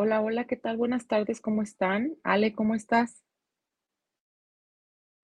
Hola, 0.00 0.20
hola, 0.20 0.44
¿qué 0.44 0.54
tal? 0.54 0.76
Buenas 0.76 1.08
tardes, 1.08 1.40
¿cómo 1.40 1.60
están? 1.60 2.14
Ale, 2.22 2.54
¿cómo 2.54 2.76
estás? 2.76 3.24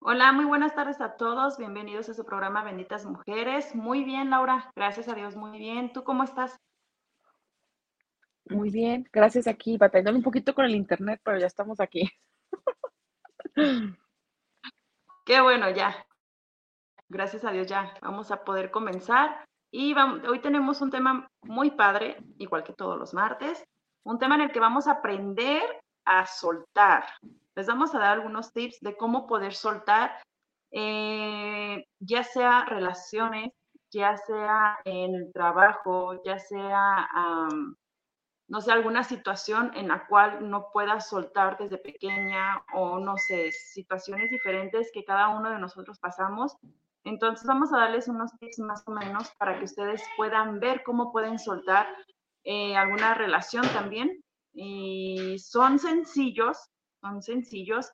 Hola, 0.00 0.32
muy 0.32 0.46
buenas 0.46 0.74
tardes 0.74 1.00
a 1.00 1.16
todos. 1.16 1.58
Bienvenidos 1.58 2.08
a 2.08 2.14
su 2.14 2.24
programa 2.24 2.64
Benditas 2.64 3.06
Mujeres. 3.06 3.72
Muy 3.76 4.02
bien, 4.02 4.30
Laura. 4.30 4.72
Gracias 4.74 5.06
a 5.06 5.14
Dios, 5.14 5.36
muy 5.36 5.60
bien. 5.60 5.92
¿Tú 5.92 6.02
cómo 6.02 6.24
estás? 6.24 6.56
Muy 8.46 8.70
bien, 8.70 9.08
gracias 9.12 9.46
aquí, 9.46 9.76
batallando 9.78 10.18
un 10.18 10.24
poquito 10.24 10.52
con 10.56 10.64
el 10.64 10.74
internet, 10.74 11.20
pero 11.22 11.38
ya 11.38 11.46
estamos 11.46 11.78
aquí. 11.78 12.10
Qué 15.24 15.40
bueno, 15.40 15.70
ya. 15.70 16.04
Gracias 17.08 17.44
a 17.44 17.52
Dios, 17.52 17.68
ya 17.68 17.94
vamos 18.02 18.32
a 18.32 18.42
poder 18.42 18.72
comenzar. 18.72 19.44
Y 19.70 19.94
vamos, 19.94 20.26
hoy 20.26 20.40
tenemos 20.40 20.80
un 20.80 20.90
tema 20.90 21.28
muy 21.42 21.70
padre, 21.70 22.16
igual 22.38 22.64
que 22.64 22.72
todos 22.72 22.98
los 22.98 23.14
martes 23.14 23.64
un 24.04 24.18
tema 24.18 24.36
en 24.36 24.42
el 24.42 24.52
que 24.52 24.60
vamos 24.60 24.86
a 24.86 24.92
aprender 24.92 25.62
a 26.04 26.26
soltar. 26.26 27.04
Les 27.54 27.66
vamos 27.66 27.94
a 27.94 27.98
dar 27.98 28.12
algunos 28.12 28.52
tips 28.52 28.80
de 28.80 28.96
cómo 28.96 29.26
poder 29.26 29.54
soltar, 29.54 30.12
eh, 30.70 31.86
ya 31.98 32.24
sea 32.24 32.64
relaciones, 32.66 33.52
ya 33.90 34.16
sea 34.16 34.78
en 34.84 35.14
el 35.14 35.32
trabajo, 35.32 36.22
ya 36.24 36.38
sea, 36.38 37.08
no 38.48 38.60
sé, 38.60 38.72
alguna 38.72 39.04
situación 39.04 39.70
en 39.74 39.88
la 39.88 40.06
cual 40.06 40.50
no 40.50 40.70
puedas 40.72 41.08
soltar 41.08 41.56
desde 41.58 41.78
pequeña 41.78 42.62
o 42.74 42.98
no 42.98 43.16
sé, 43.16 43.52
situaciones 43.52 44.30
diferentes 44.30 44.90
que 44.92 45.04
cada 45.04 45.28
uno 45.28 45.50
de 45.50 45.58
nosotros 45.58 45.98
pasamos. 46.00 46.56
Entonces 47.04 47.46
vamos 47.46 47.72
a 47.72 47.78
darles 47.78 48.08
unos 48.08 48.36
tips 48.38 48.58
más 48.58 48.82
o 48.86 48.90
menos 48.90 49.30
para 49.38 49.58
que 49.58 49.64
ustedes 49.64 50.02
puedan 50.16 50.58
ver 50.58 50.82
cómo 50.82 51.12
pueden 51.12 51.38
soltar 51.38 51.86
eh, 52.44 52.76
alguna 52.76 53.14
relación 53.14 53.66
también. 53.72 54.22
Y 54.52 55.36
son 55.38 55.78
sencillos, 55.78 56.58
son 57.00 57.22
sencillos, 57.22 57.90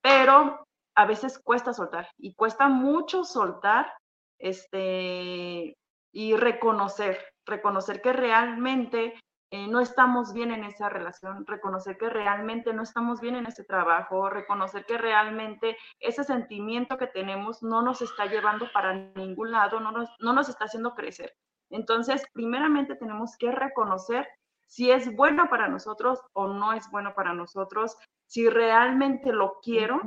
pero 0.00 0.66
a 0.94 1.06
veces 1.06 1.38
cuesta 1.38 1.72
soltar 1.72 2.08
y 2.16 2.34
cuesta 2.34 2.68
mucho 2.68 3.24
soltar 3.24 3.92
este, 4.38 5.76
y 6.12 6.36
reconocer, 6.36 7.18
reconocer 7.44 8.00
que 8.00 8.12
realmente 8.12 9.14
eh, 9.50 9.66
no 9.66 9.80
estamos 9.80 10.34
bien 10.34 10.50
en 10.50 10.64
esa 10.64 10.88
relación, 10.88 11.46
reconocer 11.46 11.96
que 11.96 12.10
realmente 12.10 12.72
no 12.74 12.82
estamos 12.82 13.20
bien 13.20 13.36
en 13.36 13.46
ese 13.46 13.64
trabajo, 13.64 14.28
reconocer 14.28 14.84
que 14.84 14.98
realmente 14.98 15.78
ese 16.00 16.22
sentimiento 16.22 16.98
que 16.98 17.06
tenemos 17.06 17.62
no 17.62 17.80
nos 17.80 18.02
está 18.02 18.26
llevando 18.26 18.70
para 18.72 18.92
ningún 18.92 19.52
lado, 19.52 19.80
no 19.80 19.90
nos, 19.90 20.10
no 20.20 20.32
nos 20.32 20.48
está 20.48 20.66
haciendo 20.66 20.94
crecer. 20.94 21.34
Entonces, 21.70 22.22
primeramente 22.32 22.94
tenemos 22.94 23.36
que 23.36 23.50
reconocer 23.50 24.26
si 24.66 24.90
es 24.90 25.14
bueno 25.14 25.48
para 25.48 25.68
nosotros 25.68 26.20
o 26.34 26.46
no 26.48 26.72
es 26.72 26.90
bueno 26.90 27.14
para 27.14 27.32
nosotros, 27.32 27.96
si 28.26 28.48
realmente 28.48 29.32
lo 29.32 29.58
quiero, 29.62 30.00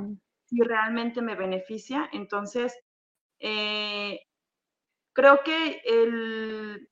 si 0.44 0.60
realmente 0.62 1.20
me 1.20 1.34
beneficia. 1.34 2.08
Entonces, 2.12 2.78
eh, 3.40 4.20
creo 5.12 5.42
que 5.42 5.82
el, 5.84 6.88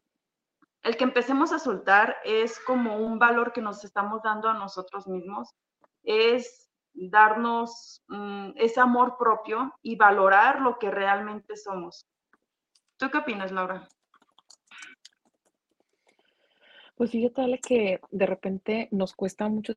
el 0.82 0.96
que 0.96 1.04
empecemos 1.04 1.52
a 1.52 1.58
soltar 1.58 2.16
es 2.24 2.58
como 2.60 2.98
un 2.98 3.18
valor 3.18 3.52
que 3.52 3.62
nos 3.62 3.84
estamos 3.84 4.22
dando 4.22 4.48
a 4.48 4.54
nosotros 4.54 5.06
mismos, 5.06 5.54
es 6.02 6.68
darnos 6.92 8.02
mm, 8.08 8.50
ese 8.56 8.80
amor 8.80 9.16
propio 9.16 9.74
y 9.82 9.96
valorar 9.96 10.60
lo 10.60 10.78
que 10.78 10.90
realmente 10.90 11.56
somos. 11.56 12.06
¿Tú 12.96 13.10
qué 13.10 13.18
opinas, 13.18 13.52
Laura? 13.52 13.88
Pues 17.00 17.12
fíjate, 17.12 17.58
que 17.66 17.98
de 18.10 18.26
repente 18.26 18.88
nos 18.90 19.14
cuesta 19.14 19.48
mucho 19.48 19.72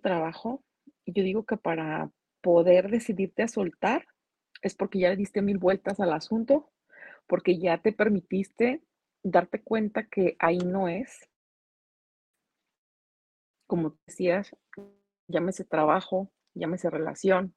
trabajo. 0.00 0.62
Yo 1.04 1.24
digo 1.24 1.44
que 1.44 1.56
para 1.56 2.12
poder 2.40 2.88
decidirte 2.88 3.42
a 3.42 3.48
soltar 3.48 4.06
es 4.62 4.76
porque 4.76 5.00
ya 5.00 5.08
le 5.08 5.16
diste 5.16 5.42
mil 5.42 5.58
vueltas 5.58 5.98
al 5.98 6.12
asunto, 6.12 6.70
porque 7.26 7.58
ya 7.58 7.78
te 7.78 7.92
permitiste 7.92 8.80
darte 9.24 9.60
cuenta 9.60 10.06
que 10.06 10.36
ahí 10.38 10.58
no 10.58 10.86
es. 10.86 11.28
Como 13.66 13.98
decías, 14.06 14.54
llámese 15.26 15.64
trabajo, 15.64 16.30
llámese 16.54 16.90
relación, 16.90 17.56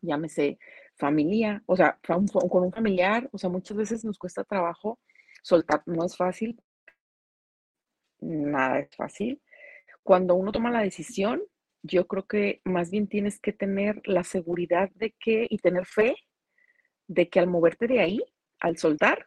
llámese 0.00 0.58
familia, 0.96 1.62
o 1.66 1.76
sea, 1.76 2.00
con 2.02 2.24
un 2.64 2.72
familiar, 2.72 3.28
o 3.32 3.36
sea, 3.36 3.50
muchas 3.50 3.76
veces 3.76 4.02
nos 4.02 4.16
cuesta 4.16 4.44
trabajo 4.44 4.98
soltar, 5.42 5.82
no 5.84 6.06
es 6.06 6.16
fácil, 6.16 6.58
nada 8.24 8.80
es 8.80 8.94
fácil. 8.96 9.40
Cuando 10.02 10.34
uno 10.34 10.52
toma 10.52 10.70
la 10.70 10.80
decisión, 10.80 11.42
yo 11.82 12.06
creo 12.06 12.26
que 12.26 12.60
más 12.64 12.90
bien 12.90 13.08
tienes 13.08 13.38
que 13.38 13.52
tener 13.52 14.00
la 14.04 14.24
seguridad 14.24 14.90
de 14.94 15.14
que 15.20 15.46
y 15.48 15.58
tener 15.58 15.86
fe 15.86 16.16
de 17.06 17.28
que 17.28 17.38
al 17.38 17.46
moverte 17.46 17.86
de 17.86 18.00
ahí, 18.00 18.20
al 18.60 18.78
soltar, 18.78 19.26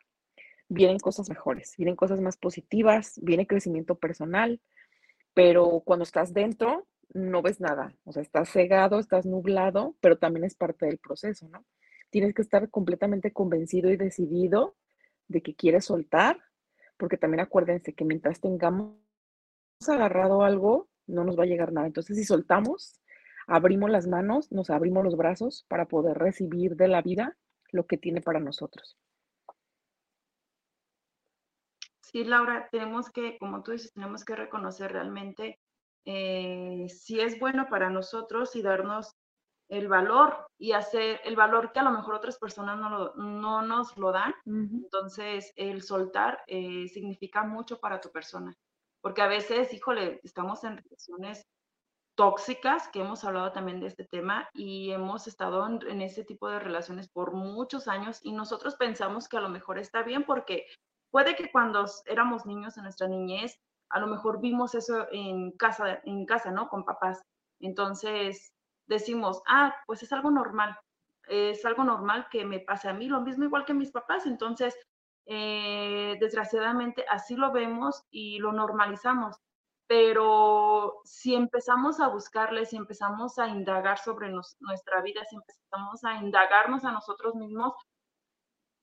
vienen 0.67 0.97
cosas 0.97 1.29
mejores, 1.29 1.75
vienen 1.77 1.95
cosas 1.95 2.19
más 2.19 2.37
positivas, 2.37 3.19
viene 3.21 3.47
crecimiento 3.47 3.95
personal, 3.95 4.59
pero 5.33 5.81
cuando 5.85 6.03
estás 6.03 6.33
dentro, 6.33 6.87
no 7.13 7.41
ves 7.41 7.61
nada, 7.61 7.95
o 8.03 8.11
sea, 8.11 8.21
estás 8.21 8.49
cegado, 8.49 8.99
estás 8.99 9.25
nublado, 9.25 9.95
pero 10.01 10.17
también 10.17 10.43
es 10.43 10.55
parte 10.55 10.87
del 10.87 10.97
proceso, 10.97 11.47
¿no? 11.47 11.65
Tienes 12.09 12.33
que 12.33 12.41
estar 12.41 12.69
completamente 12.69 13.31
convencido 13.31 13.91
y 13.91 13.97
decidido 13.97 14.75
de 15.27 15.41
que 15.41 15.55
quieres 15.55 15.85
soltar 15.85 16.39
porque 16.97 17.17
también 17.17 17.41
acuérdense 17.41 17.93
que 17.93 18.05
mientras 18.05 18.41
tengamos 18.41 18.95
agarrado 19.87 20.43
algo, 20.43 20.89
no 21.05 21.23
nos 21.23 21.37
va 21.37 21.43
a 21.43 21.47
llegar 21.47 21.71
nada. 21.71 21.87
Entonces, 21.87 22.17
si 22.17 22.23
soltamos, 22.23 22.99
abrimos 23.47 23.89
las 23.89 24.07
manos, 24.07 24.51
nos 24.51 24.69
abrimos 24.69 25.03
los 25.03 25.15
brazos 25.15 25.65
para 25.67 25.87
poder 25.87 26.17
recibir 26.17 26.75
de 26.75 26.87
la 26.87 27.01
vida 27.01 27.37
lo 27.71 27.85
que 27.85 27.97
tiene 27.97 28.21
para 28.21 28.39
nosotros. 28.39 28.97
Sí, 32.01 32.23
Laura, 32.23 32.69
tenemos 32.71 33.09
que, 33.09 33.37
como 33.37 33.63
tú 33.63 33.71
dices, 33.71 33.93
tenemos 33.93 34.23
que 34.23 34.35
reconocer 34.35 34.93
realmente 34.93 35.59
eh, 36.05 36.85
si 36.87 37.19
es 37.19 37.37
bueno 37.37 37.67
para 37.69 37.89
nosotros 37.89 38.55
y 38.55 38.61
darnos 38.61 39.13
el 39.69 39.87
valor 39.87 40.47
y 40.57 40.71
hacer 40.71 41.19
el 41.23 41.35
valor 41.35 41.71
que 41.71 41.79
a 41.79 41.83
lo 41.83 41.91
mejor 41.91 42.15
otras 42.15 42.37
personas 42.37 42.77
no, 42.77 43.13
no 43.15 43.61
nos 43.61 43.97
lo 43.97 44.11
dan. 44.11 44.33
Entonces, 44.45 45.51
el 45.55 45.81
soltar 45.81 46.41
eh, 46.47 46.87
significa 46.87 47.43
mucho 47.43 47.79
para 47.79 47.99
tu 47.99 48.11
persona. 48.11 48.55
Porque 49.01 49.21
a 49.21 49.27
veces, 49.27 49.73
híjole, 49.73 50.19
estamos 50.23 50.63
en 50.63 50.77
relaciones 50.77 51.45
tóxicas, 52.15 52.87
que 52.87 53.01
hemos 53.01 53.23
hablado 53.23 53.51
también 53.51 53.79
de 53.79 53.87
este 53.87 54.05
tema, 54.05 54.49
y 54.53 54.91
hemos 54.91 55.27
estado 55.27 55.67
en, 55.67 55.79
en 55.87 56.01
ese 56.01 56.23
tipo 56.23 56.49
de 56.49 56.59
relaciones 56.59 57.09
por 57.09 57.33
muchos 57.33 57.87
años 57.87 58.19
y 58.23 58.31
nosotros 58.31 58.75
pensamos 58.75 59.27
que 59.27 59.37
a 59.37 59.41
lo 59.41 59.49
mejor 59.49 59.77
está 59.77 60.01
bien 60.01 60.23
porque 60.23 60.65
puede 61.11 61.35
que 61.35 61.51
cuando 61.51 61.85
éramos 62.05 62.45
niños 62.45 62.77
en 62.77 62.83
nuestra 62.83 63.07
niñez, 63.07 63.59
a 63.89 63.99
lo 63.99 64.07
mejor 64.07 64.41
vimos 64.41 64.75
eso 64.75 65.07
en 65.11 65.51
casa, 65.51 66.01
en 66.03 66.25
casa, 66.25 66.51
¿no? 66.51 66.69
Con 66.69 66.83
papás. 66.83 67.21
Entonces, 67.59 68.51
decimos, 68.87 69.41
ah, 69.47 69.75
pues 69.85 70.03
es 70.03 70.11
algo 70.13 70.31
normal, 70.31 70.77
es 71.27 71.63
algo 71.65 71.83
normal 71.83 72.27
que 72.31 72.45
me 72.45 72.59
pase 72.59 72.89
a 72.89 72.93
mí, 72.93 73.07
lo 73.07 73.21
mismo 73.21 73.45
igual 73.45 73.65
que 73.65 73.73
mis 73.73 73.91
papás. 73.91 74.25
Entonces, 74.25 74.75
eh, 75.25 76.17
desgraciadamente 76.19 77.05
así 77.09 77.35
lo 77.35 77.51
vemos 77.51 78.03
y 78.09 78.39
lo 78.39 78.51
normalizamos. 78.53 79.37
Pero 79.87 81.01
si 81.05 81.35
empezamos 81.35 81.99
a 81.99 82.09
buscarle, 82.09 82.65
si 82.65 82.75
empezamos 82.75 83.39
a 83.39 83.47
indagar 83.47 83.99
sobre 83.99 84.29
nuestra 84.29 85.01
vida, 85.01 85.23
si 85.29 85.37
empezamos 85.37 86.03
a 86.03 86.15
indagarnos 86.15 86.83
a 86.83 86.91
nosotros 86.91 87.35
mismos, 87.35 87.73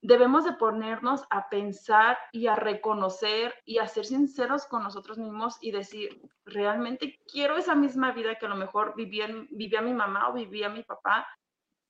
debemos 0.04 0.44
de 0.44 0.52
ponernos 0.52 1.24
a 1.30 1.48
pensar 1.48 2.18
y 2.30 2.46
a 2.46 2.56
reconocer 2.56 3.54
y 3.64 3.78
a 3.78 3.88
ser 3.88 4.04
sinceros 4.04 4.66
con 4.66 4.82
nosotros 4.82 5.16
mismos 5.16 5.56
y 5.62 5.70
decir, 5.70 6.20
realmente 6.44 7.18
quiero 7.26 7.56
esa 7.56 7.74
misma 7.74 8.12
vida 8.12 8.34
que 8.34 8.44
a 8.44 8.50
lo 8.50 8.54
mejor 8.54 8.94
vivía, 8.96 9.28
vivía 9.50 9.80
mi 9.80 9.94
mamá 9.94 10.28
o 10.28 10.34
vivía 10.34 10.68
mi 10.68 10.82
papá, 10.82 11.26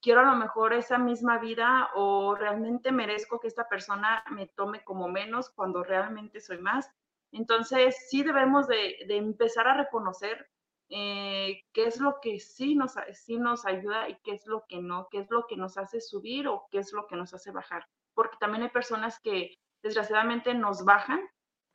quiero 0.01 0.21
a 0.21 0.31
lo 0.31 0.37
mejor 0.37 0.71
esa 0.71 0.97
misma 0.97 1.39
vida 1.39 1.89
o 1.93 2.35
realmente 2.35 2.93
merezco 2.93 3.41
que 3.41 3.49
esta 3.49 3.67
persona 3.67 4.23
me 4.31 4.47
tome 4.47 4.81
como 4.85 5.09
menos 5.09 5.49
cuando 5.49 5.83
realmente 5.83 6.39
soy 6.39 6.59
más. 6.59 6.89
Entonces, 7.33 8.07
sí 8.09 8.23
debemos 8.23 8.65
de, 8.69 8.95
empezar 9.09 9.67
a 9.67 9.75
reconocer 9.75 10.49
eh, 10.87 11.63
qué 11.73 11.83
es 11.87 11.99
lo 11.99 12.21
que 12.21 12.39
sí 12.39 12.75
nos, 12.75 12.93
sí 13.11 13.37
nos 13.39 13.65
ayuda 13.65 14.07
y 14.07 14.15
qué 14.23 14.35
es 14.35 14.47
lo 14.47 14.63
que 14.69 14.81
no, 14.81 15.09
qué 15.11 15.17
es 15.17 15.29
lo 15.29 15.47
que 15.47 15.57
nos 15.57 15.77
hace 15.77 15.99
subir 15.99 16.47
o 16.47 16.65
qué 16.71 16.77
es 16.77 16.93
lo 16.93 17.07
que 17.07 17.17
nos 17.17 17.33
hace 17.33 17.51
bajar. 17.51 17.85
Porque 18.15 18.37
también 18.39 18.63
hay 18.63 18.69
personas 18.69 19.19
que 19.19 19.55
desgraciadamente 19.83 20.53
nos 20.55 20.83
bajan 20.83 21.21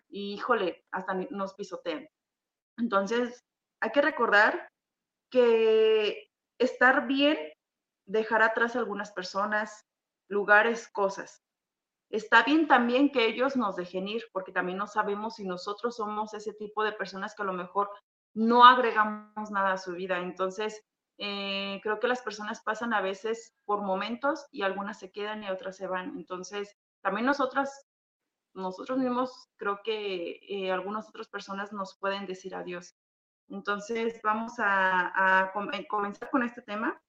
y, 0.09 0.35
híjole, 0.35 0.85
hasta 0.91 1.15
nos 1.15 1.55
pisotean. 1.55 2.09
Entonces, 2.77 3.45
hay 3.81 3.93
que 3.93 4.03
recordar 4.03 4.69
que 5.31 6.29
estar 6.59 7.07
bien, 7.07 7.39
dejar 8.07 8.43
atrás 8.43 8.75
algunas 8.75 9.13
personas, 9.13 9.87
lugares, 10.29 10.89
cosas. 10.89 11.43
Está 12.11 12.43
bien 12.43 12.67
también 12.67 13.13
que 13.13 13.27
ellos 13.27 13.57
nos 13.57 13.77
dejen 13.77 14.09
ir, 14.09 14.25
porque 14.33 14.51
también 14.51 14.79
no 14.79 14.89
sabemos 14.89 15.37
si 15.37 15.47
nosotros 15.47 15.97
somos 15.97 16.35
ese 16.35 16.53
tipo 16.55 16.83
de 16.83 16.93
personas 16.93 17.35
que 17.35 17.43
a 17.43 17.47
lo 17.47 17.53
mejor 17.53 17.91
no 18.35 18.65
agregamos 18.65 19.51
nada 19.51 19.73
a 19.73 19.79
su 19.79 19.93
vida. 19.93 20.19
Entonces, 20.19 20.83
eh, 21.21 21.79
creo 21.83 22.01
que 22.01 22.09
las 22.09 22.23
personas 22.23 22.61
pasan 22.63 22.93
a 22.93 23.01
veces 23.01 23.55
por 23.65 23.83
momentos 23.83 24.47
y 24.51 24.63
algunas 24.63 24.99
se 24.99 25.13
quedan 25.13 25.45
y 25.45 25.51
otras 25.51 25.77
se 25.77 25.87
van. 25.87 26.17
Entonces, 26.17 26.77
también 27.03 27.27
nosotras, 27.27 27.87
nosotros 28.55 28.99
mismos, 28.99 29.49
creo 29.57 29.81
que 29.85 30.41
eh, 30.49 30.73
algunas 30.73 31.09
otras 31.09 31.29
personas 31.29 31.73
nos 31.73 31.97
pueden 31.99 32.27
decir 32.27 32.55
adiós. 32.55 32.97
Entonces, 33.49 34.21
vamos 34.23 34.55
a, 34.59 35.45
a 35.45 35.53
comenzar 35.89 36.31
con 36.31 36.43
este 36.43 36.63
tema, 36.63 37.01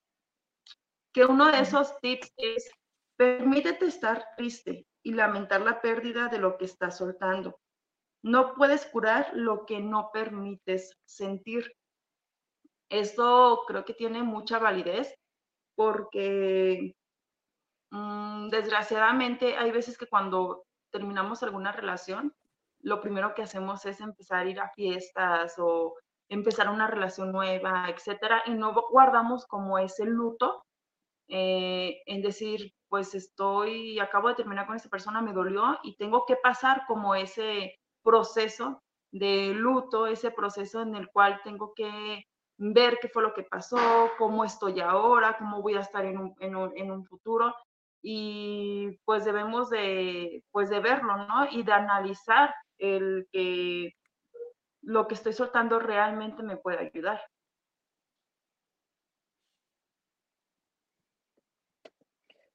que 1.13 1.25
uno 1.25 1.51
de 1.51 1.59
esos 1.59 1.99
tips 2.01 2.31
es, 2.37 2.69
permítete 3.17 3.85
estar 3.85 4.25
triste, 4.37 4.87
y 5.03 5.13
lamentar 5.13 5.61
la 5.61 5.81
pérdida 5.81 6.27
de 6.27 6.37
lo 6.37 6.57
que 6.57 6.65
estás 6.65 6.97
soltando. 6.97 7.59
No 8.23 8.53
puedes 8.53 8.85
curar 8.85 9.31
lo 9.33 9.65
que 9.65 9.79
no 9.79 10.11
permites 10.13 10.97
sentir. 11.05 11.73
Esto 12.91 13.63
creo 13.67 13.85
que 13.85 13.93
tiene 13.93 14.21
mucha 14.21 14.59
validez 14.59 15.17
porque 15.75 16.93
mm, 17.89 18.49
desgraciadamente 18.49 19.55
hay 19.57 19.71
veces 19.71 19.97
que 19.97 20.07
cuando 20.07 20.65
terminamos 20.91 21.41
alguna 21.41 21.71
relación, 21.71 22.35
lo 22.81 22.99
primero 22.99 23.33
que 23.33 23.43
hacemos 23.43 23.85
es 23.85 24.01
empezar 24.01 24.45
a 24.45 24.49
ir 24.49 24.59
a 24.59 24.71
fiestas 24.71 25.55
o 25.57 25.95
empezar 26.27 26.69
una 26.69 26.87
relación 26.87 27.31
nueva, 27.31 27.89
etcétera, 27.89 28.43
y 28.45 28.51
no 28.51 28.73
guardamos 28.89 29.45
como 29.47 29.79
ese 29.79 30.05
luto 30.05 30.65
eh, 31.29 32.01
en 32.05 32.21
decir, 32.21 32.73
pues 32.89 33.15
estoy, 33.15 33.99
acabo 33.99 34.27
de 34.27 34.35
terminar 34.35 34.67
con 34.67 34.75
esta 34.75 34.89
persona, 34.89 35.21
me 35.21 35.31
dolió 35.31 35.79
y 35.83 35.95
tengo 35.95 36.25
que 36.25 36.35
pasar 36.35 36.83
como 36.87 37.15
ese 37.15 37.79
proceso 38.03 38.81
de 39.13 39.53
luto, 39.53 40.07
ese 40.07 40.31
proceso 40.31 40.81
en 40.81 40.95
el 40.95 41.07
cual 41.07 41.39
tengo 41.45 41.73
que 41.73 42.25
ver 42.63 42.99
qué 43.01 43.09
fue 43.09 43.23
lo 43.23 43.33
que 43.33 43.41
pasó, 43.41 44.11
cómo 44.19 44.45
estoy 44.45 44.81
ahora, 44.81 45.35
cómo 45.39 45.63
voy 45.63 45.75
a 45.75 45.79
estar 45.79 46.05
en 46.05 46.17
un, 46.19 47.05
futuro 47.05 47.55
y 48.03 48.99
pues 49.03 49.25
debemos 49.25 49.71
de, 49.71 50.43
pues 50.51 50.69
de 50.69 50.79
verlo, 50.79 51.17
¿no? 51.17 51.47
Y 51.49 51.63
de 51.63 51.71
analizar 51.71 52.53
el 52.77 53.27
que 53.31 53.95
lo 54.83 55.07
que 55.07 55.15
estoy 55.15 55.33
soltando 55.33 55.79
realmente 55.79 56.43
me 56.43 56.55
puede 56.55 56.79
ayudar. 56.79 57.19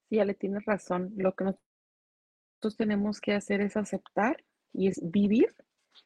Sí, 0.09 0.21
Ale, 0.21 0.35
tienes 0.35 0.65
razón. 0.67 1.13
Lo 1.17 1.35
que 1.35 1.45
nosotros 1.45 2.77
tenemos 2.77 3.21
que 3.21 3.35
hacer 3.35 3.61
es 3.61 3.77
aceptar 3.77 4.45
y 4.73 4.87
es 4.87 5.01
vivir 5.03 5.53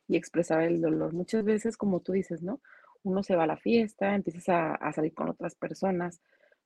y 0.08 0.16
expresar 0.16 0.62
el 0.62 0.80
dolor. 0.80 1.12
Muchas 1.12 1.44
veces, 1.44 1.76
como 1.76 2.00
tú 2.00 2.12
dices, 2.12 2.42
¿no? 2.42 2.62
Uno 3.02 3.22
se 3.22 3.36
va 3.36 3.44
a 3.44 3.46
la 3.46 3.56
fiesta, 3.56 4.14
empiezas 4.14 4.48
a, 4.48 4.92
salir 4.92 5.14
con 5.14 5.28
otras 5.28 5.54
personas, 5.54 6.20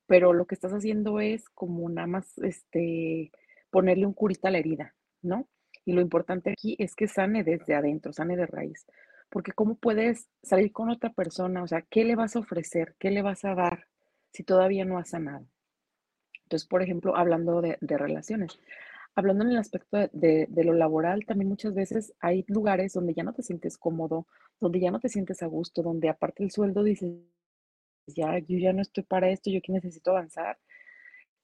pero 0.07 0.33
lo 0.33 0.47
que 0.47 0.55
estás 0.55 0.73
haciendo 0.73 1.21
es 1.21 1.49
como 1.51 1.89
nada 1.89 2.07
más 2.07 2.39
este, 2.39 3.31
ponerle 3.71 4.07
un 4.07 4.13
curita 4.13 4.49
a 4.49 4.51
la 4.51 4.59
herida, 4.59 4.95
¿no? 5.23 5.49
Y 5.85 5.93
lo 5.93 6.01
importante 6.01 6.51
aquí 6.51 6.77
es 6.79 6.95
que 6.95 7.09
sane 7.09 7.45
desde 7.45 7.75
adentro, 7.75 8.13
sane 8.13 8.37
de 8.37 8.47
raíz. 8.47 8.87
Porque 9.29 9.53
¿cómo 9.53 9.77
puedes 9.77 10.29
salir 10.43 10.73
con 10.73 10.91
otra 10.91 11.11
persona? 11.11 11.63
O 11.63 11.67
sea, 11.67 11.83
¿qué 11.83 12.05
le 12.05 12.17
vas 12.17 12.37
a 12.37 12.41
ofrecer? 12.41 12.95
¿Qué 12.99 13.11
le 13.11 13.23
vas 13.23 13.45
a 13.45 13.55
dar 13.55 13.87
si 14.33 14.45
todavía 14.45 14.85
no 14.85 14.99
has 14.99 15.11
sanado? 15.11 15.47
Entonces, 16.45 16.69
por 16.69 16.83
ejemplo, 16.83 17.17
hablando 17.17 17.61
de, 17.61 17.77
relaciones, 17.81 18.59
hablando 19.15 19.45
en 19.45 19.51
el 19.53 19.59
aspecto 19.59 19.97
de, 20.13 20.49
lo 20.51 20.73
laboral, 20.75 21.25
también 21.27 21.49
muchas 21.49 21.75
veces 21.75 22.15
hay 22.21 22.45
lugares 22.49 22.93
donde 22.93 23.15
ya 23.15 23.23
no 23.23 23.33
te 23.33 23.43
sientes 23.43 23.79
cómodo, 23.79 24.27
donde 24.61 24.81
ya 24.81 24.91
no 24.91 25.01
te 25.01 25.09
sientes 25.09 25.43
a 25.43 25.47
gusto, 25.47 25.83
donde 25.83 26.09
aparte 26.09 26.43
el 26.43 26.51
sueldo 26.51 26.83
dices, 26.83 27.13
ya, 28.07 28.39
yo 28.39 28.59
ya 28.59 28.73
no 28.73 28.83
estoy 28.83 29.05
para 29.05 29.31
esto, 29.31 29.51
yo 29.51 29.59
aquí 29.59 29.73
necesito 29.73 30.11
avanzar. 30.11 30.59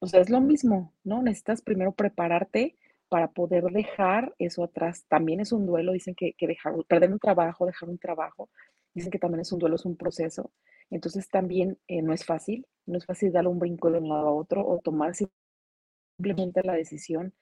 O 0.00 0.06
sea, 0.06 0.20
es 0.20 0.30
lo 0.30 0.40
mismo, 0.40 0.94
¿no? 1.04 1.22
Necesitas 1.22 1.62
primero 1.62 1.92
prepararte 1.92 2.76
para 3.08 3.28
poder 3.30 3.64
dejar 3.64 4.34
eso 4.38 4.64
atrás. 4.64 5.04
También 5.08 5.40
es 5.40 5.52
un 5.52 5.66
duelo, 5.66 5.92
dicen 5.92 6.14
que, 6.14 6.34
dejar, 6.40 6.74
perder 6.88 7.12
un 7.12 7.18
trabajo, 7.18 7.66
dejar 7.66 7.88
un 7.88 7.98
trabajo, 7.98 8.50
dicen 8.94 9.10
que 9.10 9.18
también 9.18 9.40
es 9.40 9.52
un 9.52 9.58
duelo, 9.58 9.76
es 9.76 9.84
un 9.84 9.96
proceso. 9.96 10.52
Entonces 10.90 11.28
también 11.28 11.78
eh, 11.86 12.02
no 12.02 12.12
es 12.12 12.24
fácil, 12.24 12.66
no 12.86 12.98
es 12.98 13.06
fácil 13.06 13.32
dar 13.32 13.46
un 13.46 13.58
brinco 13.58 13.90
de 13.90 13.98
un 13.98 14.08
lado 14.08 14.28
a 14.28 14.32
otro 14.32 14.66
o 14.66 14.78
tomar 14.80 15.14
simplemente 15.14 16.62
la 16.64 16.74
decisión 16.74 17.34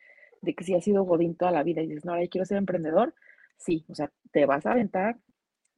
de 0.43 0.55
que 0.55 0.65
si 0.65 0.75
has 0.75 0.85
sido 0.85 1.05
godín 1.05 1.37
toda 1.37 1.51
la 1.53 1.63
vida 1.63 1.83
y 1.83 1.87
dices, 1.87 2.05
no, 2.05 2.13
ahora 2.13 2.27
quiero 2.29 2.45
ser 2.45 2.59
emprendedor, 2.59 3.15
sí, 3.57 3.85
o 3.89 3.95
sea, 3.95 4.11
te 4.33 4.47
vas 4.47 4.67
a 4.67 4.73
aventar, 4.73 5.19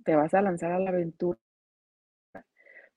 te 0.04 0.14
vas 0.16 0.34
a 0.34 0.42
lanzar 0.42 0.72
a 0.72 0.78
la 0.78 0.90
aventura, 0.90 1.38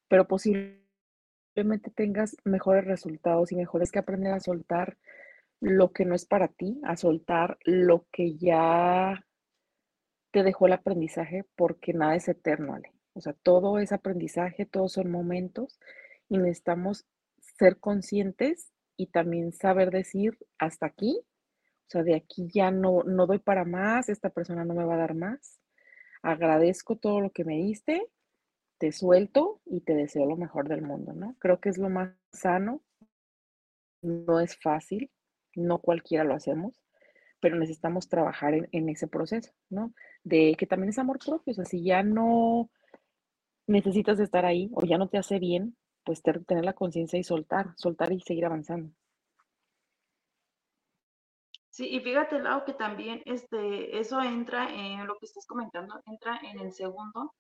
pero 0.07 0.27
posiblemente 0.27 1.91
tengas 1.95 2.37
mejores 2.43 2.85
resultados 2.85 3.51
y 3.51 3.55
mejores 3.55 3.91
que 3.91 3.99
aprender 3.99 4.33
a 4.33 4.39
soltar 4.39 4.97
lo 5.59 5.91
que 5.91 6.05
no 6.05 6.13
es 6.13 6.25
para 6.25 6.49
ti, 6.49 6.81
a 6.83 6.97
soltar 6.97 7.57
lo 7.63 8.05
que 8.11 8.35
ya 8.35 9.25
te 10.31 10.43
dejó 10.43 10.67
el 10.67 10.73
aprendizaje, 10.73 11.45
porque 11.55 11.93
nada 11.93 12.15
es 12.15 12.27
eterno, 12.27 12.73
Ale. 12.73 12.91
O 13.13 13.21
sea, 13.21 13.33
todo 13.33 13.79
es 13.79 13.91
aprendizaje, 13.91 14.65
todos 14.65 14.93
son 14.93 15.09
momentos 15.09 15.79
y 16.27 16.37
necesitamos 16.37 17.05
ser 17.39 17.79
conscientes 17.79 18.73
y 18.97 19.07
también 19.07 19.53
saber 19.53 19.91
decir 19.91 20.37
hasta 20.57 20.87
aquí, 20.87 21.21
o 21.87 21.89
sea, 21.89 22.03
de 22.03 22.15
aquí 22.15 22.47
ya 22.53 22.71
no, 22.71 23.03
no 23.03 23.27
doy 23.27 23.39
para 23.39 23.65
más, 23.65 24.09
esta 24.09 24.29
persona 24.29 24.65
no 24.65 24.73
me 24.73 24.85
va 24.85 24.95
a 24.95 24.97
dar 24.97 25.15
más. 25.15 25.59
Agradezco 26.21 26.95
todo 26.95 27.21
lo 27.21 27.31
que 27.31 27.43
me 27.43 27.57
diste, 27.57 28.07
te 28.77 28.91
suelto 28.91 29.61
y 29.65 29.81
te 29.81 29.93
deseo 29.93 30.25
lo 30.25 30.37
mejor 30.37 30.69
del 30.69 30.81
mundo, 30.81 31.13
¿no? 31.13 31.35
Creo 31.39 31.59
que 31.59 31.69
es 31.69 31.77
lo 31.77 31.89
más 31.89 32.11
sano, 32.31 32.81
no 34.01 34.39
es 34.39 34.57
fácil, 34.57 35.11
no 35.55 35.79
cualquiera 35.79 36.23
lo 36.23 36.33
hacemos, 36.33 36.81
pero 37.39 37.57
necesitamos 37.57 38.09
trabajar 38.09 38.53
en, 38.53 38.69
en 38.71 38.89
ese 38.89 39.07
proceso, 39.07 39.51
¿no? 39.69 39.93
De 40.23 40.55
que 40.57 40.65
también 40.65 40.89
es 40.89 40.99
amor 40.99 41.19
propio, 41.19 41.51
o 41.51 41.53
sea, 41.53 41.65
si 41.65 41.83
ya 41.83 42.03
no 42.03 42.69
necesitas 43.67 44.19
estar 44.19 44.45
ahí 44.45 44.69
o 44.73 44.85
ya 44.85 44.97
no 44.97 45.09
te 45.09 45.17
hace 45.17 45.39
bien, 45.39 45.75
pues 46.03 46.21
tener 46.21 46.65
la 46.65 46.73
conciencia 46.73 47.17
y 47.17 47.23
soltar, 47.23 47.73
soltar 47.77 48.11
y 48.11 48.19
seguir 48.19 48.45
avanzando. 48.45 48.91
Sí, 51.73 51.87
y 51.89 52.01
fíjate, 52.01 52.37
Lau, 52.39 52.65
que 52.65 52.73
también 52.73 53.23
este, 53.25 53.97
eso 53.97 54.21
entra 54.21 54.69
en 54.71 55.07
lo 55.07 55.17
que 55.17 55.25
estás 55.25 55.47
comentando, 55.47 55.99
entra 56.05 56.39
en 56.43 56.59
el 56.59 56.71
segundo, 56.71 57.33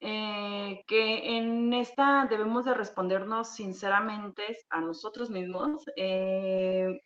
eh, 0.00 0.82
que 0.86 1.36
en 1.36 1.74
esta 1.74 2.26
debemos 2.30 2.64
de 2.64 2.72
respondernos 2.72 3.54
sinceramente 3.54 4.56
a 4.70 4.80
nosotros 4.80 5.28
mismos 5.28 5.84
eh, 5.96 6.98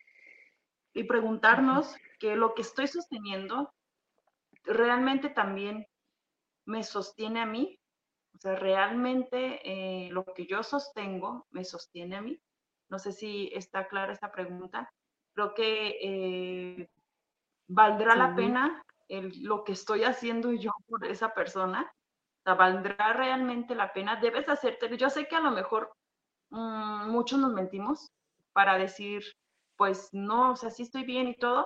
y 0.93 1.03
preguntarnos 1.03 1.97
que 2.17 2.37
lo 2.37 2.53
que 2.53 2.61
estoy 2.61 2.87
sosteniendo 2.87 3.73
realmente 4.63 5.27
también 5.27 5.85
me 6.65 6.83
sostiene 6.83 7.41
a 7.41 7.45
mí 7.45 7.77
o 8.35 8.37
sea, 8.39 8.55
realmente 8.55 9.59
eh, 9.65 10.09
lo 10.11 10.23
que 10.23 10.47
yo 10.47 10.63
sostengo 10.63 11.45
me 11.51 11.65
sostiene 11.65 12.15
a 12.15 12.21
mí. 12.21 12.41
No 12.89 12.99
sé 12.99 13.11
si 13.11 13.51
está 13.53 13.89
clara 13.89 14.13
esta 14.13 14.31
pregunta. 14.31 14.89
Creo 15.41 15.55
que 15.55 15.97
eh, 16.03 16.89
valdrá 17.67 18.15
la 18.15 18.35
pena 18.35 18.85
lo 19.09 19.63
que 19.63 19.71
estoy 19.71 20.03
haciendo 20.03 20.51
yo 20.51 20.71
por 20.87 21.03
esa 21.03 21.33
persona. 21.33 21.91
O 21.91 22.43
sea, 22.43 22.53
valdrá 22.53 23.13
realmente 23.13 23.73
la 23.73 23.91
pena. 23.91 24.17
Debes 24.17 24.47
hacerte. 24.49 24.95
Yo 24.97 25.09
sé 25.09 25.27
que 25.27 25.35
a 25.35 25.39
lo 25.39 25.49
mejor 25.49 25.91
mm, 26.51 27.09
muchos 27.09 27.39
nos 27.39 27.53
mentimos 27.53 28.11
para 28.53 28.77
decir, 28.77 29.23
pues 29.77 30.09
no, 30.11 30.51
o 30.51 30.55
sea, 30.55 30.69
sí 30.69 30.83
estoy 30.83 31.05
bien 31.05 31.27
y 31.27 31.35
todo. 31.35 31.65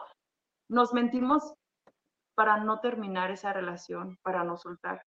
Nos 0.70 0.94
mentimos 0.94 1.54
para 2.34 2.56
no 2.56 2.80
terminar 2.80 3.30
esa 3.30 3.52
relación, 3.52 4.18
para 4.22 4.46
no 4.46 4.56
soltar 4.56 5.06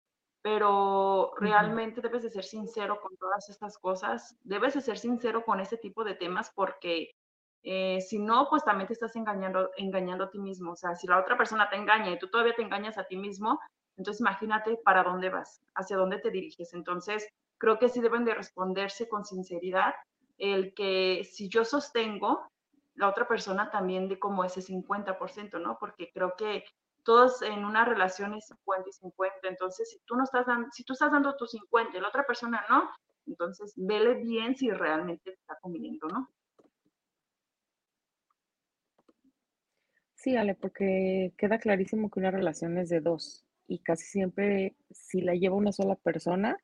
pero 0.43 1.33
realmente 1.37 2.01
debes 2.01 2.23
de 2.23 2.31
ser 2.31 2.43
sincero 2.43 2.99
con 2.99 3.15
todas 3.17 3.47
estas 3.49 3.77
cosas, 3.77 4.35
debes 4.41 4.73
de 4.73 4.81
ser 4.81 4.97
sincero 4.97 5.45
con 5.45 5.59
ese 5.59 5.77
tipo 5.77 6.03
de 6.03 6.15
temas 6.15 6.51
porque 6.55 7.11
eh, 7.63 8.01
si 8.01 8.19
no, 8.19 8.47
pues 8.49 8.63
también 8.63 8.87
te 8.87 8.93
estás 8.93 9.15
engañando, 9.15 9.71
engañando 9.77 10.25
a 10.25 10.29
ti 10.29 10.39
mismo. 10.39 10.71
O 10.71 10.75
sea, 10.75 10.95
si 10.95 11.07
la 11.07 11.19
otra 11.19 11.37
persona 11.37 11.69
te 11.69 11.75
engaña 11.75 12.11
y 12.11 12.19
tú 12.19 12.29
todavía 12.29 12.55
te 12.55 12.63
engañas 12.63 12.97
a 12.97 13.05
ti 13.05 13.17
mismo, 13.17 13.59
entonces 13.97 14.21
imagínate 14.21 14.77
para 14.83 15.03
dónde 15.03 15.29
vas, 15.29 15.61
hacia 15.75 15.97
dónde 15.97 16.19
te 16.19 16.31
diriges. 16.31 16.73
Entonces, 16.73 17.27
creo 17.57 17.77
que 17.77 17.89
sí 17.89 18.01
deben 18.01 18.25
de 18.25 18.33
responderse 18.33 19.07
con 19.07 19.25
sinceridad 19.25 19.93
el 20.37 20.73
que 20.73 21.23
si 21.31 21.49
yo 21.49 21.63
sostengo, 21.63 22.49
la 22.95 23.07
otra 23.07 23.27
persona 23.27 23.69
también 23.69 24.09
de 24.09 24.19
como 24.19 24.43
ese 24.43 24.61
50%, 24.61 25.59
¿no? 25.59 25.77
Porque 25.79 26.11
creo 26.13 26.35
que 26.35 26.65
todos 27.03 27.41
en 27.41 27.63
una 27.65 27.85
relación 27.85 28.33
es 28.33 28.47
50 28.47 28.89
y 28.89 28.93
50. 28.93 29.47
Entonces, 29.47 29.89
si 29.89 29.99
tú 30.05 30.15
no 30.15 30.23
estás 30.23 30.47
dando, 30.47 30.67
si 30.71 30.83
tú 30.83 30.93
estás 30.93 31.11
dando 31.11 31.35
tu 31.35 31.45
50 31.45 31.97
y 31.97 32.01
la 32.01 32.07
otra 32.07 32.25
persona 32.25 32.65
no, 32.69 32.89
entonces 33.27 33.73
vele 33.75 34.15
bien 34.15 34.55
si 34.55 34.71
realmente 34.71 35.31
te 35.31 35.39
está 35.39 35.57
conviniendo, 35.61 36.07
¿no? 36.07 36.29
Sí, 40.21 40.35
Ale, 40.37 40.53
porque 40.53 41.33
queda 41.37 41.57
clarísimo 41.57 42.11
que 42.11 42.19
una 42.19 42.29
relación 42.29 42.77
es 42.77 42.89
de 42.89 42.99
dos 43.01 43.43
y 43.67 43.79
casi 43.79 44.05
siempre 44.05 44.75
si 44.91 45.19
la 45.21 45.33
lleva 45.33 45.55
una 45.55 45.71
sola 45.71 45.95
persona, 45.95 46.57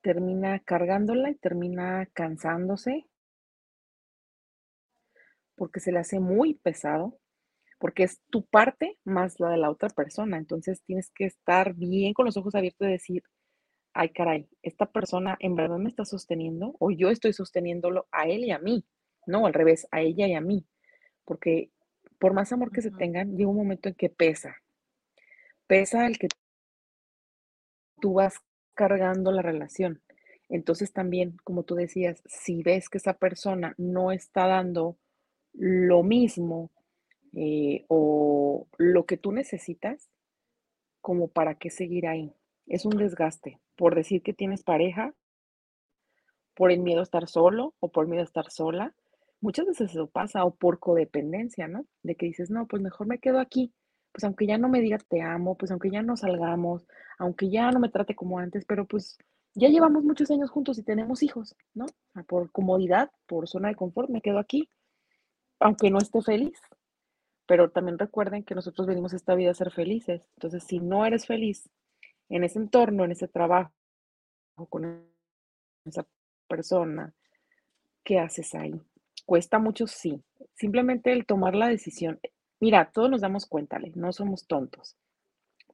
termina 0.00 0.60
cargándola 0.60 1.30
y 1.30 1.34
termina 1.34 2.06
cansándose 2.14 3.06
porque 5.56 5.80
se 5.80 5.92
le 5.92 5.98
hace 5.98 6.20
muy 6.20 6.54
pesado, 6.54 7.18
porque 7.78 8.04
es 8.04 8.20
tu 8.30 8.46
parte 8.46 8.98
más 9.04 9.40
la 9.40 9.50
de 9.50 9.58
la 9.58 9.70
otra 9.70 9.90
persona. 9.90 10.38
Entonces 10.38 10.82
tienes 10.84 11.10
que 11.12 11.26
estar 11.26 11.74
bien 11.74 12.14
con 12.14 12.26
los 12.26 12.36
ojos 12.38 12.54
abiertos 12.54 12.88
y 12.88 12.92
decir, 12.92 13.22
ay 13.94 14.10
caray, 14.10 14.48
esta 14.62 14.86
persona 14.92 15.36
en 15.40 15.56
verdad 15.56 15.78
me 15.78 15.90
está 15.90 16.06
sosteniendo 16.06 16.76
o 16.80 16.92
yo 16.92 17.10
estoy 17.10 17.34
sosteniéndolo 17.34 18.08
a 18.12 18.28
él 18.28 18.44
y 18.44 18.52
a 18.52 18.60
mí, 18.60 18.86
no 19.26 19.46
al 19.46 19.54
revés, 19.54 19.88
a 19.92 20.02
ella 20.02 20.28
y 20.28 20.34
a 20.34 20.42
mí, 20.42 20.66
porque 21.26 21.71
por 22.22 22.34
más 22.34 22.52
amor 22.52 22.70
que 22.70 22.82
se 22.82 22.92
tengan, 22.92 23.36
llega 23.36 23.50
un 23.50 23.56
momento 23.56 23.88
en 23.88 23.96
que 23.96 24.08
pesa. 24.08 24.54
Pesa 25.66 26.06
el 26.06 26.18
que 26.18 26.28
tú 28.00 28.12
vas 28.12 28.36
cargando 28.74 29.32
la 29.32 29.42
relación. 29.42 30.00
Entonces 30.48 30.92
también, 30.92 31.36
como 31.42 31.64
tú 31.64 31.74
decías, 31.74 32.22
si 32.26 32.62
ves 32.62 32.88
que 32.88 32.98
esa 32.98 33.14
persona 33.14 33.74
no 33.76 34.12
está 34.12 34.46
dando 34.46 34.98
lo 35.52 36.04
mismo 36.04 36.70
eh, 37.34 37.86
o 37.88 38.68
lo 38.78 39.04
que 39.04 39.16
tú 39.16 39.32
necesitas, 39.32 40.08
como 41.00 41.26
para 41.26 41.56
qué 41.56 41.70
seguir 41.70 42.06
ahí. 42.06 42.32
Es 42.68 42.86
un 42.86 42.96
desgaste 42.96 43.58
por 43.74 43.96
decir 43.96 44.22
que 44.22 44.32
tienes 44.32 44.62
pareja, 44.62 45.12
por 46.54 46.70
el 46.70 46.82
miedo 46.82 47.00
a 47.00 47.02
estar 47.02 47.26
solo 47.26 47.74
o 47.80 47.90
por 47.90 48.06
miedo 48.06 48.22
a 48.22 48.26
estar 48.26 48.48
sola, 48.48 48.94
muchas 49.42 49.66
veces 49.66 49.90
eso 49.90 50.06
pasa, 50.06 50.44
o 50.44 50.54
por 50.54 50.78
codependencia, 50.78 51.68
¿no? 51.68 51.84
De 52.02 52.14
que 52.14 52.26
dices, 52.26 52.50
no, 52.50 52.66
pues 52.66 52.80
mejor 52.80 53.06
me 53.06 53.18
quedo 53.18 53.40
aquí, 53.40 53.72
pues 54.12 54.24
aunque 54.24 54.46
ya 54.46 54.56
no 54.56 54.68
me 54.68 54.80
diga 54.80 54.98
te 54.98 55.20
amo, 55.20 55.56
pues 55.56 55.70
aunque 55.70 55.90
ya 55.90 56.02
no 56.02 56.16
salgamos, 56.16 56.86
aunque 57.18 57.50
ya 57.50 57.70
no 57.70 57.80
me 57.80 57.88
trate 57.90 58.14
como 58.14 58.38
antes, 58.38 58.64
pero 58.64 58.86
pues 58.86 59.18
ya 59.54 59.68
llevamos 59.68 60.04
muchos 60.04 60.30
años 60.30 60.50
juntos 60.50 60.78
y 60.78 60.82
tenemos 60.82 61.22
hijos, 61.22 61.56
¿no? 61.74 61.86
por 62.26 62.50
comodidad, 62.52 63.10
por 63.26 63.48
zona 63.48 63.68
de 63.68 63.74
confort, 63.74 64.08
me 64.08 64.22
quedo 64.22 64.38
aquí, 64.38 64.68
aunque 65.60 65.90
no 65.90 65.98
esté 65.98 66.22
feliz. 66.22 66.58
Pero 67.46 67.70
también 67.70 67.98
recuerden 67.98 68.44
que 68.44 68.54
nosotros 68.54 68.86
venimos 68.86 69.12
a 69.12 69.16
esta 69.16 69.34
vida 69.34 69.50
a 69.50 69.54
ser 69.54 69.72
felices. 69.72 70.26
Entonces, 70.36 70.64
si 70.64 70.78
no 70.78 71.04
eres 71.04 71.26
feliz 71.26 71.68
en 72.28 72.44
ese 72.44 72.58
entorno, 72.58 73.04
en 73.04 73.10
ese 73.10 73.28
trabajo, 73.28 73.72
con 74.68 75.04
esa 75.84 76.06
persona, 76.48 77.12
¿qué 78.04 78.20
haces 78.20 78.54
ahí? 78.54 78.80
Cuesta 79.24 79.58
mucho, 79.58 79.86
sí. 79.86 80.22
Simplemente 80.54 81.12
el 81.12 81.26
tomar 81.26 81.54
la 81.54 81.68
decisión. 81.68 82.20
Mira, 82.60 82.90
todos 82.92 83.10
nos 83.10 83.20
damos 83.20 83.46
cuenta, 83.46 83.78
no 83.94 84.12
somos 84.12 84.46
tontos. 84.46 84.96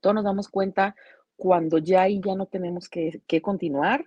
Todos 0.01 0.15
nos 0.15 0.25
damos 0.25 0.49
cuenta 0.49 0.95
cuando 1.37 1.79
ya 1.79 2.03
ahí 2.03 2.21
ya 2.25 2.35
no 2.35 2.47
tenemos 2.47 2.89
que, 2.89 3.23
que 3.27 3.43
continuar, 3.43 4.05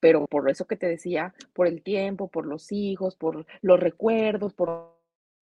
pero 0.00 0.26
por 0.26 0.50
eso 0.50 0.66
que 0.66 0.76
te 0.76 0.88
decía, 0.88 1.34
por 1.52 1.66
el 1.66 1.82
tiempo, 1.82 2.28
por 2.28 2.46
los 2.46 2.72
hijos, 2.72 3.16
por 3.16 3.46
los 3.60 3.80
recuerdos, 3.80 4.54
por 4.54 4.68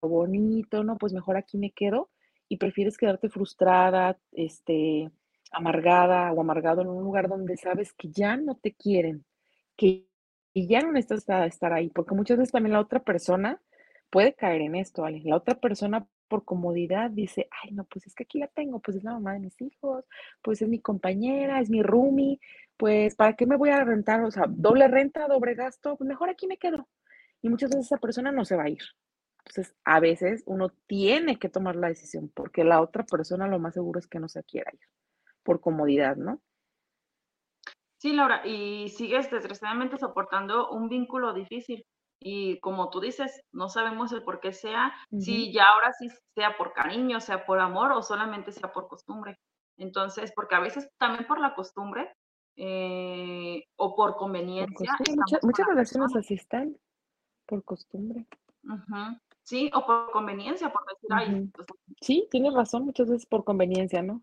lo 0.03 0.09
bonito, 0.09 0.85
¿no? 0.85 0.99
Pues 0.99 1.13
mejor 1.13 1.37
aquí 1.37 1.59
me 1.59 1.71
quedo 1.71 2.11
y 2.49 2.59
prefieres 2.59 2.99
quedarte 2.99 3.31
frustrada, 3.31 4.19
este, 4.33 5.11
amargada 5.51 6.33
o 6.33 6.41
amargado 6.41 6.83
en 6.83 6.89
un 6.89 7.03
lugar 7.03 7.29
donde 7.29 7.57
sabes 7.57 7.93
que 7.93 8.11
ya 8.11 8.37
no 8.37 8.57
te 8.57 8.75
quieren, 8.75 9.25
que 9.77 10.10
y 10.53 10.67
ya 10.67 10.81
no 10.81 10.93
necesitas 10.93 11.47
estar 11.47 11.73
ahí, 11.73 11.91
porque 11.91 12.15
muchas 12.15 12.39
veces 12.39 12.53
también 12.53 12.73
la 12.75 12.81
otra 12.81 13.01
persona 13.01 13.61
puede 14.11 14.35
caer 14.35 14.63
en 14.63 14.75
esto, 14.75 15.03
¿vale? 15.03 15.21
La 15.25 15.37
otra 15.37 15.55
persona 15.55 16.07
por 16.29 16.45
comodidad 16.45 17.11
dice, 17.11 17.49
ay, 17.63 17.73
no, 17.73 17.85
pues 17.85 18.07
es 18.07 18.15
que 18.15 18.25
aquí 18.25 18.39
la 18.39 18.49
tengo, 18.49 18.81
pues 18.81 18.97
es 18.97 19.05
la 19.05 19.13
mamá 19.13 19.35
de 19.35 19.41
mis 19.41 19.61
hijos, 19.63 20.05
pues 20.43 20.63
es 20.63 20.69
mi 20.69 20.81
compañera, 20.81 21.61
es 21.61 21.71
mi 21.71 21.83
roomie, 21.83 22.41
pues 22.77 23.15
¿para 23.15 23.35
qué 23.35 23.47
me 23.47 23.57
voy 23.57 23.71
a 23.71 23.85
rentar? 23.85 24.23
O 24.23 24.31
sea, 24.31 24.45
doble 24.49 24.89
renta, 24.89 25.27
doble 25.29 25.55
gasto, 25.55 25.97
pues 25.97 26.09
mejor 26.09 26.31
aquí 26.31 26.47
me 26.47 26.59
quedo. 26.59 26.89
Y 27.43 27.49
muchas 27.49 27.71
veces 27.71 27.87
esa 27.87 27.99
persona 27.99 28.33
no 28.33 28.45
se 28.45 28.57
va 28.57 28.65
a 28.65 28.69
ir. 28.69 28.83
Entonces, 29.47 29.75
a 29.85 30.01
veces 30.01 30.43
uno 30.47 30.71
tiene 30.87 31.39
que 31.39 31.49
tomar 31.49 31.77
la 31.77 31.89
decisión 31.89 32.31
porque 32.35 32.65
la 32.65 32.81
otra 32.81 33.05
persona 33.05 33.49
lo 33.49 33.59
más 33.59 33.75
seguro 33.75 33.99
es 33.99 34.07
que 34.07 34.21
no 34.21 34.29
se 34.29 34.43
quiera 34.45 34.71
ir 34.73 34.81
por 35.43 35.61
comodidad, 35.61 36.17
¿no? 36.17 36.41
Sí, 38.01 38.15
Laura, 38.15 38.47
y 38.47 38.89
sigues 38.89 39.31
desgraciadamente 39.31 39.99
soportando 39.99 40.71
un 40.71 40.89
vínculo 40.89 41.35
difícil. 41.35 41.85
Y 42.19 42.59
como 42.61 42.89
tú 42.89 42.99
dices, 42.99 43.43
no 43.53 43.69
sabemos 43.69 44.11
el 44.13 44.23
por 44.23 44.41
qué 44.41 44.55
sea, 44.55 44.95
si 45.19 45.53
ya 45.53 45.65
ahora 45.65 45.93
sí 45.93 46.09
sea 46.35 46.57
por 46.57 46.73
cariño, 46.73 47.21
sea 47.21 47.45
por 47.45 47.61
amor 47.61 47.93
o 47.93 48.03
solamente 48.03 48.53
sea 48.53 48.73
por 48.73 48.89
costumbre. 48.89 49.39
Entonces, 49.77 50.33
porque 50.35 50.55
a 50.55 50.61
veces 50.61 50.89
también 50.97 51.27
por 51.27 51.41
la 51.41 51.55
costumbre 51.55 52.11
eh, 52.57 53.65
o 53.77 53.95
por 53.95 54.17
conveniencia. 54.17 54.97
muchas 55.43 55.67
relaciones 55.67 56.17
así 56.17 56.35
están, 56.35 56.75
por 57.45 57.63
costumbre. 57.65 58.27
Sí, 59.43 59.71
o 59.75 59.85
por 59.85 60.11
conveniencia, 60.11 60.73
por 60.73 60.87
decir, 60.87 61.11
ay, 61.13 61.51
sí, 62.01 62.29
tienes 62.31 62.55
razón, 62.55 62.87
muchas 62.87 63.11
veces 63.11 63.27
por 63.27 63.45
conveniencia, 63.45 64.01
¿no? 64.03 64.23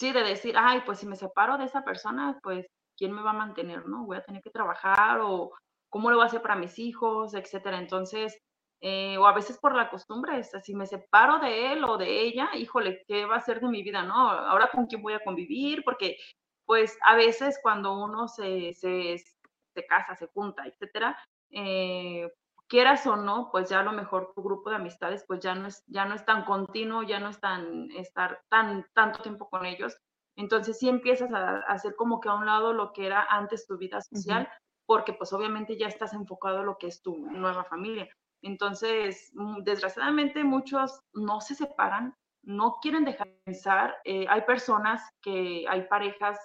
Sí, 0.00 0.12
de 0.12 0.22
decir, 0.24 0.54
ay, 0.56 0.80
pues 0.86 0.98
si 0.98 1.06
me 1.06 1.14
separo 1.14 1.58
de 1.58 1.66
esa 1.66 1.84
persona, 1.84 2.38
pues, 2.42 2.66
¿quién 2.96 3.12
me 3.12 3.20
va 3.22 3.30
a 3.32 3.34
mantener, 3.34 3.86
no? 3.86 4.06
Voy 4.06 4.16
a 4.16 4.22
tener 4.24 4.40
que 4.42 4.48
trabajar 4.48 5.20
o 5.20 5.50
cómo 5.90 6.08
lo 6.08 6.16
voy 6.16 6.22
a 6.24 6.26
hacer 6.28 6.40
para 6.40 6.56
mis 6.56 6.78
hijos, 6.78 7.34
etcétera. 7.34 7.78
Entonces, 7.78 8.38
eh, 8.80 9.18
o 9.18 9.26
a 9.26 9.34
veces 9.34 9.58
por 9.58 9.74
la 9.76 9.90
costumbre, 9.90 10.42
si 10.42 10.74
me 10.74 10.86
separo 10.86 11.38
de 11.38 11.72
él 11.74 11.84
o 11.84 11.98
de 11.98 12.22
ella, 12.22 12.48
híjole, 12.54 13.04
¿qué 13.06 13.26
va 13.26 13.36
a 13.36 13.40
ser 13.42 13.60
de 13.60 13.68
mi 13.68 13.82
vida, 13.82 14.02
no? 14.02 14.14
Ahora 14.30 14.70
con 14.72 14.86
quién 14.86 15.02
voy 15.02 15.12
a 15.12 15.20
convivir, 15.22 15.84
porque 15.84 16.16
pues 16.64 16.96
a 17.02 17.14
veces 17.14 17.58
cuando 17.62 17.92
uno 18.02 18.26
se, 18.26 18.72
se, 18.72 19.18
se 19.18 19.86
casa, 19.86 20.16
se 20.16 20.28
junta, 20.28 20.66
etcétera, 20.66 21.18
eh, 21.50 22.26
quieras 22.70 23.04
o 23.06 23.16
no, 23.16 23.50
pues 23.50 23.68
ya 23.68 23.80
a 23.80 23.82
lo 23.82 23.92
mejor 23.92 24.32
tu 24.34 24.42
grupo 24.42 24.70
de 24.70 24.76
amistades 24.76 25.24
pues 25.26 25.40
ya 25.40 25.54
no 25.54 25.66
es, 25.66 25.84
ya 25.88 26.04
no 26.06 26.14
es 26.14 26.24
tan 26.24 26.44
continuo, 26.44 27.02
ya 27.02 27.18
no 27.18 27.28
es 27.28 27.40
tan 27.40 27.90
estar 27.90 28.42
tan 28.48 28.86
tanto 28.94 29.20
tiempo 29.22 29.50
con 29.50 29.66
ellos. 29.66 29.98
Entonces 30.36 30.78
sí 30.78 30.88
empiezas 30.88 31.32
a, 31.32 31.58
hacer 31.66 31.96
como 31.96 32.20
que 32.20 32.28
a 32.28 32.34
un 32.34 32.46
lado 32.46 32.72
lo 32.72 32.92
que 32.92 33.06
era 33.06 33.24
antes 33.24 33.66
tu 33.66 33.76
vida 33.76 34.00
social, 34.00 34.48
porque 34.86 35.12
pues 35.12 35.32
obviamente 35.32 35.76
ya 35.76 35.88
estás 35.88 36.14
enfocado 36.14 36.60
en 36.60 36.66
lo 36.66 36.78
que 36.78 36.86
es 36.86 37.02
tu 37.02 37.18
nueva 37.18 37.64
familia. 37.64 38.08
Entonces, 38.40 39.30
mm, 39.34 39.62
desgraciadamente 39.64 40.44
muchos 40.44 41.02
no 41.12 41.40
se 41.40 41.56
separan, 41.56 42.14
no 42.42 42.78
quieren 42.80 43.04
dejar 43.04 43.26
de 43.26 43.40
pensar. 43.44 43.96
Eh, 44.04 44.26
hay 44.28 44.42
personas 44.42 45.02
que, 45.20 45.66
hay 45.68 45.82
parejas 45.88 46.38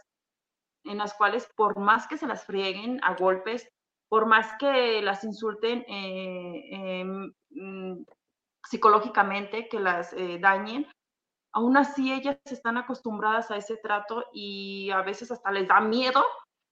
en 0.84 0.98
las 0.98 1.14
cuales 1.14 1.48
por 1.56 1.78
más 1.78 2.08
que 2.08 2.18
se 2.18 2.28
las 2.28 2.46
frieguen 2.46 3.00
a 3.04 3.16
golpes, 3.16 3.72
por 4.10 4.26
más 4.26 4.54
que 4.60 5.02
las 5.02 5.24
insulten 5.24 5.86
eh, 5.88 7.04
mm, 7.50 8.04
psicológicamente, 8.64 9.68
que 9.68 9.80
las 9.80 10.14
eh, 10.14 10.40
dañen, 10.40 10.88
aún 11.54 11.78
así 11.78 12.12
ellas 12.12 12.38
están 12.46 12.78
acostumbradas 12.78 13.50
a 13.52 13.58
ese 13.58 13.78
trato 13.78 14.26
y 14.34 14.92
a 14.92 15.02
veces 15.02 15.32
hasta 15.32 15.52
les 15.52 15.68
da 15.68 15.80
miedo 15.80 16.24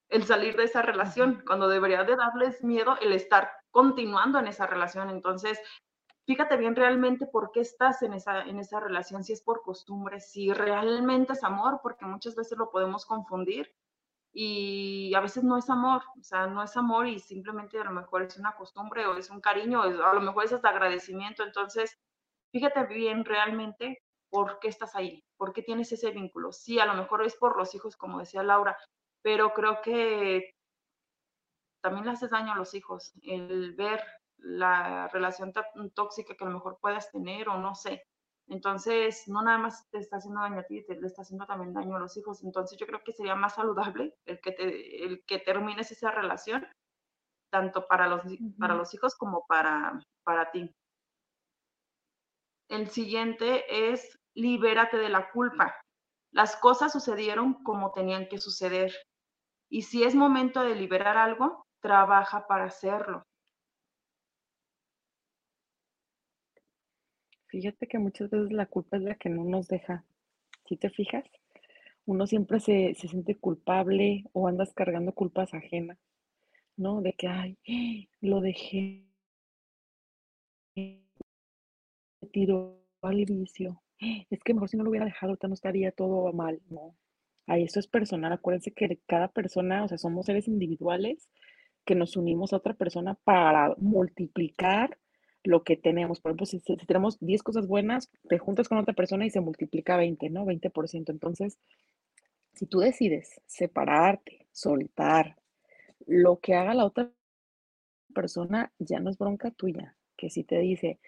el 0.10 0.26
salir 0.26 0.56
de 0.58 0.66
esa 0.66 0.82
relación, 0.82 1.44
cuando 1.46 1.68
debería 1.68 2.04
de 2.04 2.16
darles 2.16 2.64
miedo 2.64 2.98
el 3.02 3.14
estar 3.14 3.52
continuando 3.72 4.40
en 4.40 4.48
esa 4.48 4.68
relación. 4.68 5.10
Entonces, 5.10 5.60
fíjate 6.26 6.58
bien 6.58 6.76
realmente 6.76 7.26
por 7.26 7.52
qué 7.52 7.62
estás 7.62 8.04
en 8.04 8.14
esa, 8.14 8.42
en 8.42 8.60
esa 8.60 8.80
relación, 8.80 9.24
si 9.24 9.34
es 9.34 9.42
por 9.42 9.64
costumbre, 9.64 10.20
si 10.20 10.54
realmente 10.54 11.34
es 11.34 11.44
amor, 11.44 11.80
porque 11.82 12.06
muchas 12.06 12.36
veces 12.36 12.58
lo 12.58 12.70
podemos 12.70 13.06
confundir 13.06 13.74
y 14.34 15.14
a 15.16 15.20
veces 15.22 15.44
no 15.44 15.58
es 15.58 15.70
amor, 15.70 16.02
o 16.20 16.24
sea, 16.24 16.48
no 16.48 16.64
es 16.64 16.76
amor 16.76 17.08
y 17.08 17.20
simplemente 17.20 17.80
a 17.80 17.84
lo 17.84 17.92
mejor 17.92 18.24
es 18.24 18.38
una 18.38 18.56
costumbre 18.56 19.06
o 19.06 19.16
es 19.18 19.30
un 19.30 19.40
cariño, 19.42 19.84
a 19.84 20.14
lo 20.14 20.22
mejor 20.22 20.46
es 20.46 20.54
hasta 20.54 20.70
agradecimiento. 20.70 21.44
Entonces, 21.44 21.96
fíjate 22.52 22.86
bien 22.86 23.26
realmente 23.26 24.00
por 24.30 24.60
qué 24.60 24.70
estás 24.70 24.96
ahí, 24.96 25.24
por 25.38 25.54
qué 25.54 25.62
tienes 25.62 25.92
ese 25.92 26.12
vínculo. 26.12 26.52
Sí, 26.52 26.80
a 26.80 26.86
lo 26.86 26.96
mejor 26.96 27.24
es 27.24 27.36
por 27.38 27.58
los 27.58 27.76
hijos, 27.76 27.96
como 27.96 28.20
decía 28.20 28.44
Laura, 28.44 28.76
pero 29.22 29.54
creo 29.54 29.82
que 29.84 30.50
también 31.82 32.06
le 32.06 32.12
haces 32.12 32.32
daño 32.32 32.54
a 32.54 32.56
los 32.56 32.74
hijos, 32.74 33.14
el 33.22 33.76
ver 33.76 34.02
la 34.38 35.08
relación 35.10 35.54
tóxica 35.94 36.36
que 36.36 36.44
a 36.44 36.48
lo 36.48 36.54
mejor 36.56 36.80
puedas 36.82 37.12
tener 37.12 37.50
o 37.50 37.58
no 37.58 37.76
sé. 37.76 38.04
Entonces, 38.48 39.24
no 39.28 39.42
nada 39.42 39.58
más 39.58 39.90
te 39.90 40.00
está 40.00 40.18
haciendo 40.18 40.42
daño 40.42 40.60
a 40.60 40.64
ti, 40.64 40.84
te 40.86 41.00
le 41.00 41.08
está 41.08 41.22
haciendo 41.22 41.46
también 41.46 41.74
daño 41.74 41.96
a 41.96 42.00
los 42.00 42.18
hijos. 42.18 42.44
Entonces, 42.44 42.78
yo 42.78 42.86
creo 42.86 43.04
que 43.04 43.14
sería 43.14 43.36
más 43.36 43.56
saludable 43.56 44.16
el 44.26 44.40
que, 44.42 44.52
te, 44.52 45.06
el 45.06 45.24
que 45.26 45.40
termines 45.40 45.92
esa 45.92 46.12
relación, 46.12 46.68
tanto 47.52 47.88
para 47.88 48.08
los, 48.08 48.22
para 48.60 48.76
los 48.76 48.94
hijos 48.94 49.16
como 49.16 49.46
para, 49.48 50.00
para 50.24 50.52
ti. 50.52 50.74
El 52.70 52.90
siguiente 52.90 53.92
es 53.92 54.18
libérate 54.36 54.98
de 54.98 55.10
la 55.10 55.30
culpa. 55.32 55.76
Las 56.32 56.56
cosas 56.56 56.92
sucedieron 56.92 57.64
como 57.64 57.92
tenían 57.92 58.28
que 58.28 58.40
suceder. 58.40 58.92
Y 59.70 59.84
si 59.84 60.04
es 60.04 60.16
momento 60.16 60.64
de 60.64 60.76
liberar 60.76 61.18
algo, 61.18 61.66
trabaja 61.82 62.48
para 62.48 62.66
hacerlo. 62.66 63.24
Fíjate 67.54 67.86
que 67.86 68.00
muchas 68.00 68.32
veces 68.32 68.52
la 68.52 68.66
culpa 68.66 68.98
es 68.98 69.04
la 69.04 69.14
que 69.14 69.30
no 69.30 69.44
nos 69.44 69.68
deja. 69.68 70.04
Si 70.66 70.76
te 70.76 70.90
fijas, 70.90 71.24
uno 72.08 72.26
siempre 72.26 72.60
se, 72.60 72.96
siente 72.96 73.36
culpable 73.38 74.26
o 74.34 74.48
andas 74.48 74.74
cargando 74.74 75.12
culpas 75.12 75.54
ajenas, 75.54 76.00
¿no? 76.78 77.02
De 77.04 77.14
que, 77.14 77.28
ay, 77.28 77.60
lo 78.22 78.42
dejé, 78.42 79.04
me 80.76 81.04
tiró 82.32 82.80
al 83.04 83.24
vicio. 83.24 83.84
Es 84.32 84.44
que 84.44 84.56
mejor 84.56 84.70
si 84.70 84.78
no 84.78 84.84
lo 84.84 84.90
hubiera 84.90 85.06
dejado, 85.06 85.34
ahorita 85.34 85.48
no 85.48 85.54
estaría 85.54 85.92
todo 85.92 86.34
mal, 86.34 86.60
¿no? 86.72 86.96
Esto 87.46 87.80
es 87.80 87.86
personal. 87.86 88.34
Acuérdense 88.34 88.72
que 88.72 89.00
cada 89.06 89.28
persona, 89.28 89.84
o 89.84 89.88
sea, 89.88 90.00
somos 90.00 90.26
seres 90.26 90.48
individuales 90.48 91.30
que 91.86 91.94
nos 91.94 92.18
unimos 92.18 92.52
a 92.52 92.58
otra 92.58 92.74
persona 92.74 93.14
para 93.14 93.76
multiplicar 93.78 94.98
lo 95.44 95.64
que 95.64 95.78
tenemos. 95.78 96.20
Por 96.20 96.32
ejemplo, 96.32 96.46
si, 96.46 96.60
tenemos 96.60 97.20
10 97.20 97.44
cosas 97.44 97.68
buenas, 97.68 98.10
te 98.28 98.38
juntas 98.38 98.68
con 98.68 98.78
otra 98.78 98.94
persona 98.94 99.26
y 99.26 99.30
se 99.30 99.42
multiplica 99.42 99.98
20, 99.98 100.30
¿no? 100.30 100.46
20%. 100.46 101.10
Entonces, 101.10 101.58
si 102.54 102.66
tú 102.66 102.80
decides 102.80 103.42
separarte, 103.46 104.48
soltar, 104.52 105.38
lo 106.06 106.40
que 106.40 106.56
haga 106.56 106.74
la 106.74 106.86
otra 106.86 107.12
persona 108.14 108.72
ya 108.80 109.00
no 109.00 109.10
es 109.10 109.18
bronca 109.18 109.52
tuya. 109.52 109.96
Que 110.18 110.30
si 110.30 110.44
te 110.44 110.60
dice, 110.60 111.00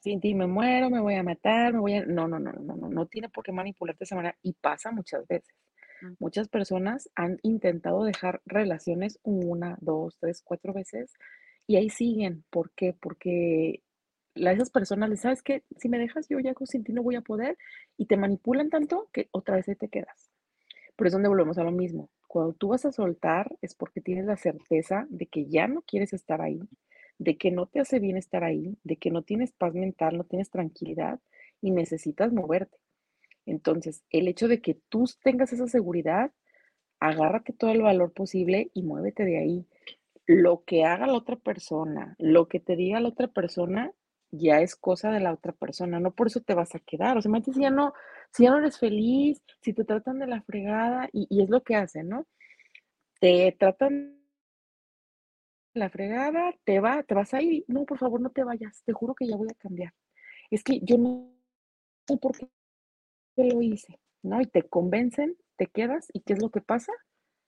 sin 0.00 0.20
ti 0.20 0.34
me 0.34 0.46
muero, 0.46 0.90
me 0.90 1.00
voy 1.00 1.14
a 1.14 1.22
matar, 1.22 1.72
me 1.72 1.80
voy 1.80 1.94
a... 1.94 2.04
No, 2.04 2.28
no, 2.28 2.38
no, 2.38 2.52
no, 2.52 2.76
no, 2.76 2.88
no 2.88 3.06
tiene 3.06 3.28
por 3.28 3.44
qué 3.44 3.52
manipularte 3.52 4.00
de 4.00 4.04
esa 4.04 4.16
manera 4.16 4.36
y 4.42 4.52
pasa 4.54 4.90
muchas 4.90 5.26
veces. 5.26 5.54
Muchas 6.18 6.48
personas 6.48 7.08
han 7.14 7.38
intentado 7.42 8.02
dejar 8.02 8.42
relaciones 8.44 9.20
una, 9.22 9.78
dos, 9.80 10.16
tres, 10.18 10.42
cuatro 10.42 10.72
veces 10.72 11.12
y 11.66 11.76
ahí 11.76 11.90
siguen. 11.90 12.44
¿Por 12.50 12.70
qué? 12.72 12.94
Porque 12.98 13.82
a 14.36 14.52
esas 14.52 14.70
personas 14.70 15.10
les 15.10 15.20
sabes 15.20 15.42
que 15.42 15.64
si 15.76 15.88
me 15.88 15.98
dejas 15.98 16.28
yo 16.28 16.38
ya 16.40 16.54
sin 16.64 16.84
ti 16.84 16.92
no 16.92 17.02
voy 17.02 17.16
a 17.16 17.20
poder 17.20 17.58
y 17.96 18.06
te 18.06 18.16
manipulan 18.16 18.70
tanto 18.70 19.08
que 19.12 19.28
otra 19.30 19.56
vez 19.56 19.68
ahí 19.68 19.76
te 19.76 19.88
quedas. 19.88 20.30
Por 20.96 21.06
eso 21.06 21.16
donde 21.16 21.28
volvemos 21.28 21.58
a 21.58 21.64
lo 21.64 21.72
mismo. 21.72 22.10
Cuando 22.28 22.54
tú 22.54 22.68
vas 22.68 22.84
a 22.84 22.92
soltar 22.92 23.56
es 23.60 23.74
porque 23.74 24.00
tienes 24.00 24.26
la 24.26 24.36
certeza 24.36 25.06
de 25.10 25.26
que 25.26 25.46
ya 25.46 25.68
no 25.68 25.82
quieres 25.82 26.12
estar 26.12 26.40
ahí, 26.40 26.60
de 27.18 27.36
que 27.36 27.50
no 27.50 27.66
te 27.66 27.80
hace 27.80 27.98
bien 27.98 28.16
estar 28.16 28.44
ahí, 28.44 28.78
de 28.84 28.96
que 28.96 29.10
no 29.10 29.22
tienes 29.22 29.52
paz 29.52 29.74
mental, 29.74 30.16
no 30.16 30.24
tienes 30.24 30.50
tranquilidad 30.50 31.20
y 31.60 31.70
necesitas 31.70 32.32
moverte. 32.32 32.78
Entonces, 33.44 34.02
el 34.10 34.28
hecho 34.28 34.48
de 34.48 34.60
que 34.60 34.80
tú 34.88 35.04
tengas 35.22 35.52
esa 35.52 35.66
seguridad, 35.66 36.32
agárrate 37.00 37.52
todo 37.52 37.70
el 37.70 37.82
valor 37.82 38.12
posible 38.12 38.70
y 38.72 38.82
muévete 38.82 39.24
de 39.24 39.38
ahí 39.38 39.66
lo 40.26 40.64
que 40.64 40.84
haga 40.84 41.06
la 41.06 41.14
otra 41.14 41.36
persona, 41.36 42.16
lo 42.18 42.48
que 42.48 42.60
te 42.60 42.76
diga 42.76 43.00
la 43.00 43.08
otra 43.08 43.28
persona, 43.28 43.92
ya 44.30 44.60
es 44.60 44.76
cosa 44.76 45.10
de 45.10 45.20
la 45.20 45.32
otra 45.32 45.52
persona, 45.52 46.00
no 46.00 46.12
por 46.12 46.28
eso 46.28 46.40
te 46.40 46.54
vas 46.54 46.74
a 46.74 46.80
quedar. 46.80 47.18
O 47.18 47.22
sea, 47.22 47.30
si 47.44 47.60
ya 47.60 47.70
no, 47.70 47.92
si 48.32 48.44
ya 48.44 48.50
no 48.50 48.58
eres 48.58 48.78
feliz, 48.78 49.42
si 49.60 49.72
te 49.74 49.84
tratan 49.84 50.18
de 50.18 50.26
la 50.26 50.42
fregada, 50.42 51.08
y, 51.12 51.42
es 51.42 51.50
lo 51.50 51.62
que 51.62 51.76
hacen, 51.76 52.08
¿no? 52.08 52.26
Te 53.20 53.52
tratan 53.58 54.18
de 55.74 55.80
la 55.80 55.90
fregada, 55.90 56.54
te 56.64 56.80
va, 56.80 57.02
te 57.02 57.14
vas 57.14 57.34
a 57.34 57.42
ir, 57.42 57.64
no, 57.68 57.84
por 57.84 57.98
favor, 57.98 58.20
no 58.20 58.30
te 58.30 58.44
vayas, 58.44 58.82
te 58.84 58.92
juro 58.92 59.14
que 59.14 59.26
ya 59.26 59.36
voy 59.36 59.48
a 59.50 59.54
cambiar. 59.54 59.94
Es 60.50 60.64
que 60.64 60.80
yo 60.80 60.98
no 60.98 61.30
sé 62.06 62.16
por 62.18 62.36
qué 62.36 62.48
lo 63.36 63.62
hice, 63.62 64.00
¿no? 64.22 64.40
Y 64.40 64.46
te 64.46 64.62
convencen, 64.68 65.36
te 65.56 65.66
quedas, 65.66 66.08
¿y 66.12 66.20
qué 66.20 66.34
es 66.34 66.42
lo 66.42 66.50
que 66.50 66.60
pasa? 66.60 66.92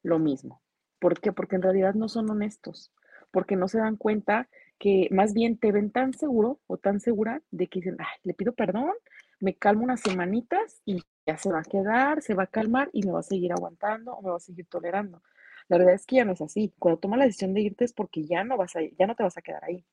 Lo 0.03 0.19
mismo. 0.19 0.64
¿Por 1.05 1.21
qué? 1.21 1.33
Porque 1.33 1.57
en 1.57 1.61
realidad 1.61 1.93
no 1.93 2.09
son 2.09 2.31
honestos, 2.31 2.91
porque 3.31 3.57
no 3.57 3.69
se 3.69 3.77
dan 3.77 3.97
cuenta 3.97 4.49
que 4.79 5.07
más 5.11 5.35
bien 5.35 5.59
te 5.59 5.71
ven 5.71 5.91
tan 5.91 6.15
seguro 6.15 6.61
o 6.67 6.79
tan 6.79 6.99
segura 6.99 7.43
de 7.51 7.67
que 7.67 7.81
dicen, 7.81 7.97
Ay, 7.99 8.07
le 8.23 8.33
pido 8.33 8.55
perdón, 8.55 8.95
me 9.39 9.55
calmo 9.55 9.85
unas 9.85 10.01
semanitas 10.01 10.81
y 10.87 11.03
ya 11.27 11.37
se 11.37 11.53
va 11.53 11.59
a 11.59 11.63
quedar, 11.63 12.23
se 12.23 12.33
va 12.33 12.45
a 12.45 12.47
calmar 12.47 12.89
y 12.95 13.03
me 13.03 13.13
va 13.13 13.21
a 13.21 13.23
seguir 13.23 13.53
aguantando 13.53 14.15
o 14.15 14.23
me 14.23 14.31
va 14.31 14.37
a 14.37 14.41
seguir 14.41 14.65
tolerando. 14.65 15.23
La 15.69 15.77
verdad 15.77 15.93
es 15.93 16.07
que 16.07 16.17
ya 16.17 16.25
no 16.25 16.33
es 16.33 16.41
así. 16.41 16.73
Cuando 16.79 16.99
tomas 17.01 17.19
la 17.19 17.27
decisión 17.27 17.53
de 17.53 17.61
irte 17.61 17.85
es 17.85 17.93
porque 17.93 18.25
ya 18.25 18.43
no 18.43 18.57
vas 18.57 18.75
a 18.75 18.81
ya 18.81 19.07
no 19.07 19.15
te 19.15 19.25
vas 19.25 19.37
a 19.37 19.43
quedar 19.43 19.63
ahí. 19.63 19.85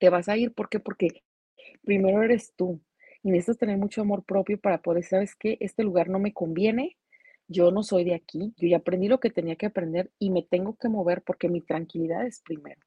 Te 0.00 0.10
vas 0.10 0.28
a 0.28 0.36
ir, 0.36 0.52
¿por 0.52 0.68
qué? 0.68 0.80
Porque 0.80 1.22
primero 1.84 2.24
eres 2.24 2.52
tú 2.56 2.80
y 3.22 3.30
necesitas 3.30 3.58
tener 3.58 3.78
mucho 3.78 4.00
amor 4.00 4.24
propio 4.24 4.58
para 4.58 4.82
poder, 4.82 5.04
¿sabes 5.04 5.36
qué? 5.36 5.58
Este 5.60 5.84
lugar 5.84 6.08
no 6.08 6.18
me 6.18 6.32
conviene, 6.32 6.96
yo 7.48 7.70
no 7.70 7.82
soy 7.82 8.04
de 8.04 8.14
aquí, 8.14 8.54
yo 8.56 8.68
ya 8.68 8.78
aprendí 8.78 9.08
lo 9.08 9.20
que 9.20 9.30
tenía 9.30 9.56
que 9.56 9.66
aprender 9.66 10.10
y 10.18 10.30
me 10.30 10.42
tengo 10.42 10.76
que 10.76 10.88
mover 10.88 11.22
porque 11.22 11.48
mi 11.48 11.60
tranquilidad 11.60 12.26
es 12.26 12.40
primero. 12.40 12.80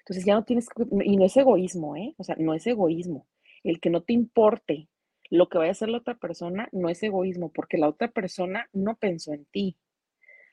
Entonces 0.00 0.24
ya 0.24 0.34
no 0.34 0.44
tienes 0.44 0.68
que, 0.68 0.84
y 1.04 1.16
no 1.16 1.24
es 1.24 1.36
egoísmo, 1.36 1.96
¿eh? 1.96 2.14
O 2.18 2.24
sea, 2.24 2.36
no 2.38 2.54
es 2.54 2.66
egoísmo. 2.66 3.26
El 3.64 3.80
que 3.80 3.90
no 3.90 4.02
te 4.02 4.12
importe 4.12 4.88
lo 5.30 5.48
que 5.48 5.58
vaya 5.58 5.70
a 5.70 5.72
hacer 5.72 5.88
la 5.88 5.98
otra 5.98 6.14
persona 6.14 6.68
no 6.72 6.88
es 6.88 7.02
egoísmo, 7.02 7.50
porque 7.52 7.78
la 7.78 7.88
otra 7.88 8.08
persona 8.08 8.68
no 8.72 8.96
pensó 8.96 9.32
en 9.32 9.44
ti. 9.46 9.76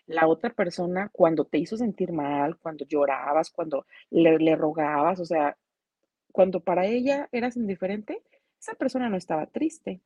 La 0.06 0.28
otra 0.28 0.50
persona, 0.52 1.10
cuando 1.14 1.46
te 1.46 1.60
hizo 1.60 1.78
sentir 1.78 2.12
mal, 2.12 2.58
cuando 2.58 2.86
llorabas, 2.86 3.52
cuando 3.52 3.86
le, 4.10 4.56
rogabas, 4.56 5.20
o 5.20 5.26
sea, 5.26 5.58
cuando 6.32 6.60
para 6.62 6.86
ella 6.88 7.30
eras 7.32 7.56
indiferente, 7.56 8.22
esa 8.60 8.74
persona 8.74 9.10
no 9.10 9.18
estaba 9.18 9.46
triste. 9.46 10.02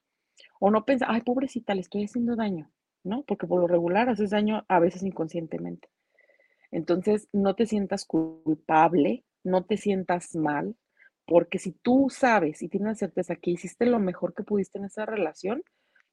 O 0.59 0.69
no 0.69 0.85
pensaba, 0.85 1.13
ay, 1.13 1.21
pobrecita, 1.21 1.73
le 1.73 1.81
estoy 1.81 2.03
haciendo 2.03 2.35
daño. 2.35 2.69
¿No? 3.07 3.23
Porque 3.23 3.47
por 3.47 3.61
lo 3.61 3.67
regular 3.67 4.09
haces 4.09 4.31
daño 4.31 4.65
a 4.67 4.79
veces 4.79 5.03
inconscientemente. 5.03 5.89
Entonces, 6.71 7.29
no 7.31 7.55
te 7.55 7.65
sientas 7.65 8.05
culpable, 8.05 9.23
no 9.43 9.65
te 9.65 9.77
sientas 9.77 10.35
mal, 10.35 10.75
porque 11.25 11.59
si 11.59 11.71
tú 11.71 12.07
sabes 12.09 12.61
y 12.61 12.69
tienes 12.69 12.99
certeza 12.99 13.35
que 13.35 13.51
hiciste 13.51 13.85
lo 13.85 13.99
mejor 13.99 14.33
que 14.33 14.43
pudiste 14.43 14.77
en 14.77 14.85
esa 14.85 15.05
relación, 15.05 15.63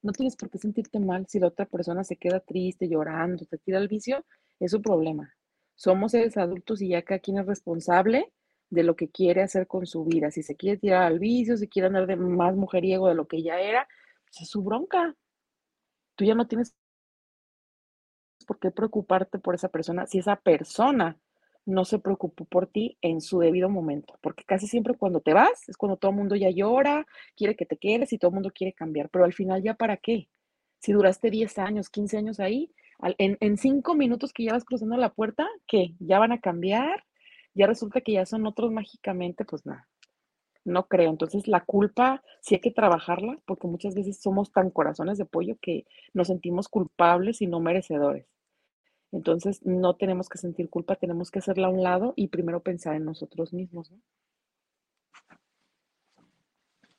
no 0.02 0.12
tienes 0.12 0.36
por 0.36 0.50
qué 0.50 0.58
sentirte 0.58 1.00
mal 1.00 1.26
si 1.28 1.38
la 1.38 1.48
otra 1.48 1.66
persona 1.66 2.04
se 2.04 2.16
queda 2.16 2.40
triste, 2.40 2.88
llorando, 2.88 3.46
te 3.46 3.58
tira 3.58 3.78
al 3.78 3.88
vicio, 3.88 4.24
es 4.60 4.70
su 4.70 4.82
problema. 4.82 5.34
Somos 5.74 6.12
seres 6.12 6.36
adultos 6.36 6.82
y 6.82 6.88
ya 6.88 7.02
cada 7.02 7.20
quien 7.20 7.38
es 7.38 7.46
responsable 7.46 8.32
de 8.70 8.82
lo 8.82 8.96
que 8.96 9.08
quiere 9.08 9.42
hacer 9.42 9.66
con 9.66 9.86
su 9.86 10.04
vida. 10.04 10.30
Si 10.30 10.42
se 10.42 10.56
quiere 10.56 10.78
tirar 10.78 11.04
al 11.04 11.18
vicio, 11.18 11.56
si 11.56 11.68
quiere 11.68 11.88
andar 11.88 12.06
de 12.06 12.16
más 12.16 12.54
mujeriego 12.54 13.08
de 13.08 13.14
lo 13.14 13.26
que 13.26 13.42
ya 13.42 13.60
era, 13.60 13.88
pues 14.26 14.42
es 14.42 14.48
su 14.50 14.62
bronca. 14.62 15.14
Tú 16.16 16.24
ya 16.24 16.34
no 16.34 16.46
tienes 16.46 16.74
por 18.44 18.58
qué 18.58 18.70
preocuparte 18.70 19.38
por 19.38 19.54
esa 19.54 19.68
persona 19.68 20.06
si 20.06 20.18
esa 20.18 20.36
persona 20.36 21.18
no 21.66 21.84
se 21.84 21.98
preocupó 21.98 22.44
por 22.44 22.66
ti 22.66 22.98
en 23.00 23.20
su 23.20 23.38
debido 23.38 23.68
momento, 23.70 24.18
porque 24.20 24.44
casi 24.44 24.66
siempre 24.66 24.94
cuando 24.94 25.20
te 25.20 25.32
vas 25.32 25.68
es 25.68 25.76
cuando 25.76 25.96
todo 25.96 26.10
el 26.10 26.16
mundo 26.18 26.36
ya 26.36 26.50
llora, 26.50 27.06
quiere 27.36 27.56
que 27.56 27.66
te 27.66 27.78
quedes 27.78 28.12
y 28.12 28.18
todo 28.18 28.30
el 28.30 28.34
mundo 28.34 28.50
quiere 28.54 28.72
cambiar, 28.72 29.08
pero 29.10 29.24
al 29.24 29.32
final 29.32 29.62
ya 29.62 29.74
para 29.74 29.96
qué? 29.96 30.28
Si 30.78 30.92
duraste 30.92 31.30
10 31.30 31.58
años, 31.58 31.88
15 31.88 32.18
años 32.18 32.40
ahí, 32.40 32.70
en, 33.18 33.36
en 33.40 33.56
cinco 33.56 33.94
minutos 33.94 34.32
que 34.32 34.44
ya 34.44 34.52
vas 34.52 34.64
cruzando 34.64 34.96
la 34.96 35.12
puerta, 35.14 35.48
¿qué? 35.66 35.94
¿Ya 35.98 36.18
van 36.18 36.32
a 36.32 36.40
cambiar? 36.40 37.04
Ya 37.54 37.66
resulta 37.66 38.00
que 38.00 38.12
ya 38.12 38.26
son 38.26 38.46
otros 38.46 38.70
mágicamente, 38.70 39.44
pues 39.44 39.64
nada, 39.64 39.88
no 40.64 40.86
creo. 40.86 41.10
Entonces 41.10 41.48
la 41.48 41.64
culpa 41.64 42.22
sí 42.40 42.56
hay 42.56 42.60
que 42.60 42.70
trabajarla 42.70 43.38
porque 43.46 43.66
muchas 43.66 43.94
veces 43.94 44.20
somos 44.20 44.52
tan 44.52 44.70
corazones 44.70 45.18
de 45.18 45.24
pollo 45.24 45.56
que 45.60 45.86
nos 46.12 46.28
sentimos 46.28 46.68
culpables 46.68 47.42
y 47.42 47.46
no 47.46 47.60
merecedores. 47.60 48.26
Entonces, 49.14 49.64
no 49.64 49.94
tenemos 49.94 50.28
que 50.28 50.38
sentir 50.38 50.68
culpa, 50.68 50.96
tenemos 50.96 51.30
que 51.30 51.38
hacerla 51.38 51.68
a 51.68 51.70
un 51.70 51.84
lado 51.84 52.14
y 52.16 52.28
primero 52.28 52.64
pensar 52.64 52.96
en 52.96 53.04
nosotros 53.04 53.52
mismos. 53.52 53.92
¿no? 53.92 54.00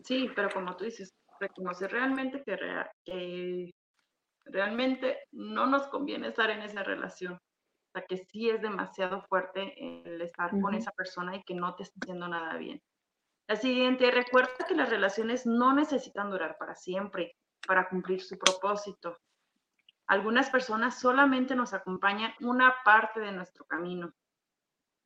Sí, 0.02 0.30
pero 0.34 0.50
como 0.50 0.78
tú 0.78 0.86
dices, 0.86 1.14
reconocer 1.42 1.92
realmente 1.92 2.42
que, 3.04 3.74
realmente 4.46 5.18
no 5.34 5.66
nos 5.66 5.88
conviene 5.88 6.30
estar 6.30 6.50
en 6.52 6.62
esa 6.62 6.84
relación. 6.84 7.34
O 7.34 7.92
sea, 7.92 8.06
que 8.08 8.18
sí 8.32 8.50
es 8.50 8.62
demasiado 8.62 9.22
fuerte 9.24 9.74
el 9.78 10.22
estar 10.22 10.52
con 10.62 10.74
esa 10.74 10.92
persona 10.92 11.36
y 11.36 11.44
que 11.44 11.54
no 11.54 11.76
te 11.76 11.84
está 11.84 12.00
haciendo 12.02 12.30
nada 12.30 12.56
bien. 12.56 12.82
La 13.50 13.58
siguiente, 13.58 14.10
recuerda 14.10 14.66
que 14.66 14.76
las 14.76 14.90
relaciones 14.90 15.46
no 15.46 15.74
necesitan 15.74 16.30
durar 16.30 16.56
para 16.58 16.76
siempre, 16.76 17.36
para 17.68 17.90
cumplir 17.90 18.22
su 18.22 18.38
propósito. 18.38 19.18
Algunas 20.08 20.50
personas 20.50 21.00
solamente 21.00 21.56
nos 21.56 21.74
acompañan 21.74 22.34
una 22.42 22.76
parte 22.84 23.20
de 23.20 23.32
nuestro 23.32 23.66
camino. 23.66 24.14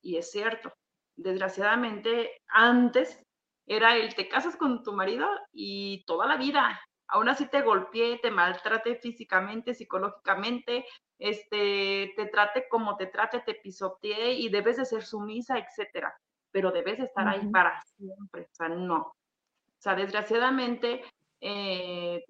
Y 0.01 0.17
es 0.17 0.31
cierto, 0.31 0.73
desgraciadamente 1.15 2.41
antes 2.47 3.21
era 3.65 3.95
el 3.95 4.15
te 4.15 4.27
casas 4.27 4.55
con 4.55 4.83
tu 4.83 4.93
marido 4.93 5.27
y 5.51 6.03
toda 6.05 6.25
la 6.27 6.38
vida. 6.38 6.81
Aún 7.07 7.29
así 7.29 7.47
te 7.47 7.62
golpeé, 7.62 8.19
te 8.21 8.31
maltrate 8.31 8.95
físicamente, 8.95 9.73
psicológicamente, 9.73 10.85
este, 11.17 12.13
te 12.15 12.25
trate 12.27 12.67
como 12.69 12.97
te 12.97 13.07
trate, 13.07 13.39
te 13.41 13.55
pisoteé 13.55 14.33
y 14.33 14.49
debes 14.49 14.77
de 14.77 14.85
ser 14.85 15.03
sumisa, 15.03 15.57
etcétera. 15.57 16.13
Pero 16.51 16.71
debes 16.71 16.97
de 16.97 17.05
estar 17.05 17.27
ahí 17.27 17.47
para 17.49 17.79
siempre. 17.81 18.43
O 18.43 18.55
sea, 18.55 18.69
no. 18.69 18.97
O 18.99 19.81
sea, 19.81 19.95
desgraciadamente, 19.95 21.03
eh, 21.41 22.23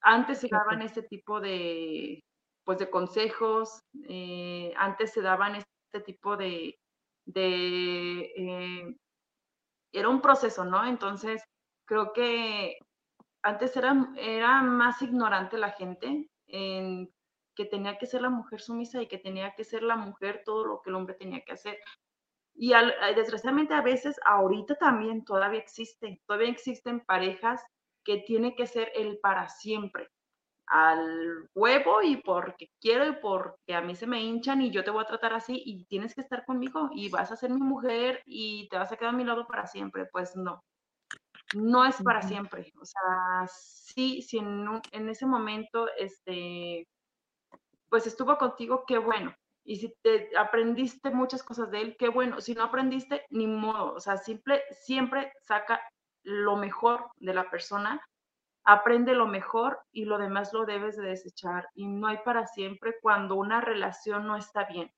antes 0.00 0.40
se 0.40 0.48
daban 0.48 0.82
este 0.82 1.02
tipo 1.02 1.40
de, 1.40 2.22
pues, 2.64 2.78
de 2.78 2.90
consejos, 2.90 3.80
eh, 4.08 4.72
antes 4.76 5.12
se 5.12 5.22
daban 5.22 5.56
este 5.56 6.00
tipo 6.04 6.36
de, 6.36 6.78
de 7.24 8.32
eh, 8.36 8.96
era 9.92 10.08
un 10.08 10.20
proceso, 10.20 10.64
¿no? 10.64 10.86
Entonces, 10.86 11.42
creo 11.86 12.12
que 12.12 12.78
antes 13.42 13.76
era, 13.76 14.12
era 14.16 14.62
más 14.62 15.00
ignorante 15.02 15.58
la 15.58 15.70
gente 15.70 16.28
en 16.48 17.10
que 17.54 17.64
tenía 17.64 17.96
que 17.96 18.06
ser 18.06 18.20
la 18.22 18.30
mujer 18.30 18.60
sumisa 18.60 19.00
y 19.00 19.08
que 19.08 19.18
tenía 19.18 19.54
que 19.56 19.64
ser 19.64 19.82
la 19.82 19.96
mujer 19.96 20.42
todo 20.44 20.66
lo 20.66 20.82
que 20.82 20.90
el 20.90 20.96
hombre 20.96 21.14
tenía 21.14 21.42
que 21.44 21.52
hacer. 21.52 21.78
Y 22.54 22.72
desgraciadamente 23.14 23.74
a 23.74 23.82
veces, 23.82 24.18
ahorita 24.24 24.76
también 24.76 25.24
todavía 25.24 25.60
existe, 25.60 26.22
todavía 26.26 26.50
existen 26.50 27.00
parejas 27.00 27.62
que 28.06 28.18
tiene 28.18 28.54
que 28.54 28.66
ser 28.66 28.90
el 28.94 29.18
para 29.18 29.48
siempre 29.48 30.08
al 30.66 31.48
huevo 31.54 32.02
y 32.02 32.16
porque 32.16 32.70
quiero 32.80 33.06
y 33.06 33.12
porque 33.16 33.74
a 33.74 33.80
mí 33.80 33.94
se 33.94 34.06
me 34.06 34.22
hinchan 34.22 34.62
y 34.62 34.70
yo 34.70 34.82
te 34.82 34.90
voy 34.90 35.02
a 35.02 35.06
tratar 35.06 35.32
así 35.32 35.62
y 35.64 35.84
tienes 35.84 36.14
que 36.14 36.22
estar 36.22 36.44
conmigo 36.44 36.90
y 36.92 37.08
vas 37.08 37.30
a 37.30 37.36
ser 37.36 37.50
mi 37.50 37.60
mujer 37.60 38.22
y 38.26 38.68
te 38.68 38.78
vas 38.78 38.90
a 38.90 38.96
quedar 38.96 39.14
a 39.14 39.16
mi 39.16 39.24
lado 39.24 39.46
para 39.46 39.66
siempre. 39.66 40.06
Pues 40.06 40.34
no, 40.36 40.64
no 41.54 41.84
es 41.84 42.02
para 42.02 42.22
siempre. 42.22 42.72
O 42.80 42.84
sea, 42.84 43.46
sí, 43.48 44.22
si 44.22 44.38
en, 44.38 44.66
en, 44.92 45.08
ese 45.08 45.26
momento, 45.26 45.88
este, 45.96 46.88
pues 47.88 48.06
estuvo 48.06 48.36
contigo, 48.36 48.84
qué 48.86 48.98
bueno. 48.98 49.34
Y 49.64 49.76
si 49.76 49.94
te 50.02 50.30
aprendiste 50.36 51.10
muchas 51.10 51.42
cosas 51.42 51.70
de 51.70 51.80
él, 51.80 51.96
qué 51.98 52.08
bueno. 52.08 52.40
Si 52.40 52.54
no 52.54 52.64
aprendiste, 52.64 53.24
ni 53.30 53.46
modo. 53.46 53.94
O 53.94 54.00
sea, 54.00 54.16
simple, 54.16 54.62
siempre 54.70 55.32
saca 55.42 55.80
lo 56.26 56.56
mejor 56.56 57.10
de 57.18 57.32
la 57.32 57.48
persona 57.48 58.00
aprende 58.64 59.14
lo 59.14 59.28
mejor 59.28 59.78
y 59.92 60.04
lo 60.06 60.18
demás 60.18 60.52
lo 60.52 60.66
debes 60.66 60.96
de 60.96 61.06
desechar. 61.06 61.68
Y 61.74 61.86
no 61.86 62.08
hay 62.08 62.18
para 62.24 62.46
siempre 62.46 62.96
cuando 63.00 63.36
una 63.36 63.60
relación 63.60 64.26
no 64.26 64.36
está 64.36 64.64
bien. 64.64 64.90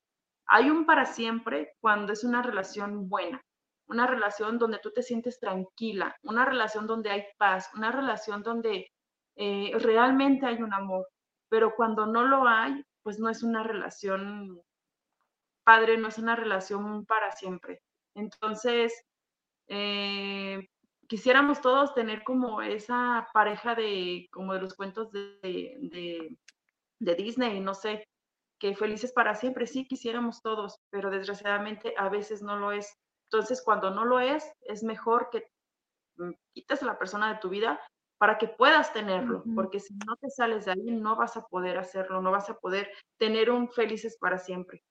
Hay 0.47 0.71
un 0.71 0.87
para 0.87 1.05
siempre 1.05 1.73
cuando 1.79 2.11
es 2.11 2.23
una 2.23 2.41
relación 2.41 3.07
buena, 3.07 3.39
una 3.87 4.07
relación 4.07 4.57
donde 4.57 4.79
tú 4.79 4.91
te 4.91 5.03
sientes 5.03 5.39
tranquila, 5.39 6.17
una 6.23 6.45
relación 6.45 6.87
donde 6.87 7.11
hay 7.11 7.23
paz, 7.37 7.69
una 7.75 7.91
relación 7.91 8.41
donde 8.41 8.91
eh, 9.35 9.71
realmente 9.75 10.47
hay 10.47 10.63
un 10.63 10.73
amor. 10.73 11.07
Pero 11.47 11.75
cuando 11.75 12.07
no 12.07 12.23
lo 12.23 12.47
hay, 12.47 12.83
pues 13.03 13.19
no 13.19 13.29
es 13.29 13.43
una 13.43 13.61
relación 13.61 14.59
padre, 15.63 15.95
no 15.97 16.07
es 16.07 16.17
una 16.17 16.35
relación 16.35 17.05
para 17.05 17.31
siempre. 17.33 17.83
Entonces, 18.15 19.05
eh, 19.67 20.67
quisiéramos 21.09 21.59
todos 21.59 21.95
tener 21.95 22.23
como 22.23 22.61
esa 22.61 23.27
pareja 23.33 23.73
de, 23.75 24.29
como 24.31 24.53
de 24.53 24.61
los 24.61 24.75
cuentos 24.75 25.11
de, 25.11 26.37
de, 26.99 27.15
Disney, 27.15 27.59
no 27.59 27.73
sé, 27.73 28.07
que 28.59 28.75
felices 28.75 29.11
para 29.11 29.33
siempre, 29.33 29.65
sí 29.65 29.85
quisiéramos 29.85 30.41
todos, 30.41 30.79
pero 30.91 31.09
desgraciadamente 31.09 31.95
a 31.97 32.09
veces 32.09 32.43
no 32.43 32.57
lo 32.57 32.71
es. 32.71 32.95
Entonces, 33.25 33.61
cuando 33.63 33.89
no 33.89 34.05
lo 34.05 34.19
es, 34.19 34.51
es 34.61 34.83
mejor 34.83 35.29
que 35.31 35.47
mm, 36.17 36.31
quites 36.53 36.83
a 36.83 36.85
la 36.85 36.99
persona 36.99 37.33
de 37.33 37.39
tu 37.39 37.49
vida 37.49 37.81
para 38.19 38.37
que 38.37 38.47
puedas 38.47 38.93
tenerlo, 38.93 39.43
porque 39.55 39.79
si 39.79 39.95
no 40.05 40.15
te 40.17 40.29
sales 40.29 40.65
de 40.65 40.71
ahí, 40.73 40.91
no 40.91 41.15
vas 41.15 41.37
a 41.37 41.47
poder 41.47 41.77
hacerlo, 41.77 42.21
no 42.21 42.31
vas 42.31 42.49
a 42.49 42.59
poder 42.59 42.91
tener 43.17 43.49
un 43.49 43.69
felices 43.69 44.17
para 44.19 44.37
siempre. 44.37 44.83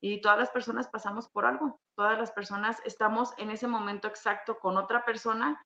Y 0.00 0.20
todas 0.20 0.38
las 0.38 0.50
personas 0.50 0.88
pasamos 0.88 1.28
por 1.28 1.46
algo, 1.46 1.80
todas 1.96 2.18
las 2.18 2.30
personas 2.30 2.80
estamos 2.84 3.32
en 3.38 3.50
ese 3.50 3.66
momento 3.66 4.08
exacto 4.08 4.58
con 4.58 4.76
otra 4.76 5.04
persona, 5.04 5.64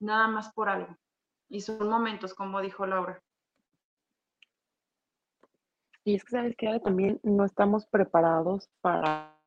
nada 0.00 0.28
más 0.28 0.52
por 0.52 0.68
algo. 0.68 0.96
Y 1.48 1.60
son 1.60 1.88
momentos, 1.88 2.34
como 2.34 2.60
dijo 2.60 2.86
Laura. 2.86 3.22
Y 6.04 6.14
es 6.14 6.24
que, 6.24 6.30
¿sabes 6.30 6.56
que 6.56 6.80
También 6.80 7.20
no 7.22 7.44
estamos 7.44 7.86
preparados 7.86 8.68
para, 8.80 9.38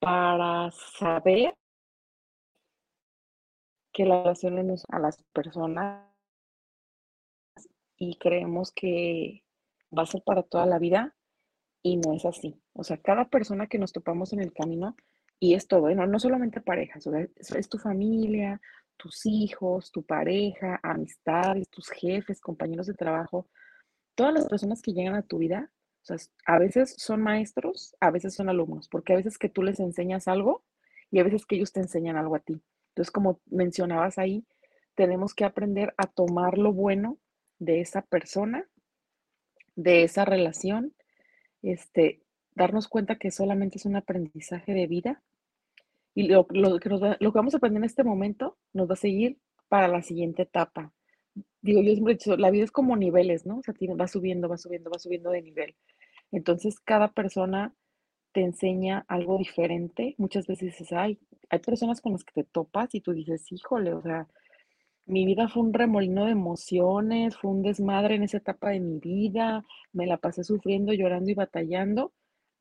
para 0.00 0.70
saber 0.70 1.54
que 3.92 4.04
la 4.06 4.22
relación 4.22 4.76
a 4.88 4.98
las 4.98 5.22
personas 5.34 6.10
y 7.96 8.16
creemos 8.18 8.72
que 8.72 9.44
va 9.96 10.02
a 10.02 10.06
ser 10.06 10.22
para 10.24 10.42
toda 10.42 10.66
la 10.66 10.78
vida 10.78 11.14
y 11.82 11.96
no 11.96 12.12
es 12.12 12.24
así. 12.24 12.60
O 12.72 12.84
sea, 12.84 12.98
cada 12.98 13.28
persona 13.28 13.66
que 13.66 13.78
nos 13.78 13.92
topamos 13.92 14.32
en 14.32 14.40
el 14.40 14.52
camino, 14.52 14.96
y 15.38 15.54
es 15.54 15.66
todo, 15.66 15.88
¿eh? 15.88 15.94
no, 15.94 16.18
solamente 16.18 16.60
parejas, 16.60 17.06
es, 17.06 17.68
tu 17.68 17.78
familia, 17.78 18.60
tus 18.98 19.24
hijos, 19.24 19.90
tu 19.90 20.02
pareja, 20.02 20.78
amistades, 20.82 21.70
tus 21.70 21.88
jefes, 21.88 22.42
compañeros 22.42 22.86
de 22.86 22.94
trabajo, 22.94 23.48
todas 24.14 24.34
las 24.34 24.46
personas 24.46 24.82
que 24.82 24.92
llegan 24.92 25.14
a 25.14 25.22
tu 25.22 25.38
vida, 25.38 25.70
o 26.02 26.04
sea, 26.04 26.16
a 26.44 26.58
veces 26.58 26.94
son 26.98 27.22
maestros, 27.22 27.96
a 28.00 28.10
veces 28.10 28.34
son 28.34 28.50
alumnos, 28.50 28.88
porque 28.88 29.14
a 29.14 29.16
veces 29.16 29.38
que 29.38 29.48
tú 29.48 29.62
les 29.62 29.80
enseñas 29.80 30.28
algo 30.28 30.62
y 31.10 31.20
a 31.20 31.24
veces 31.24 31.46
que 31.46 31.56
ellos 31.56 31.72
te 31.72 31.80
enseñan 31.80 32.16
algo 32.16 32.36
a 32.36 32.40
ti. 32.40 32.60
Entonces, 32.90 33.10
como 33.10 33.40
mencionabas 33.46 34.18
ahí, 34.18 34.44
tenemos 34.94 35.34
que 35.34 35.46
aprender 35.46 35.94
a 35.96 36.06
tomar 36.06 36.58
lo 36.58 36.74
bueno 36.74 37.18
de 37.58 37.80
esa 37.80 38.02
persona 38.02 38.68
de 39.82 40.04
esa 40.04 40.24
relación, 40.24 40.94
este, 41.62 42.22
darnos 42.54 42.88
cuenta 42.88 43.16
que 43.16 43.30
solamente 43.30 43.78
es 43.78 43.86
un 43.86 43.96
aprendizaje 43.96 44.72
de 44.72 44.86
vida 44.86 45.22
y 46.14 46.28
lo, 46.28 46.46
que 46.46 46.88
vamos 47.34 47.54
a 47.54 47.56
aprender 47.56 47.80
en 47.80 47.84
este 47.84 48.04
momento 48.04 48.58
nos 48.72 48.88
va 48.88 48.94
a 48.94 48.96
seguir 48.96 49.38
para 49.68 49.88
la 49.88 50.02
siguiente 50.02 50.42
etapa. 50.42 50.92
Digo, 51.62 51.80
yo 51.82 51.92
siempre 51.92 52.14
he 52.14 52.16
dicho, 52.16 52.36
la 52.36 52.50
vida 52.50 52.64
es 52.64 52.72
como 52.72 52.96
niveles, 52.96 53.46
¿no? 53.46 53.58
O 53.58 53.62
sea, 53.62 53.74
va 53.96 54.08
subiendo, 54.08 54.48
va 54.48 54.58
subiendo, 54.58 54.90
va 54.90 54.98
subiendo 54.98 55.30
de 55.30 55.42
nivel. 55.42 55.76
Entonces, 56.32 56.80
cada 56.80 57.12
persona 57.12 57.74
te 58.32 58.42
enseña 58.42 59.04
algo 59.08 59.38
diferente. 59.38 60.14
Muchas 60.18 60.46
veces 60.46 60.72
dices, 60.72 60.92
ay, 60.92 61.18
hay 61.48 61.58
personas 61.60 62.00
con 62.00 62.12
las 62.12 62.24
que 62.24 62.42
te 62.42 62.44
topas 62.44 62.94
y 62.94 63.00
tú 63.00 63.12
dices, 63.12 63.50
híjole, 63.52 63.94
o 63.94 64.02
sea, 64.02 64.26
mi 65.10 65.26
vida 65.26 65.48
fue 65.48 65.62
un 65.64 65.74
remolino 65.74 66.26
de 66.26 66.32
emociones, 66.32 67.36
fue 67.36 67.50
un 67.50 67.62
desmadre 67.62 68.14
en 68.14 68.22
esa 68.22 68.38
etapa 68.38 68.70
de 68.70 68.80
mi 68.80 68.98
vida, 69.00 69.64
me 69.92 70.06
la 70.06 70.18
pasé 70.18 70.44
sufriendo, 70.44 70.92
llorando 70.92 71.30
y 71.30 71.34
batallando, 71.34 72.12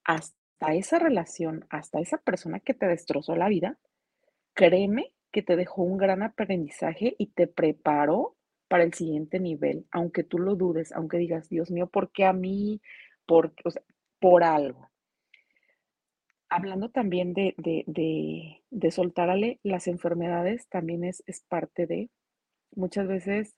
hasta 0.04 0.74
esa 0.74 0.98
relación, 1.00 1.66
hasta 1.70 2.00
esa 2.00 2.18
persona 2.18 2.60
que 2.60 2.74
te 2.74 2.88
destrozó 2.88 3.36
la 3.36 3.50
vida, 3.50 3.78
créeme 4.54 5.14
que 5.32 5.44
te 5.44 5.56
dejó 5.56 5.84
un 5.84 5.98
gran 5.98 6.24
aprendizaje 6.24 7.16
y 7.20 7.28
te 7.28 7.46
preparó 7.46 8.36
para 8.68 8.84
el 8.84 8.94
siguiente 8.94 9.40
nivel, 9.40 9.86
aunque 9.92 10.24
tú 10.24 10.40
lo 10.40 10.56
dudes, 10.56 10.92
aunque 10.92 11.18
digas, 11.18 11.50
Dios 11.50 11.70
mío, 11.70 11.88
¿por 11.88 12.12
qué 12.12 12.26
a 12.26 12.34
mí? 12.34 12.82
Por, 13.26 13.54
por 14.20 14.44
algo. 14.44 14.90
Hablando 16.50 16.90
también 16.90 17.34
de, 17.34 17.54
de, 17.58 17.84
de, 17.86 19.60
las 19.64 19.88
enfermedades, 19.88 20.68
también 20.68 21.04
es, 21.04 21.24
es 21.28 21.42
parte 21.42 21.86
de, 21.86 22.10
muchas 22.76 23.08
veces 23.08 23.56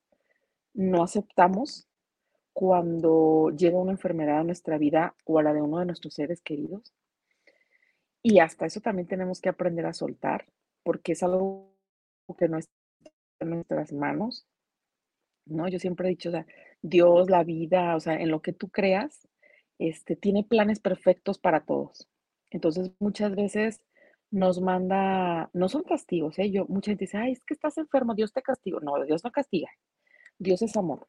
no 0.74 1.04
aceptamos 1.04 1.88
cuando 2.54 3.50
llega 3.52 3.78
una 3.80 3.92
enfermedad 3.92 4.40
a 4.40 4.44
nuestra 4.44 4.78
vida 4.78 5.16
o 5.26 5.40
a 5.40 5.44
la 5.44 5.54
de 5.54 5.62
uno 5.62 5.80
de 5.80 5.86
nuestros 5.86 6.14
seres 6.14 6.42
queridos. 6.42 6.94
Y 8.24 8.40
hasta 8.40 8.66
eso 8.66 8.82
también 8.82 9.08
tenemos 9.08 9.42
que 9.42 9.50
aprender 9.50 9.86
a 9.86 9.94
soltar, 9.94 10.46
porque 10.84 11.14
es 11.14 11.24
algo 11.24 11.74
que 12.38 12.48
no 12.48 12.58
está 12.58 12.72
en 13.40 13.50
nuestras 13.52 13.94
manos. 13.94 14.46
¿no? 15.46 15.68
Yo 15.68 15.80
siempre 15.80 16.08
he 16.08 16.12
dicho, 16.12 16.32
Dios, 16.82 17.30
la 17.30 17.44
vida, 17.44 17.96
o 17.96 18.00
sea, 18.00 18.16
en 18.16 18.30
lo 18.30 18.42
que 18.42 18.54
tú 18.54 18.70
creas, 18.70 19.28
este, 19.80 20.16
tiene 20.16 20.44
planes 20.44 20.80
perfectos 20.80 21.40
para 21.40 21.62
todos. 21.66 22.08
Entonces, 22.52 22.92
muchas 23.00 23.36
veces 23.36 23.82
nos 24.32 24.62
manda, 24.62 25.50
no 25.54 25.70
son 25.70 25.84
castigos, 25.84 26.40
¿eh? 26.40 26.52
Yo, 26.52 26.66
mucha 26.68 26.92
gente 26.92 27.06
dice, 27.06 27.18
ay, 27.18 27.34
es 27.34 27.44
que 27.44 27.54
estás 27.54 27.78
enfermo, 27.78 28.16
Dios 28.16 28.34
te 28.34 28.42
castiga. 28.42 28.80
No, 28.82 29.04
Dios 29.06 29.24
no 29.24 29.32
castiga. 29.32 29.70
Dios 30.40 30.62
es 30.62 30.76
amor. 30.78 31.08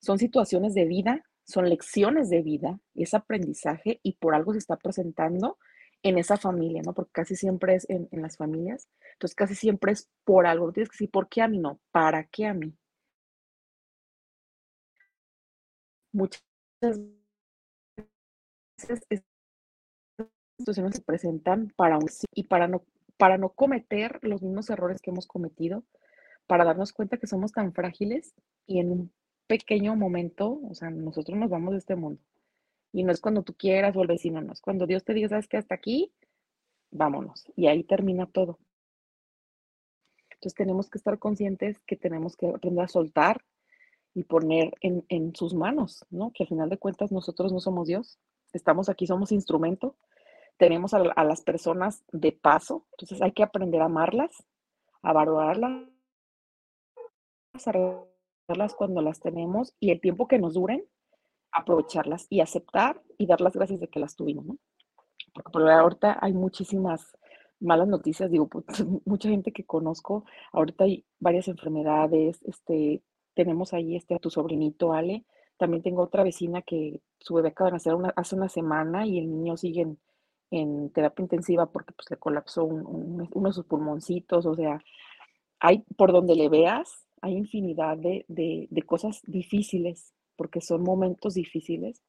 Son 0.00 0.18
situaciones 0.18 0.74
de 0.74 0.86
vida, 0.86 1.24
son 1.44 1.68
lecciones 1.68 2.30
de 2.30 2.42
vida, 2.42 2.80
es 2.94 3.14
aprendizaje 3.14 4.00
y 4.02 4.14
por 4.14 4.34
algo 4.34 4.52
se 4.52 4.58
está 4.58 4.76
presentando 4.76 5.58
en 6.02 6.18
esa 6.18 6.36
familia, 6.36 6.82
¿no? 6.84 6.94
Porque 6.94 7.12
casi 7.12 7.36
siempre 7.36 7.74
es 7.74 7.88
en, 7.90 8.08
las 8.12 8.36
familias. 8.36 8.88
Entonces, 9.14 9.34
casi 9.36 9.54
siempre 9.54 9.92
es 9.92 10.08
por 10.24 10.46
algo. 10.46 10.72
Tienes 10.72 10.90
que 10.90 10.94
decir, 10.94 11.10
¿por 11.10 11.28
qué 11.28 11.42
a 11.42 11.48
mí 11.48 11.58
no? 11.58 11.80
¿Para 11.92 12.24
qué 12.24 12.46
a 12.46 12.54
mí? 12.54 12.74
Muchas 16.12 16.42
veces 18.88 19.27
situaciones 20.58 20.96
se 20.96 21.02
presentan 21.02 21.72
para 21.76 21.96
un 21.96 22.08
sí 22.08 22.26
y 22.34 22.44
para 22.44 22.68
no, 22.68 22.82
para 23.16 23.38
no 23.38 23.50
cometer 23.50 24.18
los 24.22 24.42
mismos 24.42 24.68
errores 24.70 25.00
que 25.00 25.10
hemos 25.10 25.26
cometido, 25.26 25.84
para 26.46 26.64
darnos 26.64 26.92
cuenta 26.92 27.16
que 27.16 27.26
somos 27.26 27.52
tan 27.52 27.72
frágiles 27.72 28.34
y 28.66 28.80
en 28.80 28.90
un 28.90 29.12
pequeño 29.46 29.96
momento, 29.96 30.60
o 30.68 30.74
sea, 30.74 30.90
nosotros 30.90 31.38
nos 31.38 31.48
vamos 31.48 31.72
de 31.72 31.78
este 31.78 31.96
mundo. 31.96 32.20
Y 32.92 33.04
no 33.04 33.12
es 33.12 33.20
cuando 33.20 33.42
tú 33.42 33.54
quieras 33.54 33.96
o 33.96 34.02
el 34.02 34.08
vecino, 34.08 34.40
no 34.40 34.52
es 34.52 34.60
cuando 34.60 34.86
Dios 34.86 35.04
te 35.04 35.14
diga, 35.14 35.28
sabes 35.28 35.46
que 35.46 35.56
hasta 35.56 35.74
aquí, 35.74 36.12
vámonos. 36.90 37.44
Y 37.54 37.66
ahí 37.66 37.84
termina 37.84 38.26
todo. 38.26 38.58
Entonces 40.30 40.54
tenemos 40.54 40.88
que 40.90 40.98
estar 40.98 41.18
conscientes 41.18 41.80
que 41.80 41.96
tenemos 41.96 42.36
que 42.36 42.48
aprender 42.48 42.84
a 42.84 42.88
soltar 42.88 43.44
y 44.14 44.24
poner 44.24 44.72
en, 44.80 45.04
en, 45.08 45.34
sus 45.34 45.54
manos, 45.54 46.04
¿no? 46.10 46.32
Que 46.32 46.44
al 46.44 46.48
final 46.48 46.68
de 46.68 46.78
cuentas 46.78 47.12
nosotros 47.12 47.52
no 47.52 47.60
somos 47.60 47.86
Dios, 47.86 48.18
estamos 48.52 48.88
aquí, 48.88 49.06
somos 49.06 49.32
instrumento, 49.32 49.96
tenemos 50.58 50.92
a, 50.92 50.98
a 50.98 51.24
las 51.24 51.40
personas 51.40 52.04
de 52.12 52.32
paso, 52.32 52.86
entonces 52.92 53.22
hay 53.22 53.32
que 53.32 53.42
aprender 53.42 53.80
a 53.80 53.86
amarlas, 53.86 54.44
a 55.02 55.12
valorarlas, 55.12 55.88
a 57.66 57.72
regalarlas 57.72 58.74
cuando 58.76 59.00
las 59.00 59.20
tenemos 59.20 59.74
y 59.80 59.90
el 59.90 60.00
tiempo 60.00 60.28
que 60.28 60.38
nos 60.38 60.54
duren, 60.54 60.84
aprovecharlas 61.52 62.26
y 62.28 62.40
aceptar 62.40 63.00
y 63.16 63.26
dar 63.26 63.40
las 63.40 63.54
gracias 63.54 63.80
de 63.80 63.88
que 63.88 64.00
las 64.00 64.16
tuvimos, 64.16 64.44
¿no? 64.44 64.58
Porque 65.34 65.50
por 65.50 65.68
ahorita 65.68 66.18
hay 66.20 66.32
muchísimas 66.32 67.16
malas 67.60 67.88
noticias, 67.88 68.30
digo, 68.30 68.48
pues, 68.48 68.64
mucha 69.04 69.28
gente 69.28 69.52
que 69.52 69.64
conozco, 69.64 70.24
ahorita 70.52 70.84
hay 70.84 71.04
varias 71.18 71.48
enfermedades, 71.48 72.40
este, 72.44 73.02
tenemos 73.34 73.72
ahí 73.72 73.96
este, 73.96 74.14
a 74.14 74.18
tu 74.18 74.30
sobrinito 74.30 74.92
Ale, 74.92 75.24
también 75.56 75.82
tengo 75.82 76.02
otra 76.02 76.22
vecina 76.22 76.62
que 76.62 77.00
su 77.18 77.34
bebé 77.34 77.48
acaba 77.48 77.70
de 77.70 77.74
nacer 77.74 77.94
una, 77.94 78.10
hace 78.10 78.36
una 78.36 78.48
semana 78.48 79.06
y 79.06 79.18
el 79.18 79.28
niño 79.28 79.56
sigue 79.56 79.82
en, 79.82 79.98
en 80.50 80.90
terapia 80.90 81.22
intensiva 81.22 81.66
porque 81.66 81.92
pues, 81.92 82.10
le 82.10 82.16
colapsó 82.16 82.64
un, 82.64 82.86
un, 82.86 83.28
uno 83.32 83.48
de 83.48 83.54
sus 83.54 83.66
pulmoncitos, 83.66 84.46
o 84.46 84.54
sea, 84.54 84.80
hay 85.60 85.84
por 85.96 86.12
donde 86.12 86.34
le 86.36 86.48
veas, 86.48 87.06
hay 87.20 87.34
infinidad 87.36 87.96
de, 87.96 88.24
de, 88.28 88.82
cosas 88.82 89.20
difíciles, 89.24 90.12
porque 90.36 90.60
son 90.60 90.82
momentos 90.82 91.34
difíciles 91.34 92.02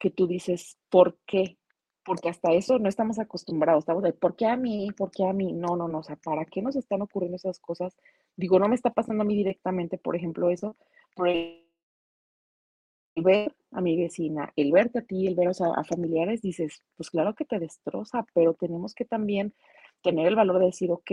que 0.00 0.10
tú 0.10 0.26
dices, 0.26 0.76
¿por 0.88 1.18
qué? 1.26 1.56
Porque 2.04 2.28
hasta 2.28 2.52
eso 2.52 2.78
no 2.78 2.88
estamos 2.88 3.18
acostumbrados, 3.18 3.82
estamos 3.82 4.02
de, 4.02 4.12
¿por 4.12 4.34
qué 4.34 4.46
a 4.46 4.56
mí? 4.56 4.90
¿Por 4.96 5.10
qué 5.10 5.24
a 5.24 5.32
mí? 5.32 5.52
No, 5.52 5.76
no, 5.76 5.86
no, 5.86 5.98
o 5.98 6.02
sea, 6.02 6.16
¿para 6.16 6.44
qué 6.46 6.62
nos 6.62 6.74
están 6.74 7.02
ocurriendo 7.02 7.36
esas 7.36 7.60
cosas? 7.60 7.96
Digo, 8.36 8.58
no 8.58 8.68
me 8.68 8.74
está 8.74 8.90
pasando 8.90 9.22
a 9.22 9.26
mí 9.26 9.36
directamente, 9.36 9.98
por 9.98 10.16
ejemplo, 10.16 10.50
eso, 10.50 10.76
por 11.14 11.28
el 13.14 13.24
ver 13.24 13.54
a 13.72 13.80
mi 13.80 13.96
vecina, 13.96 14.52
el 14.56 14.72
verte 14.72 15.00
a 15.00 15.02
ti, 15.02 15.26
el 15.26 15.34
ver 15.34 15.48
o 15.48 15.54
sea, 15.54 15.68
a 15.76 15.84
familiares, 15.84 16.42
dices, 16.42 16.82
pues 16.96 17.10
claro 17.10 17.34
que 17.34 17.44
te 17.44 17.58
destroza, 17.58 18.26
pero 18.34 18.54
tenemos 18.54 18.94
que 18.94 19.04
también 19.04 19.54
tener 20.02 20.26
el 20.26 20.36
valor 20.36 20.58
de 20.58 20.66
decir, 20.66 20.90
ok, 20.90 21.10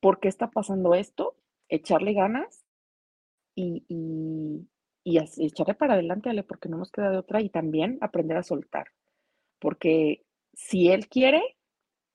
¿por 0.00 0.20
qué 0.20 0.28
está 0.28 0.50
pasando 0.50 0.94
esto? 0.94 1.36
Echarle 1.68 2.12
ganas 2.12 2.64
y, 3.54 3.84
y, 3.88 4.68
y 5.04 5.18
echarle 5.18 5.74
para 5.74 5.94
adelante, 5.94 6.30
Ale, 6.30 6.42
porque 6.42 6.68
no 6.68 6.78
nos 6.78 6.90
queda 6.90 7.10
de 7.10 7.18
otra, 7.18 7.40
y 7.40 7.48
también 7.50 7.98
aprender 8.00 8.36
a 8.36 8.42
soltar, 8.42 8.88
porque 9.58 10.24
si 10.54 10.88
él 10.88 11.08
quiere, 11.08 11.42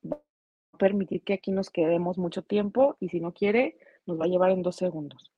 va 0.04 0.22
a 0.74 0.78
permitir 0.78 1.24
que 1.24 1.34
aquí 1.34 1.52
nos 1.52 1.70
quedemos 1.70 2.18
mucho 2.18 2.44
tiempo, 2.44 2.98
y 3.00 3.10
si 3.10 3.20
no 3.20 3.34
quiere, 3.34 3.78
nos 4.06 4.20
va 4.20 4.26
a 4.26 4.30
llevar 4.30 4.52
en 4.52 4.64
dos 4.64 4.76
segundos. 4.78 5.32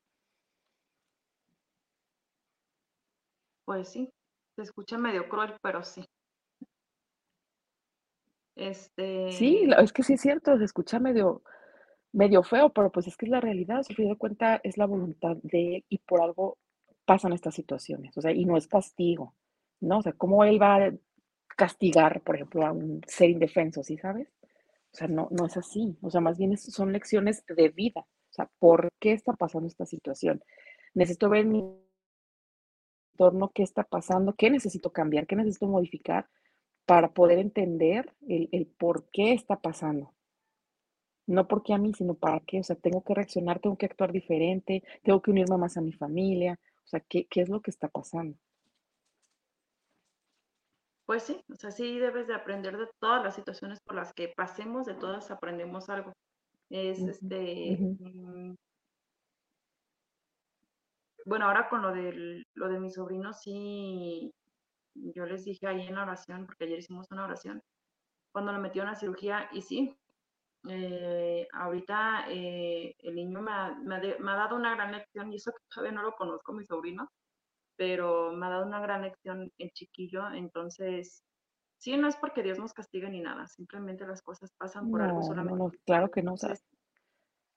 Pues 3.66 3.90
sí, 3.90 4.12
se 4.56 4.64
escucha 4.64 4.98
medio 4.98 5.28
cruel, 5.30 5.54
pero 5.62 5.84
sí. 5.84 6.04
Este. 8.56 9.32
Sí, 9.32 9.70
es 9.78 9.94
que 9.94 10.04
sí 10.04 10.14
es 10.14 10.22
cierto, 10.22 10.58
se 10.58 10.66
escucha 10.66 11.00
medio, 11.00 11.42
medio 12.12 12.44
feo, 12.44 12.70
pero 12.70 12.92
pues 12.92 13.08
es 13.08 13.18
que 13.18 13.26
es 13.26 13.32
la 13.32 13.42
realidad, 13.42 13.84
fin 13.84 14.10
de 14.10 14.18
cuenta 14.18 14.60
es 14.64 14.78
la 14.78 14.86
voluntad 14.86 15.38
de 15.44 15.78
él 15.78 15.86
y 15.90 16.00
por 16.00 16.22
algo 16.22 16.58
pasan 17.06 17.34
estas 17.34 17.56
situaciones, 17.56 18.18
o 18.18 18.22
sea, 18.22 18.32
y 18.32 18.46
no 18.46 18.58
es 18.58 18.68
castigo, 18.68 19.36
¿no? 19.80 20.00
O 20.00 20.02
sea, 20.02 20.14
¿cómo 20.14 20.44
él 20.44 20.62
va 20.62 20.76
a 20.76 20.94
castigar, 21.58 22.22
por 22.22 22.36
ejemplo, 22.36 22.66
a 22.66 22.72
un 22.72 23.02
ser 23.08 23.30
indefenso, 23.30 23.84
¿sí 23.84 23.98
sabes? 23.98 24.28
O 24.94 24.96
sea, 24.96 25.08
no, 25.08 25.28
no 25.32 25.46
es 25.46 25.58
así, 25.58 25.98
o 26.02 26.10
sea, 26.10 26.22
más 26.22 26.38
bien 26.38 26.58
son 26.58 26.92
lecciones 26.92 27.46
de 27.48 27.70
vida, 27.70 28.02
o 28.02 28.34
sea, 28.34 28.50
¿por 28.60 28.90
qué 29.00 29.14
está 29.14 29.34
pasando 29.34 29.68
esta 29.68 29.86
situación? 29.86 30.44
Necesito 30.94 31.30
ver 31.30 31.46
mi 31.46 31.64
entorno, 33.14 33.52
qué 33.54 33.64
está 33.64 33.84
pasando, 33.84 34.36
qué 34.36 34.50
necesito 34.50 34.92
cambiar, 34.92 35.28
qué 35.28 35.36
necesito 35.36 35.68
modificar 35.68 36.28
para 36.86 37.14
poder 37.14 37.40
entender 37.40 38.14
el, 38.28 38.50
el 38.52 38.68
por 38.68 39.10
qué 39.12 39.34
está 39.34 39.62
pasando. 39.62 40.14
No 41.28 41.48
porque 41.48 41.74
a 41.74 41.78
mí, 41.78 41.94
sino 41.94 42.16
para 42.16 42.40
qué. 42.42 42.60
O 42.60 42.64
sea, 42.64 42.76
tengo 42.76 43.04
que 43.04 43.14
reaccionar, 43.14 43.60
tengo 43.60 43.78
que 43.78 43.86
actuar 43.86 44.12
diferente, 44.12 44.84
tengo 45.04 45.22
que 45.22 45.32
unirme 45.32 45.58
más 45.58 45.78
a 45.78 45.82
mi 45.82 45.94
familia. 45.94 46.60
O 46.84 46.88
sea, 46.88 47.00
¿qué, 47.00 47.26
qué 47.28 47.42
es 47.42 47.50
lo 47.50 47.62
que 47.62 47.72
está 47.72 47.88
pasando? 47.88 48.38
Pues 51.06 51.24
sí, 51.24 51.44
o 51.50 51.56
sea, 51.56 51.72
sí 51.72 52.00
debes 52.00 52.28
de 52.28 52.34
aprender 52.36 52.78
de 52.78 52.88
todas 53.00 53.24
las 53.24 53.36
situaciones 53.36 53.80
por 53.82 53.96
las 53.96 54.14
que 54.14 54.30
pasemos, 54.30 54.86
de 54.86 54.94
todas 54.94 55.30
aprendemos 55.30 55.90
algo. 55.90 56.14
Es 56.70 57.00
este, 57.00 57.78
mm, 57.80 58.56
bueno, 61.26 61.46
ahora 61.48 61.70
con 61.70 61.82
lo 61.82 61.92
del, 61.92 62.46
lo 62.54 62.70
de 62.70 62.80
mi 62.80 62.90
sobrino, 62.92 63.34
sí, 63.34 64.34
yo 64.96 65.26
les 65.26 65.46
dije 65.46 65.68
ahí 65.68 65.88
en 65.88 65.96
la 65.96 66.04
oración, 66.04 66.46
porque 66.46 66.66
ayer 66.66 66.80
hicimos 66.80 67.08
una 67.12 67.26
oración, 67.26 67.62
cuando 68.32 68.52
le 68.54 68.60
metieron 68.60 68.90
a 68.92 68.96
cirugía, 68.96 69.50
y 69.54 69.62
sí, 69.62 69.96
eh, 70.70 71.48
ahorita 71.54 72.26
eh, 72.30 72.96
el 73.00 73.16
niño 73.16 73.42
me 73.42 73.52
ha, 73.52 73.76
me, 73.84 73.96
ha 73.96 74.00
de- 74.00 74.20
me 74.20 74.32
ha 74.32 74.36
dado 74.36 74.56
una 74.56 74.76
gran 74.76 74.92
lección, 74.92 75.32
y 75.32 75.38
eso 75.38 75.52
que 75.52 75.64
todavía 75.74 75.94
no 75.94 76.04
lo 76.04 76.14
conozco, 76.14 76.54
mi 76.54 76.66
sobrino, 76.66 77.10
pero 77.76 78.32
me 78.34 78.46
ha 78.46 78.50
dado 78.50 78.66
una 78.66 78.82
gran 78.82 79.02
lección 79.04 79.52
el 79.58 79.72
chiquillo, 79.72 80.30
entonces, 80.32 81.24
sí, 81.78 81.98
no 81.98 82.08
es 82.08 82.16
porque 82.18 82.44
Dios 82.44 82.60
nos 82.60 82.74
castigue 82.74 83.10
ni 83.10 83.22
nada, 83.22 83.48
simplemente 83.48 84.06
las 84.06 84.22
cosas 84.22 84.52
pasan 84.58 84.90
por 84.92 85.02
algo, 85.02 85.20
No, 85.20 85.28
solamente 85.28 85.58
no, 85.58 85.72
claro 85.86 86.12
que 86.12 86.22
no. 86.22 86.34
O 86.34 86.38
sea, 86.38 86.56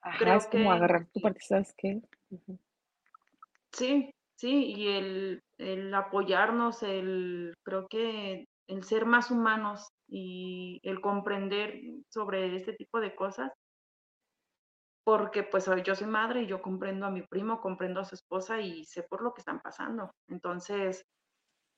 ajá, 0.02 0.36
es 0.36 0.46
como 0.46 0.64
que 0.64 0.68
agarrar 0.70 1.06
tu 1.12 1.20
parte, 1.20 1.40
¿sabes 1.40 1.74
qué? 1.76 2.00
Sí, 3.76 4.10
sí, 4.38 4.72
y 4.76 4.88
el, 4.88 5.40
el 5.58 5.92
apoyarnos, 5.94 6.82
el, 6.82 7.54
creo 7.64 7.86
que 7.88 8.46
el 8.68 8.84
ser 8.84 9.04
más 9.06 9.30
humanos 9.30 9.88
y 10.08 10.80
el 10.82 11.00
comprender 11.00 11.80
sobre 12.08 12.56
este 12.56 12.72
tipo 12.74 13.00
de 13.00 13.14
cosas, 13.14 13.50
porque 15.04 15.42
pues 15.42 15.68
yo 15.84 15.94
soy 15.94 16.06
madre 16.06 16.42
y 16.42 16.46
yo 16.46 16.62
comprendo 16.62 17.06
a 17.06 17.10
mi 17.10 17.22
primo, 17.22 17.60
comprendo 17.60 18.00
a 18.00 18.04
su 18.04 18.14
esposa 18.14 18.60
y 18.60 18.84
sé 18.84 19.02
por 19.02 19.22
lo 19.22 19.34
que 19.34 19.40
están 19.42 19.60
pasando. 19.60 20.10
Entonces, 20.28 21.02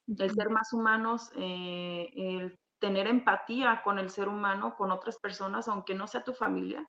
el 0.08 0.30
ser 0.32 0.50
más 0.50 0.72
humanos, 0.72 1.30
eh, 1.36 2.08
el 2.14 2.56
tener 2.80 3.06
empatía 3.08 3.82
con 3.84 3.98
el 3.98 4.10
ser 4.10 4.28
humano, 4.28 4.76
con 4.76 4.92
otras 4.92 5.18
personas, 5.18 5.68
aunque 5.68 5.94
no 5.94 6.06
sea 6.08 6.24
tu 6.24 6.34
familia, 6.34 6.86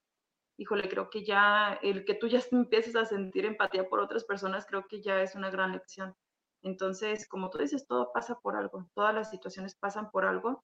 híjole, 0.58 0.89
creo 0.89 1.10
que 1.10 1.24
ya 1.26 1.80
el 1.84 2.06
que 2.06 2.15
tú 2.15 2.28
ya 2.28 2.39
empieces 2.52 2.96
a 2.96 3.06
sentir 3.06 3.46
empatía 3.46 3.89
por 3.89 4.00
otras 4.00 4.26
personas, 4.26 4.65
creo 4.67 4.86
que 4.88 5.02
ya 5.02 5.22
es 5.22 5.36
una 5.36 5.50
gran 5.52 5.72
lección. 5.74 6.15
Entonces, 6.63 7.28
como 7.28 7.50
tú 7.50 7.60
dices, 7.60 7.88
todo 7.88 8.12
pasa 8.13 8.39
por 8.41 8.56
algo, 8.58 8.89
todas 8.96 9.13
las 9.15 9.30
situaciones 9.32 9.76
pasan 9.76 10.12
por 10.12 10.26
algo 10.26 10.63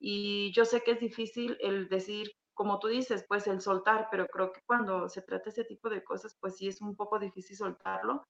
y 0.00 0.52
yo 0.54 0.64
sé 0.64 0.82
que 0.82 0.92
es 0.92 1.00
difícil 1.00 1.56
el 1.60 1.88
decir, 1.88 2.32
como 2.54 2.78
tú 2.80 2.88
dices, 2.88 3.24
pues 3.28 3.46
el 3.46 3.60
soltar, 3.60 4.08
pero 4.10 4.26
creo 4.28 4.52
que 4.52 4.60
cuando 4.66 5.08
se 5.08 5.22
trata 5.22 5.50
ese 5.50 5.64
tipo 5.64 5.88
de 5.90 6.04
cosas, 6.04 6.36
pues 6.40 6.56
sí 6.56 6.68
es 6.68 6.80
un 6.82 6.96
poco 6.96 7.18
difícil 7.18 7.56
soltarlo, 7.56 8.26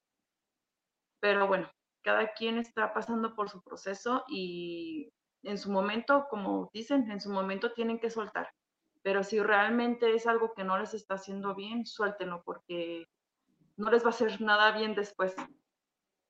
pero 1.21 1.47
bueno, 1.47 1.69
cada 2.03 2.33
quien 2.33 2.57
está 2.57 2.93
pasando 2.93 3.35
por 3.35 3.49
su 3.49 3.61
proceso 3.61 4.23
y 4.27 5.11
en 5.43 5.57
su 5.57 5.71
momento, 5.71 6.27
como 6.29 6.69
dicen, 6.73 7.09
en 7.11 7.21
su 7.21 7.29
momento 7.31 7.73
tienen 7.73 7.99
que 7.99 8.09
soltar. 8.09 8.49
Pero 9.01 9.23
si 9.23 9.39
realmente 9.39 10.13
es 10.13 10.27
algo 10.27 10.53
que 10.53 10.63
no 10.63 10.77
les 10.77 10.93
está 10.93 11.15
haciendo 11.15 11.55
bien, 11.55 11.85
suéltenlo 11.85 12.43
porque 12.43 13.07
no 13.77 13.89
les 13.89 14.03
va 14.03 14.07
a 14.07 14.09
hacer 14.09 14.41
nada 14.41 14.71
bien 14.71 14.93
después. 14.93 15.35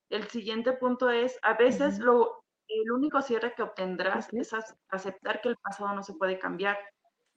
El 0.10 0.28
siguiente 0.28 0.74
punto 0.74 1.10
es, 1.10 1.40
a 1.42 1.56
veces 1.56 2.00
lo, 2.00 2.44
el 2.68 2.92
único 2.92 3.22
cierre 3.22 3.54
que 3.56 3.64
obtendrás 3.64 4.32
es 4.34 4.54
aceptar 4.90 5.42
que 5.42 5.50
el 5.50 5.58
pasado 5.58 5.94
no 5.94 6.04
se 6.04 6.14
puede 6.14 6.40
cambiar. 6.40 6.78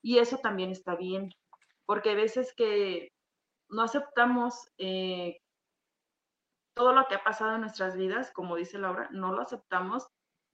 Y 0.03 0.19
eso 0.19 0.39
también 0.39 0.71
está 0.71 0.97
bien, 0.97 1.31
porque 1.87 2.11
hay 2.11 2.17
veces 2.17 2.53
que 2.55 3.13
no 3.69 3.83
aceptamos 3.83 4.69
eh, 4.79 5.39
todo 6.75 6.93
lo 6.93 7.07
que 7.07 7.15
ha 7.15 7.25
pasado 7.25 7.55
en 7.55 7.63
nuestras 7.63 7.97
vidas, 7.97 8.33
como 8.33 8.57
dice 8.57 8.79
Laura, 8.79 9.09
no 9.13 9.33
lo 9.33 9.43
aceptamos 9.43 10.07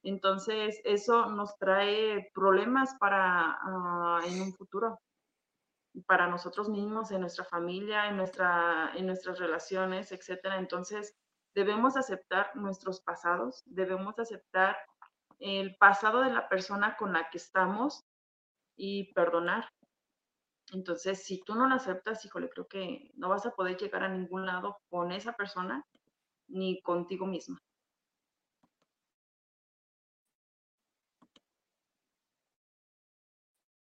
Entonces, 0.02 0.80
eso 0.84 1.26
nos 1.26 1.56
trae 1.58 2.30
problemas 2.32 2.94
para 3.00 3.58
ah, 3.61 4.20
en 4.24 4.40
un 4.40 4.52
futuro, 4.54 5.00
para 6.06 6.28
nosotros 6.28 6.68
mismos, 6.68 7.11
en 7.11 7.20
nuestra 7.20 7.44
familia, 7.44 8.08
en, 8.08 8.16
nuestra, 8.16 8.92
en 8.94 9.06
nuestras 9.06 9.38
relaciones, 9.38 10.12
etcétera. 10.12 10.58
Entonces, 10.58 11.16
debemos 11.54 11.96
aceptar 11.96 12.54
nuestros 12.54 13.00
pasados, 13.00 13.62
debemos 13.66 14.18
aceptar 14.18 14.76
el 15.40 15.76
pasado 15.76 16.20
de 16.22 16.32
la 16.32 16.48
persona 16.48 16.96
con 16.96 17.12
la 17.12 17.28
que 17.30 17.38
estamos 17.38 18.04
y 18.76 19.12
perdonar. 19.12 19.68
Entonces, 20.72 21.24
si 21.24 21.42
tú 21.42 21.54
no 21.54 21.66
lo 21.66 21.74
aceptas, 21.74 22.24
híjole, 22.24 22.48
creo 22.50 22.68
que 22.68 23.11
no 23.14 23.28
vas 23.28 23.46
a 23.46 23.52
poder 23.52 23.76
llegar 23.76 24.04
a 24.04 24.08
ningún 24.08 24.46
lado 24.46 24.78
con 24.90 25.12
esa 25.12 25.32
persona 25.32 25.84
ni 26.48 26.80
contigo 26.82 27.26
misma. 27.26 27.58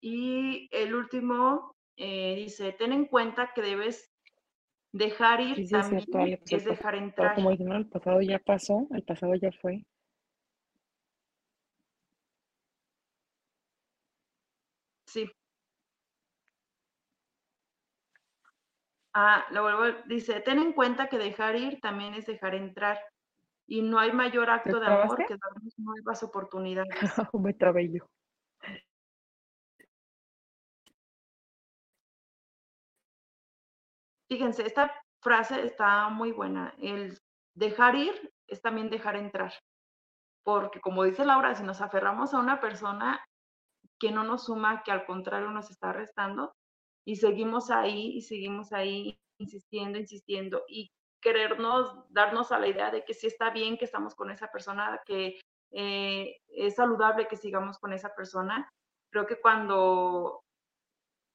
Y 0.05 0.67
el 0.73 0.93
último 0.93 1.77
eh, 1.95 2.35
dice, 2.35 2.73
ten 2.73 2.91
en 2.91 3.05
cuenta 3.05 3.53
que 3.55 3.61
debes 3.61 4.11
dejar 4.91 5.39
ir 5.39 5.69
también 5.69 6.41
es, 6.45 6.65
dejar 6.65 6.95
entrar. 6.95 7.35
Como 7.35 7.51
dicen, 7.51 7.71
el 7.71 7.87
pasado 7.87 8.21
ya 8.21 8.37
pasó, 8.39 8.85
el 8.91 9.03
pasado 9.03 9.33
ya 9.35 9.49
fue. 9.61 9.85
Sí. 15.07 15.31
Ah, 19.13 19.45
lo 19.51 19.61
vuelvo, 19.61 19.99
dice, 20.07 20.41
ten 20.41 20.59
en 20.59 20.73
cuenta 20.73 21.07
que 21.07 21.17
dejar 21.17 21.55
ir 21.55 21.79
también 21.79 22.13
es 22.13 22.25
dejar 22.25 22.55
entrar. 22.55 22.99
Y 23.67 23.81
no 23.81 23.99
hay 23.99 24.11
mayor 24.11 24.49
acto 24.49 24.81
de 24.81 24.85
amor 24.85 25.23
que 25.25 25.37
darnos 25.37 25.79
nuevas 25.79 26.23
oportunidades. 26.23 26.93
Me 27.31 27.53
trabé 27.53 27.89
yo. 27.89 28.05
Fíjense, 34.33 34.65
esta 34.65 34.91
frase 35.21 35.63
está 35.63 36.09
muy 36.09 36.31
buena. 36.31 36.73
El 36.79 37.19
dejar 37.55 37.93
ir 37.93 38.33
es 38.47 38.63
también 38.63 38.89
dejar 38.89 39.15
entrar. 39.15 39.53
Porque 40.43 40.81
como 40.81 41.03
dice 41.03 41.23
Laura, 41.23 41.53
si 41.53 41.61
nos 41.61 41.81
aferramos 41.81 42.33
a 42.33 42.39
una 42.39 42.59
persona 42.59 43.23
que 43.99 44.09
no 44.09 44.23
nos 44.23 44.45
suma, 44.45 44.81
que 44.81 44.91
al 44.91 45.05
contrario 45.05 45.51
nos 45.51 45.69
está 45.69 45.93
restando, 45.93 46.55
y 47.05 47.17
seguimos 47.17 47.69
ahí 47.69 48.17
y 48.17 48.21
seguimos 48.21 48.73
ahí 48.73 49.19
insistiendo, 49.37 49.99
insistiendo, 49.99 50.63
y 50.67 50.89
querernos, 51.21 51.95
darnos 52.09 52.51
a 52.51 52.57
la 52.57 52.69
idea 52.69 52.89
de 52.89 53.05
que 53.05 53.13
sí 53.13 53.27
está 53.27 53.51
bien 53.51 53.77
que 53.77 53.85
estamos 53.85 54.15
con 54.15 54.31
esa 54.31 54.47
persona, 54.51 54.99
que 55.05 55.39
eh, 55.73 56.37
es 56.47 56.73
saludable 56.73 57.27
que 57.27 57.37
sigamos 57.37 57.77
con 57.77 57.93
esa 57.93 58.15
persona. 58.15 58.67
Creo 59.11 59.27
que 59.27 59.39
cuando, 59.39 60.41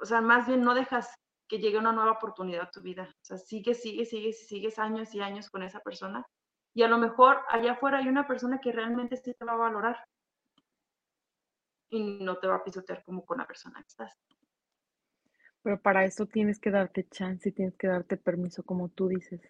o 0.00 0.04
sea, 0.04 0.20
más 0.20 0.48
bien 0.48 0.64
no 0.64 0.74
dejas 0.74 1.14
que 1.48 1.58
llegue 1.58 1.78
una 1.78 1.92
nueva 1.92 2.12
oportunidad 2.12 2.62
a 2.62 2.70
tu 2.70 2.82
vida. 2.82 3.08
O 3.10 3.24
sea, 3.24 3.38
sigue, 3.38 3.74
sigue, 3.74 4.04
sigue, 4.04 4.32
sigues 4.32 4.78
años 4.78 5.14
y 5.14 5.20
años 5.20 5.48
con 5.50 5.62
esa 5.62 5.80
persona. 5.80 6.24
Y 6.74 6.82
a 6.82 6.88
lo 6.88 6.98
mejor 6.98 7.38
allá 7.48 7.72
afuera 7.72 7.98
hay 7.98 8.08
una 8.08 8.26
persona 8.26 8.60
que 8.60 8.70
realmente 8.70 9.16
sí 9.16 9.34
te 9.34 9.44
va 9.44 9.52
a 9.52 9.56
valorar 9.56 9.96
y 11.90 12.20
no 12.20 12.38
te 12.38 12.46
va 12.46 12.56
a 12.56 12.64
pisotear 12.64 13.02
como 13.04 13.24
con 13.24 13.38
la 13.38 13.46
persona 13.46 13.80
que 13.80 13.88
estás. 13.88 14.12
Pero 15.62 15.80
para 15.80 16.04
eso 16.04 16.26
tienes 16.26 16.60
que 16.60 16.70
darte 16.70 17.08
chance 17.08 17.48
y 17.48 17.52
tienes 17.52 17.76
que 17.76 17.88
darte 17.88 18.16
permiso, 18.16 18.62
como 18.62 18.90
tú 18.90 19.08
dices. 19.08 19.40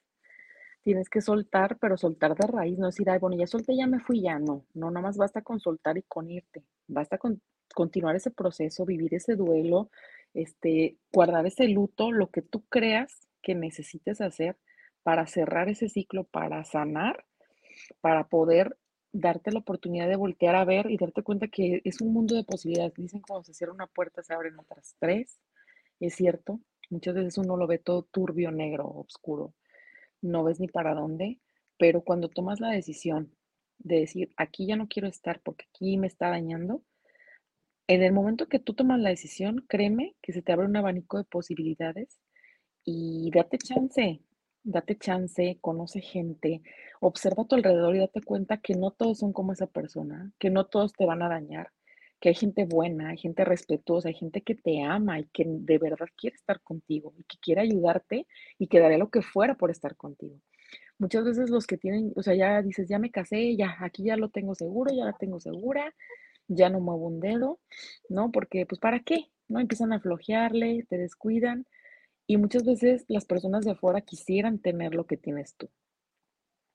Tienes 0.83 1.11
que 1.11 1.21
soltar, 1.21 1.77
pero 1.79 1.99
soltar 1.99 2.35
de 2.35 2.47
raíz, 2.47 2.79
no 2.79 2.87
decir, 2.87 3.11
ay, 3.11 3.19
bueno, 3.19 3.37
ya 3.37 3.47
solté, 3.47 3.77
ya 3.77 3.87
me 3.87 4.01
fui, 4.01 4.23
ya 4.23 4.39
no. 4.39 4.65
No, 4.73 4.91
nada 4.91 5.07
más 5.07 5.17
basta 5.17 5.43
con 5.43 5.61
soltar 5.61 5.99
y 5.99 6.03
con 6.03 6.31
irte. 6.31 6.65
Basta 6.87 7.19
con 7.19 7.43
continuar 7.75 8.17
ese 8.17 8.31
proceso, 8.31 8.87
vivir 8.87 9.15
ese 9.15 9.37
duelo, 9.37 9.91
este, 10.35 10.99
guardar 11.13 11.47
ese 11.47 11.69
luto, 11.69 12.13
lo 12.13 12.31
que 12.31 12.43
tú 12.43 12.65
creas 12.69 13.29
que 13.43 13.55
necesites 13.55 14.21
hacer 14.21 14.57
para 15.03 15.27
cerrar 15.27 15.69
ese 15.69 15.89
ciclo, 15.89 16.25
para 16.25 16.65
sanar, 16.65 17.25
para 18.01 18.29
poder 18.29 18.77
darte 19.13 19.51
la 19.51 19.61
oportunidad 19.61 20.09
de 20.09 20.17
voltear 20.17 20.55
a 20.55 20.65
ver 20.65 20.91
y 20.91 20.97
darte 20.97 21.23
cuenta 21.23 21.49
que 21.49 21.81
es 21.85 22.01
un 22.01 22.13
mundo 22.13 22.35
de 22.35 22.45
posibilidades. 22.45 22.95
Dicen 22.95 23.23
cuando 23.23 23.45
se 23.45 23.55
cierra 23.55 23.73
una 23.73 23.87
puerta 23.87 24.23
se 24.23 24.35
abren 24.35 24.59
otras 24.59 24.97
tres. 24.99 25.41
Es 26.01 26.15
cierto, 26.15 26.61
muchas 26.91 27.15
veces 27.15 27.39
uno 27.39 27.57
lo 27.57 27.67
ve 27.67 27.79
todo 27.79 28.03
turbio, 28.03 28.51
negro, 28.51 28.87
oscuro. 28.87 29.55
No 30.21 30.45
ves 30.45 30.61
ni 30.61 30.69
para 30.69 30.95
dónde, 30.95 31.41
pero 31.79 32.03
cuando 32.03 32.29
tomas 32.29 32.61
la 32.61 32.71
decisión 32.71 33.33
de 33.79 34.01
decir, 34.01 34.33
aquí 34.37 34.67
ya 34.67 34.77
no 34.77 34.89
quiero 34.89 35.09
estar 35.09 35.41
porque 35.43 35.67
aquí 35.71 35.97
me 35.97 36.09
está 36.09 36.29
dañando, 36.29 36.83
en 37.89 38.03
el 38.03 38.13
momento 38.13 38.49
que 38.49 38.59
tú 38.59 38.75
tomas 38.75 39.01
la 39.01 39.09
decisión, 39.09 39.65
créeme 39.67 40.15
que 40.23 40.33
se 40.33 40.43
te 40.43 40.53
abre 40.53 40.67
un 40.67 40.77
abanico 40.77 41.17
de 41.17 41.25
posibilidades 41.25 42.21
y 42.85 43.31
date 43.33 43.57
chance, 43.59 44.21
date 44.63 44.99
chance, 44.99 45.59
conoce 45.63 46.01
gente, 46.03 46.63
observa 47.01 47.45
a 47.45 47.47
tu 47.47 47.57
alrededor 47.57 47.97
y 47.97 48.01
date 48.01 48.21
cuenta 48.21 48.59
que 48.59 48.75
no 48.75 48.91
todos 48.91 49.19
son 49.19 49.33
como 49.33 49.53
esa 49.53 49.67
persona, 49.67 50.31
que 50.39 50.51
no 50.51 50.67
todos 50.67 50.93
te 50.93 51.07
van 51.07 51.23
a 51.23 51.31
dañar, 51.31 51.71
que 52.21 52.29
hay 52.29 52.35
gente 52.35 52.67
buena, 52.67 53.11
hay 53.11 53.17
gente 53.17 53.45
respetuosa, 53.47 54.09
hay 54.09 54.15
gente 54.15 54.43
que 54.43 54.55
te 54.55 54.83
ama 54.83 55.21
y 55.21 55.25
que 55.33 55.45
de 55.47 55.79
verdad 55.79 56.09
quiere 56.15 56.37
estar 56.37 56.61
contigo 56.61 57.15
y 57.17 57.25
que 57.25 57.39
quiere 57.41 57.63
ayudarte 57.63 58.27
y 58.59 58.67
que 58.67 58.81
daría 58.81 58.99
lo 58.99 59.09
que 59.11 59.23
fuera 59.23 59.55
por 59.55 59.71
estar 59.71 59.97
contigo. 59.97 60.39
Muchas 60.99 61.25
veces 61.25 61.49
los 61.49 61.67
que 61.67 61.79
tienen, 61.79 62.13
o 62.17 62.23
sea, 62.23 62.35
ya 62.35 62.61
dices, 62.61 62.87
ya 62.87 62.99
me 62.99 63.11
casé, 63.11 63.57
ya, 63.57 63.77
aquí 63.81 64.05
ya 64.05 64.17
lo 64.17 64.29
tengo 64.29 64.55
seguro, 64.55 64.93
ya 64.95 65.07
la 65.07 65.15
tengo 65.15 65.41
segura, 65.41 65.95
ya 66.49 66.71
no 66.71 66.81
muevo 66.81 67.07
un 67.07 67.21
dedo, 67.21 67.61
¿no? 68.09 68.33
Porque, 68.33 68.67
pues, 68.67 68.81
¿para 68.81 69.01
qué? 69.01 69.31
¿No? 69.49 69.61
Empiezan 69.61 69.93
a 69.93 70.01
flojearle, 70.01 70.87
te 70.89 70.99
descuidan 70.99 71.67
y 72.27 72.37
muchas 72.37 72.65
veces 72.65 73.05
las 73.09 73.25
personas 73.25 73.65
de 73.65 73.73
afuera 73.73 74.01
quisieran 74.03 74.59
tener 74.59 74.95
lo 74.95 75.07
que 75.07 75.17
tienes 75.17 75.55
tú. 75.57 75.71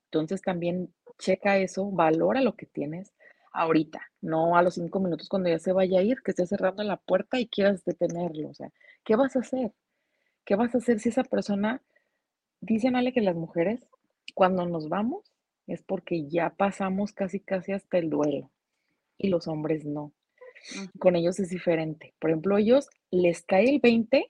Entonces 0.06 0.42
también 0.42 0.92
checa 1.18 1.58
eso, 1.58 1.90
valora 1.90 2.40
lo 2.40 2.56
que 2.56 2.66
tienes 2.66 3.12
ahorita, 3.52 4.00
no 4.20 4.56
a 4.56 4.62
los 4.62 4.74
cinco 4.74 5.00
minutos 5.00 5.28
cuando 5.28 5.48
ya 5.48 5.58
se 5.58 5.72
vaya 5.72 6.00
a 6.00 6.02
ir, 6.02 6.22
que 6.22 6.32
esté 6.32 6.46
cerrando 6.46 6.82
la 6.82 6.96
puerta 6.96 7.38
y 7.38 7.46
quieras 7.48 7.84
detenerlo. 7.84 8.48
O 8.48 8.54
sea, 8.54 8.70
¿qué 9.04 9.16
vas 9.16 9.36
a 9.36 9.40
hacer? 9.40 9.72
¿Qué 10.44 10.56
vas 10.56 10.74
a 10.74 10.78
hacer 10.78 11.00
si 11.00 11.08
esa 11.10 11.24
persona, 11.24 11.82
dicen 12.60 12.96
Ale 12.96 13.12
que 13.12 13.20
las 13.20 13.36
mujeres, 13.36 13.80
cuando 14.34 14.66
nos 14.66 14.88
vamos, 14.88 15.32
es 15.66 15.82
porque 15.82 16.26
ya 16.28 16.50
pasamos 16.50 17.12
casi 17.12 17.40
casi 17.40 17.72
hasta 17.72 17.98
el 17.98 18.10
duelo 18.10 18.50
y 19.18 19.28
los 19.28 19.48
hombres 19.48 19.84
no. 19.84 20.12
Con 20.98 21.16
ellos 21.16 21.38
es 21.40 21.50
diferente. 21.50 22.14
Por 22.18 22.30
ejemplo, 22.30 22.56
ellos 22.56 22.88
les 23.10 23.42
cae 23.42 23.68
el 23.68 23.80
20 23.80 24.26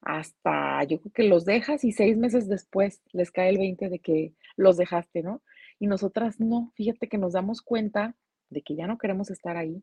hasta, 0.00 0.84
yo 0.84 1.00
creo 1.00 1.12
que 1.12 1.22
los 1.24 1.44
dejas 1.44 1.84
y 1.84 1.92
seis 1.92 2.16
meses 2.16 2.48
después 2.48 3.02
les 3.12 3.30
cae 3.30 3.50
el 3.50 3.58
20 3.58 3.88
de 3.88 3.98
que 3.98 4.34
los 4.56 4.76
dejaste, 4.76 5.22
¿no? 5.22 5.42
Y 5.78 5.86
nosotras 5.86 6.40
no, 6.40 6.72
fíjate 6.76 7.08
que 7.08 7.18
nos 7.18 7.32
damos 7.32 7.62
cuenta 7.62 8.16
de 8.50 8.62
que 8.62 8.74
ya 8.74 8.86
no 8.86 8.98
queremos 8.98 9.30
estar 9.30 9.56
ahí. 9.56 9.82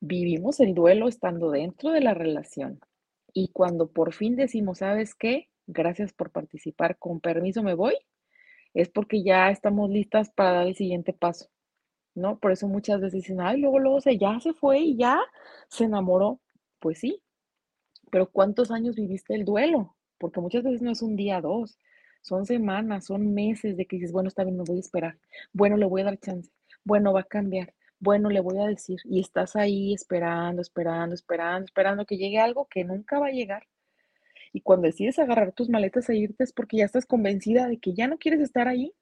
Vivimos 0.00 0.60
el 0.60 0.74
duelo 0.74 1.08
estando 1.08 1.50
dentro 1.50 1.90
de 1.90 2.00
la 2.00 2.14
relación. 2.14 2.80
Y 3.32 3.48
cuando 3.48 3.90
por 3.90 4.12
fin 4.12 4.36
decimos, 4.36 4.78
¿sabes 4.78 5.14
qué? 5.14 5.48
Gracias 5.66 6.12
por 6.12 6.30
participar, 6.30 6.98
con 6.98 7.20
permiso 7.20 7.62
me 7.62 7.74
voy, 7.74 7.94
es 8.74 8.88
porque 8.88 9.22
ya 9.22 9.50
estamos 9.50 9.88
listas 9.88 10.30
para 10.30 10.52
dar 10.52 10.66
el 10.66 10.74
siguiente 10.74 11.12
paso. 11.12 11.48
¿No? 12.14 12.38
Por 12.38 12.52
eso 12.52 12.68
muchas 12.68 13.00
veces 13.00 13.22
dicen, 13.22 13.40
ay, 13.40 13.60
luego, 13.60 13.78
luego 13.78 14.00
se, 14.00 14.18
ya 14.18 14.38
se 14.40 14.52
fue 14.54 14.80
y 14.80 14.96
ya 14.96 15.20
se 15.68 15.84
enamoró. 15.84 16.40
Pues 16.80 16.98
sí, 16.98 17.22
pero 18.10 18.30
¿cuántos 18.30 18.70
años 18.70 18.96
viviste 18.96 19.34
el 19.34 19.44
duelo? 19.44 19.96
Porque 20.18 20.40
muchas 20.40 20.62
veces 20.62 20.82
no 20.82 20.92
es 20.92 21.02
un 21.02 21.16
día, 21.16 21.40
dos, 21.40 21.78
son 22.22 22.46
semanas, 22.46 23.06
son 23.06 23.34
meses 23.34 23.76
de 23.76 23.86
que 23.86 23.96
dices, 23.96 24.12
bueno, 24.12 24.28
está 24.28 24.44
bien, 24.44 24.56
me 24.56 24.64
voy 24.64 24.78
a 24.78 24.80
esperar. 24.80 25.18
Bueno, 25.52 25.76
le 25.76 25.86
voy 25.86 26.02
a 26.02 26.04
dar 26.04 26.18
chance. 26.18 26.50
Bueno, 26.84 27.12
va 27.12 27.20
a 27.20 27.24
cambiar. 27.24 27.74
Bueno, 27.98 28.30
le 28.30 28.40
voy 28.40 28.58
a 28.58 28.66
decir. 28.66 28.98
Y 29.04 29.20
estás 29.20 29.56
ahí 29.56 29.92
esperando, 29.92 30.62
esperando, 30.62 31.14
esperando, 31.14 31.64
esperando 31.66 32.06
que 32.06 32.16
llegue 32.16 32.38
algo 32.38 32.66
que 32.70 32.84
nunca 32.84 33.18
va 33.18 33.26
a 33.26 33.32
llegar. 33.32 33.66
Y 34.54 34.60
cuando 34.60 34.86
decides 34.86 35.18
agarrar 35.18 35.52
tus 35.52 35.68
maletas 35.68 36.08
e 36.08 36.16
irte 36.16 36.44
es 36.44 36.52
porque 36.52 36.78
ya 36.78 36.84
estás 36.84 37.06
convencida 37.06 37.66
de 37.66 37.78
que 37.78 37.92
ya 37.92 38.06
no 38.06 38.18
quieres 38.18 38.40
estar 38.40 38.68
ahí, 38.68 38.94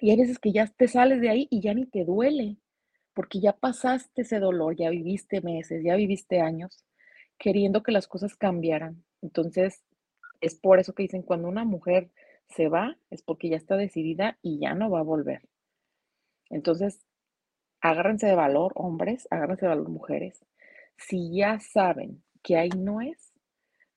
y 0.00 0.10
hay 0.10 0.16
veces 0.16 0.38
que 0.38 0.52
ya 0.52 0.66
te 0.66 0.88
sales 0.88 1.20
de 1.20 1.30
ahí 1.30 1.48
y 1.50 1.60
ya 1.60 1.74
ni 1.74 1.86
te 1.86 2.04
duele, 2.04 2.56
porque 3.14 3.40
ya 3.40 3.52
pasaste 3.52 4.22
ese 4.22 4.38
dolor, 4.38 4.76
ya 4.76 4.90
viviste 4.90 5.40
meses, 5.40 5.82
ya 5.84 5.96
viviste 5.96 6.40
años 6.40 6.84
queriendo 7.38 7.82
que 7.82 7.92
las 7.92 8.08
cosas 8.08 8.36
cambiaran. 8.36 9.04
Entonces, 9.22 9.84
es 10.40 10.54
por 10.54 10.78
eso 10.78 10.94
que 10.94 11.04
dicen, 11.04 11.22
cuando 11.22 11.48
una 11.48 11.64
mujer 11.64 12.10
se 12.48 12.68
va, 12.68 12.96
es 13.10 13.22
porque 13.22 13.48
ya 13.48 13.56
está 13.56 13.76
decidida 13.76 14.38
y 14.42 14.58
ya 14.58 14.74
no 14.74 14.90
va 14.90 15.00
a 15.00 15.04
volver. 15.04 15.42
Entonces, 16.50 17.04
agárrense 17.80 18.26
de 18.26 18.34
valor, 18.34 18.72
hombres, 18.74 19.26
agárrense 19.30 19.66
de 19.66 19.70
valor, 19.70 19.88
mujeres. 19.88 20.44
Si 20.96 21.34
ya 21.36 21.60
saben 21.60 22.22
que 22.42 22.56
ahí 22.56 22.70
no 22.70 23.00
es, 23.00 23.32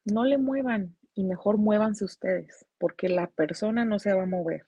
no 0.06 0.24
le 0.24 0.38
muevan 0.38 0.96
y 1.14 1.24
mejor 1.24 1.58
muévanse 1.58 2.06
ustedes, 2.06 2.66
porque 2.78 3.10
la 3.10 3.28
persona 3.28 3.86
no 3.86 4.00
se 4.00 4.14
va 4.14 4.24
a 4.24 4.28
mover 4.28 4.66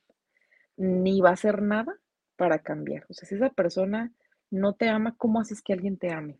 ni 0.77 1.21
va 1.21 1.29
a 1.29 1.33
hacer 1.33 1.61
nada 1.61 1.97
para 2.35 2.59
cambiar. 2.59 3.05
O 3.09 3.13
sea, 3.13 3.27
si 3.27 3.35
esa 3.35 3.49
persona 3.49 4.11
no 4.49 4.73
te 4.73 4.89
ama, 4.89 5.15
¿cómo 5.17 5.39
haces 5.39 5.61
que 5.61 5.73
alguien 5.73 5.97
te 5.97 6.11
ame? 6.11 6.39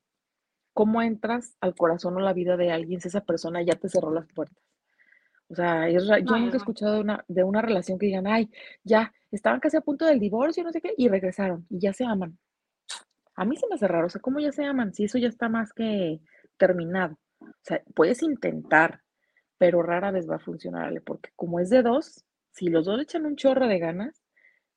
¿Cómo 0.74 1.02
entras 1.02 1.56
al 1.62 1.76
corazón 1.76 2.16
o 2.18 2.20
la 2.20 2.34
vida 2.34 2.58
de 2.58 2.72
alguien 2.72 3.00
si 3.00 3.08
esa 3.08 3.22
persona 3.22 3.62
ya 3.62 3.76
te 3.76 3.90
cerró 3.90 4.12
las 4.12 4.28
puertas? 4.28 4.64
O 5.50 5.56
sea, 5.56 5.88
yo 5.90 6.00
nunca 6.00 6.56
he 6.56 6.58
escuchado 6.58 6.94
de 6.94 7.00
una, 7.02 7.24
de 7.28 7.44
una 7.44 7.62
relación 7.62 8.00
que 8.00 8.08
digan, 8.08 8.26
ay, 8.26 8.50
ya, 8.84 9.14
estaban 9.32 9.60
casi 9.60 9.78
a 9.78 9.82
punto 9.82 10.06
del 10.06 10.20
divorcio, 10.20 10.64
no 10.64 10.72
sé 10.72 10.82
qué, 10.82 10.96
y 10.98 11.08
regresaron, 11.10 11.68
y 11.70 11.80
ya 11.80 11.94
se 11.94 12.06
aman. 12.06 12.40
A 13.36 13.46
mí 13.46 13.56
se 13.56 13.68
me 13.68 13.76
hace 13.76 13.88
raro, 13.88 14.08
o 14.08 14.10
sea, 14.10 14.22
¿cómo 14.22 14.40
ya 14.40 14.52
se 14.52 14.66
aman? 14.66 14.94
Si 14.94 15.04
eso 15.04 15.20
ya 15.20 15.28
está 15.28 15.50
más 15.50 15.72
que 15.74 16.22
terminado. 16.58 17.20
O 17.40 17.48
sea, 17.62 17.84
puedes 17.94 18.24
intentar, 18.24 19.02
pero 19.60 19.84
rara 19.84 20.12
vez 20.12 20.28
va 20.28 20.38
a 20.38 20.40
funcionar, 20.40 21.00
porque 21.04 21.30
como 21.36 21.60
es 21.60 21.70
de 21.70 21.84
dos, 21.84 22.26
si 22.52 22.70
los 22.70 22.86
dos 22.86 22.98
le 22.98 23.04
echan 23.04 23.26
un 23.26 23.36
chorro 23.36 23.68
de 23.68 23.80
ganas, 23.80 24.22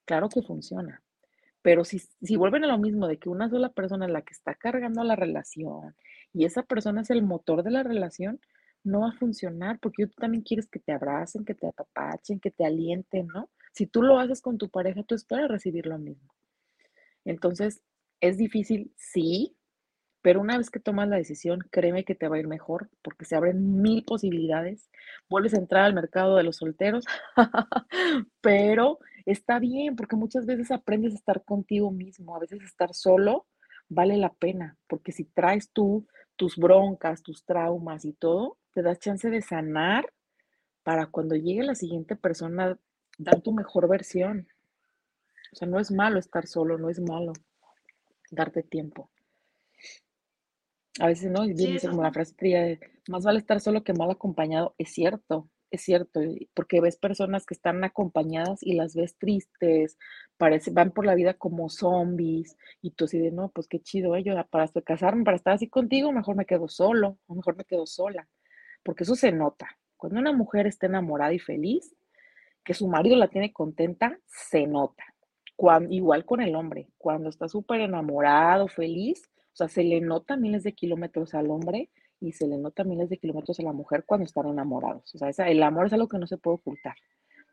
claro 0.07 0.29
que 0.31 0.43
funciona. 0.43 1.03
Pero 1.63 1.85
si, 1.85 1.99
si 1.99 2.37
vuelven 2.37 2.65
a 2.65 2.69
lo 2.69 2.79
mismo 2.79 3.09
de 3.09 3.19
que 3.19 3.29
una 3.29 3.51
sola 3.51 3.71
persona 3.71 4.07
es 4.07 4.13
la 4.13 4.23
que 4.23 4.33
está 4.33 4.55
cargando 4.55 5.03
la 5.05 5.17
relación 5.17 5.95
y 6.33 6.45
esa 6.45 6.63
persona 6.63 7.03
es 7.03 7.11
el 7.11 7.23
motor 7.23 7.63
de 7.63 7.73
la 7.73 7.83
relación, 7.83 8.41
no 8.85 9.01
va 9.01 9.09
a 9.09 9.19
funcionar 9.19 9.79
porque 9.81 10.07
tú 10.07 10.15
también 10.17 10.45
quieres 10.45 10.69
que 10.69 10.79
te 10.79 10.93
abracen, 10.93 11.45
que 11.45 11.55
te 11.55 11.67
apapachen, 11.67 12.39
que 12.39 12.53
te 12.53 12.65
alienten, 12.65 13.27
¿no? 13.27 13.51
Si 13.73 13.87
tú 13.87 14.03
lo 14.03 14.19
haces 14.19 14.41
con 14.41 14.59
tu 14.59 14.71
pareja, 14.71 15.03
tú 15.03 15.17
esperas 15.17 15.51
recibir 15.51 15.87
lo 15.87 15.99
mismo. 15.99 16.33
Entonces, 17.25 17.83
es 18.21 18.39
difícil, 18.39 18.93
sí, 18.97 19.56
pero 20.27 20.41
una 20.41 20.59
vez 20.59 20.71
que 20.71 20.81
tomas 20.81 21.09
la 21.09 21.19
decisión, 21.19 21.61
créeme 21.71 22.05
que 22.05 22.17
te 22.17 22.27
va 22.27 22.35
a 22.35 22.41
ir 22.41 22.49
mejor 22.49 22.91
porque 23.03 23.25
se 23.25 23.37
abren 23.37 23.81
mil 23.81 24.03
posibilidades. 24.05 24.91
Vuelves 25.29 25.55
a 25.55 25.59
entrar 25.59 25.85
al 25.85 25.95
mercado 25.95 26.35
de 26.35 26.43
los 26.43 26.57
solteros, 26.57 27.05
pero 28.41 28.99
está 29.25 29.61
bien 29.61 29.95
porque 29.95 30.17
muchas 30.17 30.45
veces 30.45 30.73
aprendes 30.73 31.13
a 31.13 31.19
estar 31.19 31.45
contigo 31.45 31.93
mismo, 31.93 32.35
a 32.35 32.41
veces 32.41 32.61
estar 32.65 32.93
solo 32.93 33.47
vale 33.89 34.17
la 34.17 34.35
pena, 34.35 34.77
porque 34.89 35.13
si 35.13 35.27
traes 35.27 35.71
tú 35.71 36.09
tus 36.35 36.57
broncas, 36.57 37.23
tus 37.23 37.45
traumas 37.45 38.05
y 38.05 38.13
todo, 38.13 38.59
te 38.73 38.83
das 38.83 38.99
chance 38.99 39.31
de 39.31 39.43
sanar 39.43 40.13
para 40.83 41.07
cuando 41.07 41.37
llegue 41.37 41.63
la 41.63 41.77
siguiente 41.77 42.17
persona 42.17 42.77
dar 43.17 43.43
tu 43.43 43.53
mejor 43.53 43.89
versión. 43.89 44.49
O 45.53 45.55
sea, 45.55 45.69
no 45.69 45.79
es 45.79 45.93
malo 45.93 46.19
estar 46.19 46.49
solo, 46.49 46.79
no 46.79 46.91
es 46.91 46.99
malo 46.99 47.33
darte 48.33 48.65
tiempo. 48.65 49.09
A 51.01 51.07
veces, 51.07 51.31
¿no? 51.31 51.47
Viene 51.47 51.81
como 51.81 52.03
la 52.03 52.13
frase 52.13 52.35
de 52.41 52.81
más 53.09 53.25
vale 53.25 53.39
estar 53.39 53.61
solo 53.61 53.85
que 53.85 53.93
mal 53.93 54.11
acompañado. 54.11 54.75
Es 54.79 54.93
cierto, 54.93 55.49
es 55.71 55.83
cierto, 55.83 56.21
porque 56.55 56.81
ves 56.81 56.97
personas 56.97 57.45
que 57.45 57.55
están 57.55 57.85
acompañadas 57.85 58.63
y 58.63 58.75
las 58.75 58.95
ves 58.95 59.17
tristes, 59.19 59.99
parece, 60.39 60.71
van 60.71 60.93
por 60.93 61.05
la 61.07 61.15
vida 61.15 61.35
como 61.35 61.69
zombies, 61.69 62.57
y 62.83 62.93
tú 62.93 63.05
así 63.05 63.19
de, 63.19 63.31
no, 63.31 63.51
pues 63.51 63.69
qué 63.69 63.81
chido, 63.81 64.17
¿eh? 64.17 64.25
para 64.51 64.69
casarme, 64.85 65.25
para 65.25 65.37
estar 65.37 65.55
así 65.55 65.69
contigo, 65.69 66.13
mejor 66.13 66.37
me 66.37 66.47
quedo 66.47 66.69
solo, 66.69 67.19
o 67.27 67.35
mejor 67.35 67.57
me 67.57 67.65
quedo 67.65 67.87
sola 67.87 68.27
porque 68.87 69.03
eso 69.03 69.17
se 69.17 69.33
nota. 69.33 69.67
Cuando 69.97 70.21
una 70.21 70.33
mujer 70.33 70.69
está 70.69 70.87
enamorada 70.87 71.35
y 71.35 71.41
feliz, 71.41 71.95
que 72.65 72.73
su 72.73 72.87
marido 72.87 73.17
la 73.17 73.29
tiene 73.29 73.53
contenta, 73.53 74.19
se 74.27 74.67
nota. 74.67 75.05
igual 75.91 76.25
con 76.25 76.41
el 76.41 76.55
hombre, 76.55 76.89
cuando 76.97 77.29
está 77.29 77.49
súper 77.49 77.81
enamorado, 77.81 78.69
feliz, 78.69 79.23
o 79.57 79.59
sea, 79.59 79.69
se 79.69 79.85
le 79.85 80.03
nota 80.03 80.37
miles 80.37 80.65
de 80.65 80.75
kilómetros 80.75 81.33
al 81.33 81.51
hombre 81.51 81.89
y 82.21 82.33
se 82.33 82.47
le 82.47 82.59
nota 82.59 82.85
miles 82.85 83.09
de 83.09 83.17
kilómetros 83.17 83.59
a 83.59 83.63
la 83.63 83.73
mujer 83.73 84.05
cuando 84.05 84.27
están 84.27 84.47
enamorados. 84.49 85.15
O 85.15 85.33
sea, 85.33 85.49
el 85.49 85.63
amor 85.63 85.87
es 85.87 85.95
algo 85.95 86.09
que 86.09 86.19
no 86.19 86.27
se 86.27 86.37
puede 86.37 86.57
ocultar, 86.57 86.95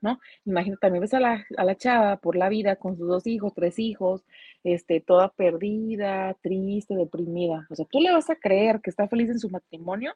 ¿no? 0.02 0.20
Imagínate, 0.44 0.82
también 0.82 1.00
ves 1.00 1.14
a 1.14 1.22
la, 1.22 1.46
a 1.56 1.64
la 1.64 1.78
chava 1.78 2.18
por 2.18 2.36
la 2.36 2.50
vida 2.50 2.76
con 2.76 2.98
sus 2.98 3.08
dos 3.08 3.26
hijos, 3.26 3.54
tres 3.54 3.80
hijos, 3.80 4.26
este, 4.66 5.00
toda 5.00 5.30
perdida, 5.30 6.36
triste, 6.42 6.94
deprimida. 6.94 7.66
O 7.70 7.76
sea, 7.76 7.86
¿tú 7.90 8.02
le 8.02 8.12
vas 8.12 8.30
a 8.30 8.36
creer 8.36 8.82
que 8.82 8.90
está 8.90 9.08
feliz 9.08 9.30
en 9.30 9.40
su 9.40 9.50
matrimonio? 9.50 10.14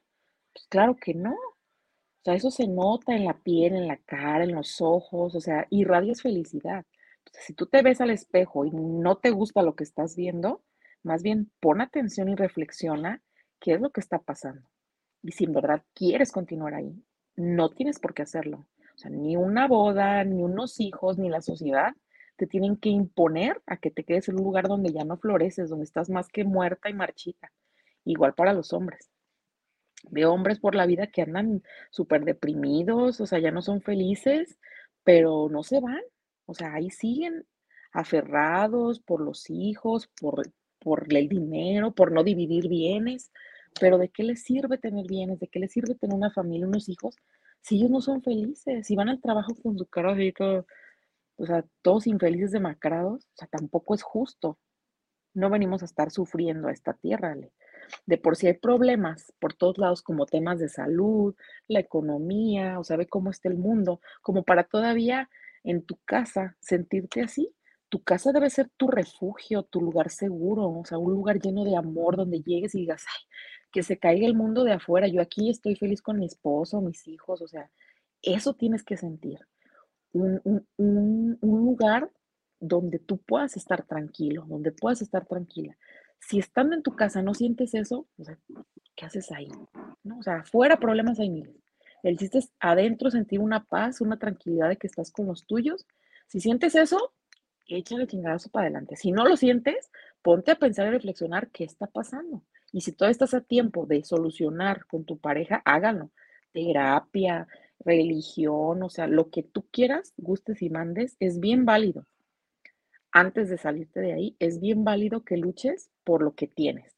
Pues 0.52 0.68
claro 0.68 0.94
que 0.98 1.14
no. 1.14 1.32
O 1.32 2.24
sea, 2.26 2.34
eso 2.34 2.52
se 2.52 2.68
nota 2.68 3.16
en 3.16 3.24
la 3.24 3.38
piel, 3.38 3.78
en 3.78 3.88
la 3.88 3.96
cara, 3.96 4.44
en 4.44 4.54
los 4.54 4.82
ojos, 4.82 5.36
o 5.36 5.40
sea, 5.40 5.66
irradias 5.70 6.22
felicidad. 6.22 6.86
si 7.32 7.54
tú 7.54 7.66
te 7.66 7.82
ves 7.82 8.02
al 8.02 8.10
espejo 8.10 8.66
y 8.66 8.72
no 8.72 9.16
te 9.20 9.30
gusta 9.32 9.62
lo 9.62 9.74
que 9.76 9.86
estás 9.86 10.18
viendo, 10.18 10.64
más 11.08 11.24
bien 11.24 11.50
pon 11.60 11.82
atención 11.82 12.30
y 12.30 12.36
reflexiona 12.36 13.22
qué 13.60 13.74
es 13.74 13.82
lo 13.82 13.90
que 13.90 14.02
está 14.02 14.20
pasando. 14.20 14.70
Y 15.24 15.32
si 15.32 15.46
en 15.46 15.54
verdad 15.54 15.84
quieres 15.94 16.32
continuar 16.32 16.76
ahí, 16.76 17.04
no 17.36 17.70
tienes 17.70 18.00
por 18.00 18.14
qué 18.14 18.22
hacerlo. 18.22 18.68
O 18.96 18.98
sea, 18.98 19.10
ni 19.10 19.36
una 19.36 19.68
boda, 19.68 20.24
ni 20.24 20.44
unos 20.44 20.80
hijos, 20.80 21.18
ni 21.18 21.30
la 21.30 21.42
sociedad 21.42 21.96
te 22.36 22.48
tienen 22.48 22.78
que 22.78 22.90
imponer 22.90 23.62
a 23.66 23.78
que 23.78 23.90
te 23.90 24.04
quedes 24.04 24.30
en 24.30 24.36
un 24.38 24.44
lugar 24.44 24.68
donde 24.68 24.94
ya 24.94 25.04
no 25.04 25.18
floreces, 25.18 25.70
donde 25.70 25.86
estás 25.86 26.10
más 26.10 26.28
que 26.28 26.44
muerta 26.44 26.90
y 26.90 26.94
marchita. 26.94 27.52
Igual 28.06 28.36
para 28.36 28.54
los 28.54 28.74
hombres. 28.74 29.10
Veo 30.10 30.32
hombres 30.32 30.60
por 30.60 30.76
la 30.76 30.86
vida 30.86 31.08
que 31.08 31.24
andan 31.24 31.64
súper 31.90 32.24
deprimidos, 32.24 33.20
o 33.20 33.26
sea, 33.26 33.40
ya 33.40 33.52
no 33.52 33.62
son 33.62 33.82
felices, 33.82 34.60
pero 35.04 35.50
no 35.50 35.64
se 35.64 35.80
van. 35.80 36.02
O 36.46 36.54
sea, 36.54 36.74
ahí 36.74 36.92
siguen 36.92 37.46
aferrados 37.92 39.00
por 39.00 39.22
los 39.22 39.50
hijos, 39.50 40.08
por, 40.20 40.44
por 40.80 41.06
el 41.14 41.30
dinero, 41.30 41.94
por 41.94 42.12
no 42.12 42.24
dividir 42.24 42.68
bienes. 42.68 43.32
Pero 43.80 43.98
¿de 43.98 44.10
qué 44.10 44.24
les 44.24 44.44
sirve 44.44 44.78
tener 44.78 45.06
bienes? 45.08 45.40
¿De 45.40 45.48
qué 45.48 45.60
les 45.60 45.72
sirve 45.72 45.96
tener 45.96 46.16
una 46.16 46.32
familia, 46.32 46.68
unos 46.68 46.90
hijos? 46.90 47.16
Si 47.62 47.78
ellos 47.78 47.92
no 47.92 48.02
son 48.02 48.22
felices, 48.24 48.88
si 48.88 48.96
van 48.96 49.10
al 49.10 49.22
trabajo 49.22 49.54
con 49.62 49.78
su 49.78 49.86
cara 49.88 50.14
así 50.14 50.34
o 51.40 51.46
sea, 51.46 51.64
todos 51.84 52.08
infelices 52.08 52.52
demacrados, 52.52 53.26
o 53.26 53.36
sea, 53.36 53.48
tampoco 53.48 53.94
es 53.94 54.02
justo. 54.02 54.58
No 55.34 55.50
venimos 55.50 55.84
a 55.84 55.86
estar 55.86 56.10
sufriendo 56.12 56.68
a 56.68 56.72
esta 56.72 56.94
tierra. 56.94 57.36
¿le? 57.36 57.52
de 58.06 58.18
por 58.18 58.36
sí 58.36 58.48
hay 58.48 58.54
problemas 58.54 59.34
por 59.40 59.54
todos 59.54 59.78
lados, 59.78 60.02
como 60.02 60.26
temas 60.26 60.60
de 60.60 60.70
salud, 60.70 61.36
la 61.68 61.80
economía, 61.80 62.80
o 62.80 62.84
sabe 62.84 63.08
cómo 63.08 63.30
está 63.30 63.50
el 63.50 63.58
mundo, 63.58 64.02
como 64.22 64.44
para 64.44 64.64
todavía 64.64 65.30
en 65.64 65.84
tu 65.84 65.98
casa 66.06 66.56
sentirte 66.60 67.22
así. 67.22 67.54
Tu 67.90 68.04
casa 68.04 68.32
debe 68.32 68.50
ser 68.50 68.70
tu 68.78 68.88
refugio, 68.88 69.64
tu 69.64 69.82
lugar 69.82 70.10
seguro, 70.10 70.70
o 70.70 70.86
sea, 70.86 70.98
un 70.98 71.14
lugar 71.14 71.40
lleno 71.40 71.64
de 71.64 71.76
amor 71.76 72.18
donde 72.18 72.42
llegues 72.42 72.76
y 72.76 72.80
digas, 72.80 73.06
ay, 73.08 73.24
que 73.72 73.84
se 73.84 73.98
caiga 73.98 74.28
el 74.28 74.36
mundo 74.36 74.64
de 74.64 74.74
afuera, 74.74 75.08
yo 75.08 75.22
aquí 75.22 75.50
estoy 75.50 75.76
feliz 75.76 76.02
con 76.02 76.20
mi 76.20 76.26
esposo, 76.26 76.82
mis 76.82 77.08
hijos, 77.08 77.42
o 77.42 77.48
sea, 77.48 77.70
eso 78.22 78.54
tienes 78.54 78.84
que 78.84 78.98
sentir. 78.98 79.40
Un, 80.14 80.66
un 80.78 81.38
lugar 81.42 82.12
donde 82.60 82.98
tú 83.00 83.18
puedas 83.20 83.56
estar 83.56 83.86
tranquilo, 83.86 84.46
donde 84.48 84.72
puedas 84.72 85.02
estar 85.02 85.26
tranquila 85.26 85.78
si 86.20 86.40
estando 86.40 86.76
en 86.76 86.84
tu 86.84 86.96
casa 86.96 87.22
no 87.22 87.34
sientes 87.34 87.74
eso, 87.74 88.08
¿qué 88.96 89.06
haces 89.06 89.32
ahí? 89.32 89.50
¿No? 90.04 90.20
O 90.20 90.24
sea, 90.24 90.44
fuera 90.44 90.78
problemas 90.78 91.20
hay 91.20 91.30
miles. 91.30 91.56
El 92.04 92.18
chiste 92.18 92.40
adentro 92.60 93.10
sentir 93.10 93.40
una 93.40 93.64
paz, 93.64 94.02
una 94.02 94.18
tranquilidad 94.18 94.70
de 94.70 94.78
que 94.78 94.88
estás 94.88 95.12
con 95.12 95.26
los 95.28 95.46
tuyos. 95.46 95.86
Si 96.28 96.40
sientes 96.40 96.76
eso, 96.76 97.14
échale 97.68 98.08
chingadazo 98.08 98.50
para 98.50 98.66
adelante. 98.66 98.96
Si 98.96 99.12
no 99.12 99.26
lo 99.26 99.38
sientes, 99.38 99.92
ponte 100.22 100.52
a 100.52 100.60
pensar 100.60 100.88
y 100.88 100.92
reflexionar 100.92 101.50
qué 101.50 101.64
está 101.64 101.88
pasando. 101.88 102.44
Y 102.72 102.82
si 102.82 102.92
todavía 102.92 103.12
estás 103.12 103.34
a 103.34 103.42
tiempo 103.42 103.86
de 103.86 104.04
solucionar 104.04 104.86
con 104.86 105.06
tu 105.06 105.18
pareja, 105.18 105.62
hágalo. 105.66 106.12
Terapia, 106.54 107.48
religión, 107.80 108.84
o 108.84 108.90
sea, 108.90 109.08
lo 109.08 109.30
que 109.30 109.44
tú 109.44 109.66
quieras, 109.72 110.14
gustes 110.18 110.62
y 110.62 110.70
mandes, 110.70 111.16
es 111.20 111.40
bien 111.40 111.66
válido 111.66 112.06
antes 113.12 113.50
de 113.50 113.58
salirte 113.58 114.00
de 114.00 114.14
ahí, 114.14 114.36
es 114.40 114.60
bien 114.60 114.84
válido 114.84 115.24
que 115.24 115.38
luches 115.38 115.90
por 116.04 116.22
lo 116.22 116.36
que 116.36 116.48
tienes. 116.48 116.96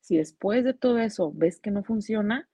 Si 0.00 0.16
después 0.16 0.64
de 0.64 0.72
todo 0.72 0.98
eso 0.98 1.30
ves 1.34 1.60
que 1.60 1.70
no 1.70 1.84
funciona, 1.84 2.48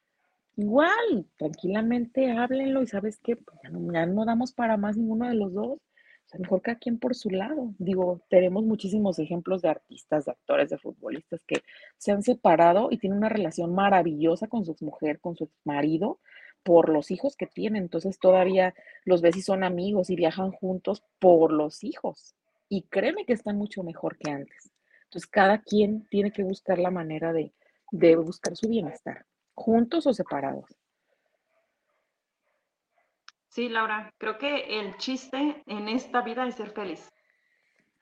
igual, 0.57 1.27
tranquilamente 1.37 2.33
háblenlo 2.33 2.83
y 2.83 2.89
sabes 2.89 3.21
que 3.21 3.37
pues, 3.37 3.57
ya, 3.63 3.71
no, 3.71 4.25
damos 4.25 4.53
para 4.53 4.77
más 4.77 4.97
ninguno 4.97 5.29
de 5.29 5.35
los 5.35 5.53
dos. 5.53 5.79
O 6.29 6.31
sea, 6.31 6.41
mejor 6.41 6.63
cada 6.63 6.79
quien 6.79 6.99
por 6.99 7.15
su 7.15 7.31
lado. 7.31 7.75
Digo, 7.79 8.21
tenemos 8.29 8.65
muchísimos 8.65 9.19
ejemplos 9.19 9.63
de 9.63 9.71
artistas, 9.71 10.27
de 10.27 10.33
actores, 10.33 10.71
de 10.71 10.79
futbolistas 10.79 11.43
que 11.45 11.63
se 11.97 12.13
han 12.13 12.23
separado 12.23 12.89
y 12.91 12.99
tienen 12.99 13.19
una 13.19 13.29
relación 13.29 13.75
maravillosa 13.75 14.47
con 14.47 14.65
su 14.65 14.77
mujer, 14.81 15.21
con 15.21 15.37
su 15.37 15.51
marido, 15.65 16.21
por 16.63 16.91
los 16.91 17.11
hijos 17.11 17.35
que 17.37 17.47
tienen. 17.47 17.83
Entonces 17.83 18.19
todavía 18.21 18.75
los 19.05 19.23
ves 19.23 19.37
y 19.37 19.43
son 19.43 19.65
amigos 19.65 20.11
y 20.11 20.17
viajan 20.17 20.53
juntos 20.53 21.03
por 21.19 21.53
los 21.53 21.83
hijos 21.83 22.35
y 22.69 22.83
créeme 22.83 23.25
que 23.25 23.33
están 23.33 23.57
mucho 23.57 23.83
mejor 23.83 24.17
que 24.19 24.31
antes. 24.31 24.71
Entonces, 25.05 25.29
cada 25.31 25.63
quien 25.63 26.07
tiene 26.09 26.33
que 26.33 26.45
buscar 26.45 26.79
la 26.79 26.91
manera 26.91 27.33
de, 27.33 27.53
buscar 28.17 28.57
su 28.57 28.69
bienestar, 28.69 29.25
juntos 29.55 30.07
o 30.07 30.13
separados. 30.13 30.67
Sí, 33.59 33.69
Laura, 33.69 34.15
creo 34.19 34.39
que 34.39 34.79
el 34.79 34.97
chiste 34.99 35.65
en 35.67 35.89
esta 35.89 36.21
vida 36.21 36.47
es 36.47 36.55
ser 36.55 36.71
feliz. 36.71 37.13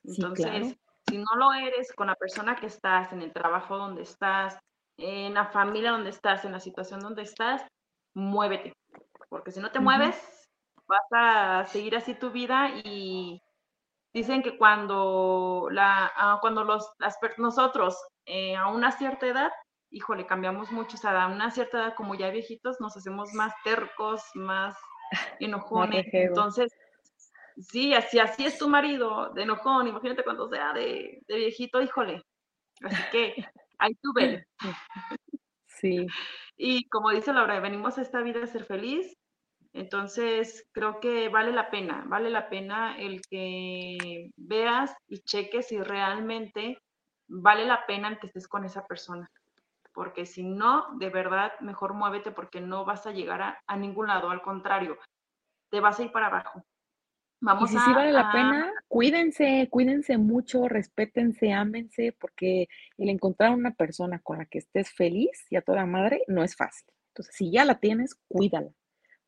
Entonces, 0.05 0.77
si 1.09 1.17
no 1.17 1.35
lo 1.35 1.51
eres 1.55 1.95
con 1.95 2.09
la 2.09 2.15
persona 2.15 2.57
que 2.57 2.67
estás, 2.67 3.11
en 3.15 3.23
el 3.23 3.33
trabajo 3.33 3.79
donde 3.79 4.03
estás, 4.03 4.59
en 4.99 5.33
la 5.33 5.47
familia 5.47 5.93
donde 5.93 6.11
estás, 6.11 6.45
en 6.45 6.53
la 6.53 6.61
situación 6.61 7.01
donde 7.01 7.23
estás, 7.23 7.65
muévete. 8.13 8.75
Porque 9.31 9.51
si 9.51 9.61
no 9.61 9.71
te 9.71 9.81
mueves, 9.81 10.23
vas 10.87 11.07
a 11.11 11.65
seguir 11.65 11.97
así 11.97 12.13
tu 12.13 12.31
vida 12.31 12.73
y 12.85 13.41
dicen 14.13 14.43
que 14.43 14.59
cuando, 14.59 15.69
la, 15.71 16.13
ah, 16.17 16.37
cuando 16.43 16.65
los, 16.65 16.87
nosotros 17.39 17.97
eh, 18.27 18.57
a 18.57 18.69
una 18.69 18.93
cierta 18.93 19.27
edad, 19.27 19.53
híjole, 19.89 20.27
cambiamos 20.27 20.71
mucho, 20.71 20.99
o 20.99 21.01
sea, 21.01 21.25
a 21.25 21.29
una 21.29 21.51
cierta 21.51 21.79
edad 21.79 21.95
como 21.95 22.15
ya 22.15 22.29
viejitos 22.29 22.79
nos 22.79 22.95
hacemos 22.95 23.33
más 23.33 23.55
tercos, 23.65 24.23
más 24.35 24.77
enojones, 25.41 26.07
entonces, 26.13 26.73
sí, 27.59 27.95
así, 27.95 28.19
así 28.19 28.47
es 28.47 28.59
tu 28.59 28.69
marido, 28.69 29.33
de 29.35 29.43
enojón, 29.43 29.89
imagínate 29.89 30.25
cuando 30.25 30.49
sea 30.49 30.73
de, 30.73 31.23
de 31.27 31.37
viejito, 31.37 31.81
híjole, 31.81 32.23
así 32.83 33.03
que 33.13 33.35
ahí 33.79 33.95
tú 34.03 34.13
ves. 34.15 34.45
Sí. 35.67 36.07
Y 36.57 36.89
como 36.89 37.11
dice 37.11 37.35
Laura, 37.35 37.61
venimos 37.61 37.99
a 37.99 38.03
esta 38.03 38.23
vida 38.23 38.43
a 38.43 38.47
ser 38.47 38.65
feliz, 38.65 39.17
entonces, 39.77 40.67
creo 40.73 41.01
que 41.01 41.29
vale 41.29 41.53
la 41.53 41.69
pena, 41.71 42.03
vale 42.07 42.31
la 42.31 42.49
pena 42.49 42.97
el 42.99 43.21
que 43.21 44.31
veas 44.35 44.97
y 45.07 45.19
cheques 45.19 45.69
si 45.69 45.79
realmente 45.79 46.79
vale 47.29 47.67
la 47.67 47.85
pena 47.85 48.09
el 48.09 48.19
que 48.19 48.29
estés 48.29 48.49
con 48.49 48.65
esa 48.65 48.87
persona. 48.87 49.31
Porque 49.97 50.27
si 50.27 50.45
no, 50.45 50.87
de 50.99 51.11
verdad, 51.11 51.51
mejor 51.61 51.95
muévete 51.95 52.31
porque 52.31 52.61
no 52.61 52.85
vas 52.85 53.05
a 53.09 53.11
llegar 53.11 53.59
a, 53.67 53.77
ningún 53.77 54.07
lado, 54.07 54.31
al 54.31 54.43
contrario, 54.43 54.97
te 55.71 55.81
vas 55.81 55.99
a 55.99 56.05
ir 56.05 56.13
para 56.13 56.29
abajo. 56.29 56.63
Vamos 57.41 57.71
y 57.71 57.75
si 57.75 57.81
sí 57.81 57.93
vale 57.93 58.13
la 58.13 58.31
pena, 58.31 58.73
cuídense, 58.87 59.67
cuídense 59.71 60.17
mucho, 60.17 60.69
respétense, 60.69 61.53
ámense, 61.53 62.17
porque 62.21 62.69
el 62.97 63.09
encontrar 63.09 63.51
una 63.51 63.73
persona 63.73 64.21
con 64.21 64.39
la 64.39 64.47
que 64.47 64.59
estés 64.59 64.93
feliz 64.93 65.47
y 65.51 65.57
a 65.57 65.63
toda 65.63 65.85
madre 65.85 66.23
no 66.29 66.45
es 66.45 66.55
fácil. 66.55 66.87
Entonces, 67.09 67.35
si 67.35 67.51
ya 67.51 67.65
la 67.65 67.81
tienes, 67.81 68.15
cuídala 68.29 68.71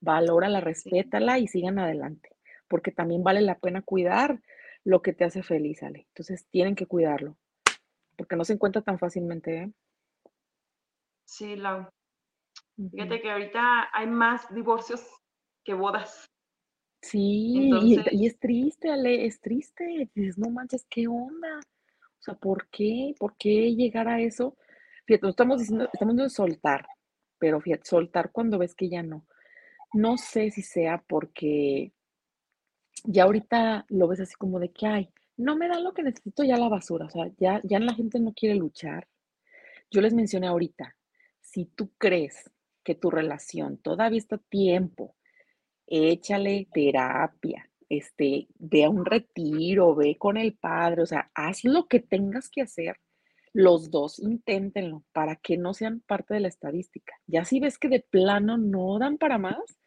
valórala, 0.00 0.60
respétala 0.60 1.38
y 1.38 1.46
sigan 1.46 1.78
adelante, 1.78 2.30
porque 2.68 2.92
también 2.92 3.22
vale 3.22 3.40
la 3.40 3.58
pena 3.58 3.82
cuidar 3.82 4.40
lo 4.84 5.02
que 5.02 5.12
te 5.12 5.24
hace 5.24 5.42
feliz, 5.42 5.82
Ale. 5.82 6.06
Entonces 6.08 6.46
tienen 6.50 6.74
que 6.74 6.86
cuidarlo, 6.86 7.36
porque 8.16 8.36
no 8.36 8.44
se 8.44 8.54
encuentra 8.54 8.82
tan 8.82 8.98
fácilmente. 8.98 9.56
¿eh? 9.56 9.72
Sí, 11.28 11.56
Lau. 11.56 11.86
Fíjate 12.90 13.20
que 13.20 13.30
ahorita 13.30 13.90
hay 13.92 14.06
más 14.06 14.52
divorcios 14.54 15.06
que 15.62 15.74
bodas. 15.74 16.24
Sí, 17.02 17.70
y, 17.70 18.26
es 18.26 18.38
triste, 18.38 18.90
Ale, 18.90 19.26
es 19.26 19.38
triste. 19.40 20.08
Dices, 20.14 20.38
no 20.38 20.48
manches, 20.48 20.86
¿qué 20.88 21.06
onda? 21.06 21.58
O 21.58 22.22
sea, 22.22 22.34
¿por 22.34 22.68
qué? 22.68 23.14
¿Por 23.18 23.36
qué 23.36 23.74
llegar 23.74 24.08
a 24.08 24.20
eso? 24.20 24.56
Fíjate, 25.04 25.26
no 25.26 25.30
estamos 25.30 25.58
diciendo, 25.58 25.90
estamos 25.92 26.14
diciendo 26.14 26.30
soltar, 26.30 26.86
pero 27.38 27.60
fíjate, 27.60 27.84
soltar 27.84 28.32
cuando 28.32 28.58
ves 28.58 28.74
que 28.74 28.88
ya 28.88 29.02
no. 29.02 29.26
No 29.92 30.16
sé 30.16 30.50
si 30.50 30.62
sea 30.62 31.04
porque 31.06 31.92
ya 33.04 33.24
ahorita 33.24 33.84
lo 33.90 34.08
ves 34.08 34.20
así 34.20 34.34
como 34.34 34.58
de 34.58 34.70
que, 34.70 34.86
ay, 34.86 35.10
no 35.36 35.56
me 35.56 35.68
da 35.68 35.78
lo 35.78 35.92
que 35.92 36.02
necesito 36.02 36.42
ya 36.42 36.56
la 36.56 36.68
basura, 36.70 37.06
o 37.06 37.10
sea, 37.10 37.30
ya, 37.36 37.60
ya 37.64 37.78
la 37.80 37.94
gente 37.94 38.18
no 38.18 38.32
quiere 38.32 38.54
luchar. 38.54 39.06
Yo 39.90 40.00
les 40.00 40.14
mencioné 40.14 40.48
ahorita, 40.48 40.96
si 41.50 41.64
tú 41.64 41.90
crees 41.98 42.50
que 42.84 42.94
tu 42.94 43.10
relación 43.10 43.78
todavía 43.78 44.18
está 44.18 44.38
tiempo, 44.38 45.14
échale 45.86 46.68
terapia, 46.72 47.70
este, 47.88 48.48
ve 48.58 48.84
a 48.84 48.90
un 48.90 49.04
retiro, 49.04 49.94
ve 49.94 50.16
con 50.18 50.36
el 50.36 50.54
padre, 50.54 51.02
o 51.02 51.06
sea, 51.06 51.30
haz 51.34 51.64
lo 51.64 51.86
que 51.86 52.00
tengas 52.00 52.50
que 52.50 52.62
hacer. 52.62 52.96
Los 53.54 53.90
dos 53.90 54.18
inténtenlo 54.18 55.04
para 55.12 55.36
que 55.36 55.56
no 55.56 55.72
sean 55.72 56.00
parte 56.00 56.34
de 56.34 56.40
la 56.40 56.48
estadística. 56.48 57.14
Ya 57.26 57.44
si 57.44 57.60
ves 57.60 57.78
que 57.78 57.88
de 57.88 58.00
plano 58.00 58.58
no 58.58 58.98
dan 58.98 59.16
para 59.16 59.38
más, 59.38 59.80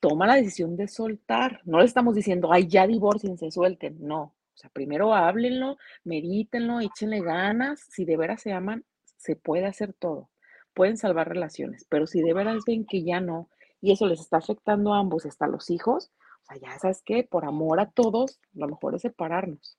toma 0.00 0.26
la 0.26 0.34
decisión 0.34 0.76
de 0.76 0.88
soltar. 0.88 1.60
No 1.64 1.78
le 1.78 1.84
estamos 1.84 2.16
diciendo, 2.16 2.52
ay, 2.52 2.66
ya 2.66 2.86
se 3.36 3.50
suelten. 3.50 3.96
No. 4.00 4.22
O 4.22 4.58
sea, 4.58 4.70
primero 4.70 5.14
háblenlo, 5.14 5.78
medítenlo, 6.02 6.80
échenle 6.80 7.22
ganas. 7.22 7.80
Si 7.90 8.04
de 8.04 8.16
veras 8.16 8.42
se 8.42 8.52
aman, 8.52 8.84
se 9.16 9.36
puede 9.36 9.66
hacer 9.66 9.92
todo. 9.92 10.30
Pueden 10.76 10.98
salvar 10.98 11.26
relaciones, 11.26 11.86
pero 11.88 12.06
si 12.06 12.20
de 12.20 12.34
veras 12.34 12.64
ven 12.66 12.84
que 12.84 13.02
ya 13.02 13.18
no, 13.18 13.48
y 13.80 13.92
eso 13.92 14.06
les 14.06 14.20
está 14.20 14.36
afectando 14.36 14.92
a 14.92 14.98
ambos, 14.98 15.24
hasta 15.24 15.46
a 15.46 15.48
los 15.48 15.70
hijos, 15.70 16.12
o 16.42 16.44
sea, 16.44 16.58
ya 16.58 16.78
sabes 16.78 17.02
que 17.02 17.24
por 17.24 17.46
amor 17.46 17.80
a 17.80 17.90
todos, 17.90 18.38
lo 18.52 18.68
mejor 18.68 18.94
es 18.94 19.00
separarnos. 19.00 19.78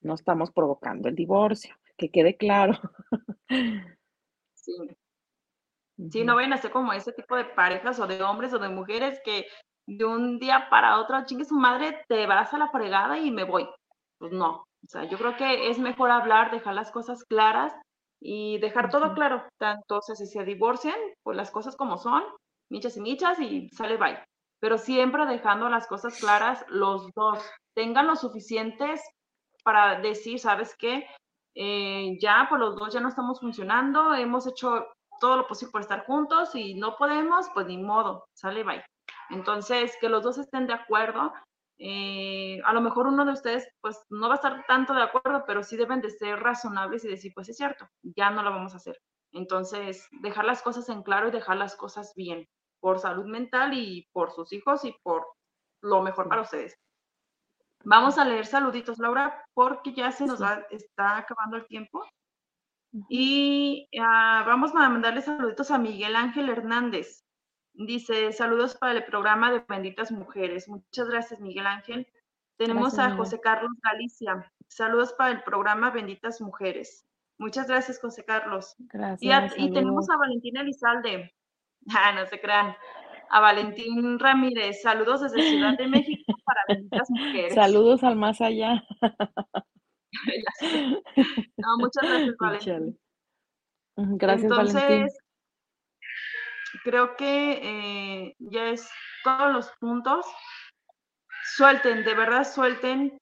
No 0.00 0.14
estamos 0.14 0.52
provocando 0.52 1.08
el 1.08 1.16
divorcio, 1.16 1.74
que 1.96 2.12
quede 2.12 2.36
claro. 2.36 2.80
Sí. 4.54 4.76
Sí, 6.12 6.22
no 6.22 6.36
vayan 6.36 6.52
a 6.52 6.58
ser 6.58 6.70
como 6.70 6.92
ese 6.92 7.12
tipo 7.12 7.34
de 7.34 7.44
parejas 7.44 7.98
o 7.98 8.06
de 8.06 8.22
hombres 8.22 8.52
o 8.52 8.60
de 8.60 8.68
mujeres 8.68 9.20
que 9.24 9.46
de 9.88 10.04
un 10.04 10.38
día 10.38 10.68
para 10.70 11.00
otro, 11.00 11.24
chingue 11.24 11.46
su 11.46 11.56
madre, 11.56 12.04
te 12.06 12.28
vas 12.28 12.54
a 12.54 12.58
la 12.58 12.68
fregada 12.68 13.18
y 13.18 13.32
me 13.32 13.42
voy. 13.42 13.68
Pues 14.18 14.30
no. 14.30 14.50
O 14.50 14.88
sea, 14.88 15.02
yo 15.02 15.18
creo 15.18 15.36
que 15.36 15.68
es 15.68 15.80
mejor 15.80 16.12
hablar, 16.12 16.52
dejar 16.52 16.74
las 16.74 16.92
cosas 16.92 17.24
claras 17.24 17.74
y 18.20 18.58
dejar 18.58 18.90
todo 18.90 19.14
claro. 19.14 19.44
Tanto, 19.58 19.98
o 19.98 20.02
sea, 20.02 20.16
si 20.16 20.26
se 20.26 20.44
divorcian, 20.44 20.98
pues 21.22 21.36
las 21.36 21.50
cosas 21.50 21.76
como 21.76 21.98
son, 21.98 22.22
michas 22.70 22.96
y 22.96 23.00
michas 23.00 23.38
y 23.40 23.68
sale 23.70 23.96
bye. 23.96 24.22
Pero 24.60 24.78
siempre 24.78 25.26
dejando 25.26 25.68
las 25.68 25.86
cosas 25.86 26.18
claras, 26.18 26.64
los 26.68 27.10
dos 27.14 27.38
tengan 27.74 28.06
lo 28.06 28.16
suficientes 28.16 29.00
para 29.62 30.00
decir, 30.00 30.38
¿sabes 30.40 30.74
qué? 30.78 31.06
Eh, 31.54 32.18
ya, 32.20 32.46
pues 32.48 32.60
los 32.60 32.76
dos 32.76 32.92
ya 32.92 33.00
no 33.00 33.08
estamos 33.08 33.40
funcionando, 33.40 34.14
hemos 34.14 34.46
hecho 34.46 34.86
todo 35.20 35.36
lo 35.36 35.46
posible 35.46 35.72
por 35.72 35.80
estar 35.80 36.04
juntos 36.06 36.54
y 36.54 36.74
no 36.74 36.96
podemos, 36.96 37.48
pues 37.54 37.66
ni 37.66 37.78
modo, 37.78 38.26
sale 38.34 38.64
bye. 38.64 38.84
Entonces, 39.30 39.96
que 40.00 40.08
los 40.08 40.22
dos 40.22 40.38
estén 40.38 40.66
de 40.66 40.74
acuerdo. 40.74 41.32
Eh, 41.78 42.60
a 42.64 42.72
lo 42.72 42.80
mejor 42.80 43.06
uno 43.06 43.24
de 43.24 43.32
ustedes, 43.32 43.68
pues 43.80 43.98
no 44.10 44.28
va 44.28 44.34
a 44.34 44.36
estar 44.36 44.64
tanto 44.66 44.94
de 44.94 45.02
acuerdo, 45.02 45.44
pero 45.46 45.62
sí 45.62 45.76
deben 45.76 46.00
de 46.00 46.10
ser 46.10 46.40
razonables 46.40 47.04
y 47.04 47.08
decir, 47.08 47.32
pues 47.34 47.48
es 47.48 47.56
cierto, 47.56 47.88
ya 48.02 48.30
no 48.30 48.42
lo 48.42 48.50
vamos 48.50 48.74
a 48.74 48.78
hacer. 48.78 49.00
Entonces, 49.32 50.08
dejar 50.22 50.44
las 50.44 50.62
cosas 50.62 50.88
en 50.88 51.02
claro 51.02 51.28
y 51.28 51.30
dejar 51.30 51.56
las 51.56 51.76
cosas 51.76 52.12
bien, 52.16 52.48
por 52.80 52.98
salud 52.98 53.26
mental 53.26 53.74
y 53.74 54.08
por 54.12 54.32
sus 54.32 54.52
hijos 54.52 54.84
y 54.84 54.94
por 55.02 55.26
lo 55.82 56.02
mejor 56.02 56.28
para 56.28 56.42
ustedes. 56.42 56.76
Vamos 57.84 58.18
a 58.18 58.24
leer 58.24 58.46
saluditos, 58.46 58.98
Laura, 58.98 59.44
porque 59.54 59.92
ya 59.92 60.10
se 60.10 60.26
nos 60.26 60.40
está 60.70 61.18
acabando 61.18 61.56
el 61.56 61.66
tiempo. 61.66 62.04
Y 63.08 63.88
ah, 64.00 64.42
vamos 64.46 64.74
a 64.74 64.88
mandarle 64.88 65.22
saluditos 65.22 65.70
a 65.70 65.78
Miguel 65.78 66.16
Ángel 66.16 66.48
Hernández. 66.48 67.22
Dice, 67.80 68.32
saludos 68.32 68.76
para 68.76 68.98
el 68.98 69.04
programa 69.04 69.52
de 69.52 69.62
Benditas 69.68 70.10
Mujeres. 70.10 70.68
Muchas 70.68 71.08
gracias, 71.08 71.38
Miguel 71.38 71.68
Ángel. 71.68 72.08
Tenemos 72.56 72.98
a 72.98 73.14
José 73.14 73.40
Carlos 73.40 73.70
Galicia. 73.80 74.52
Saludos 74.66 75.12
para 75.12 75.30
el 75.30 75.44
programa 75.44 75.92
Benditas 75.92 76.40
Mujeres. 76.40 77.06
Muchas 77.38 77.68
gracias, 77.68 78.00
José 78.00 78.24
Carlos. 78.24 78.74
Gracias. 78.80 79.54
Y, 79.56 79.72
tenemos 79.72 80.10
a 80.10 80.16
Valentina 80.16 80.62
Elizalde. 80.62 81.32
Ah, 81.96 82.12
no 82.12 82.26
se 82.26 82.38
crean. 82.40 82.74
A 83.30 83.40
Valentín 83.40 84.18
Ramírez. 84.18 84.82
Saludos 84.82 85.20
desde 85.20 85.40
Ciudad 85.40 85.78
de 85.78 85.86
México 85.86 86.34
para 86.44 86.60
Benditas 86.68 87.08
Mujeres. 87.08 87.54
Saludos 87.54 88.02
al 88.02 88.16
más 88.16 88.40
allá. 88.40 88.84
no, 91.56 91.78
muchas 91.78 92.02
gracias, 92.02 92.36
Valentín. 92.40 92.98
Gracias, 93.96 94.50
Entonces, 94.50 95.16
creo 96.88 97.16
que 97.16 97.60
eh, 97.62 98.36
ya 98.38 98.70
es 98.70 98.88
todos 99.22 99.52
los 99.52 99.70
puntos. 99.78 100.24
Suelten, 101.56 102.02
de 102.02 102.14
verdad 102.14 102.50
suelten 102.50 103.18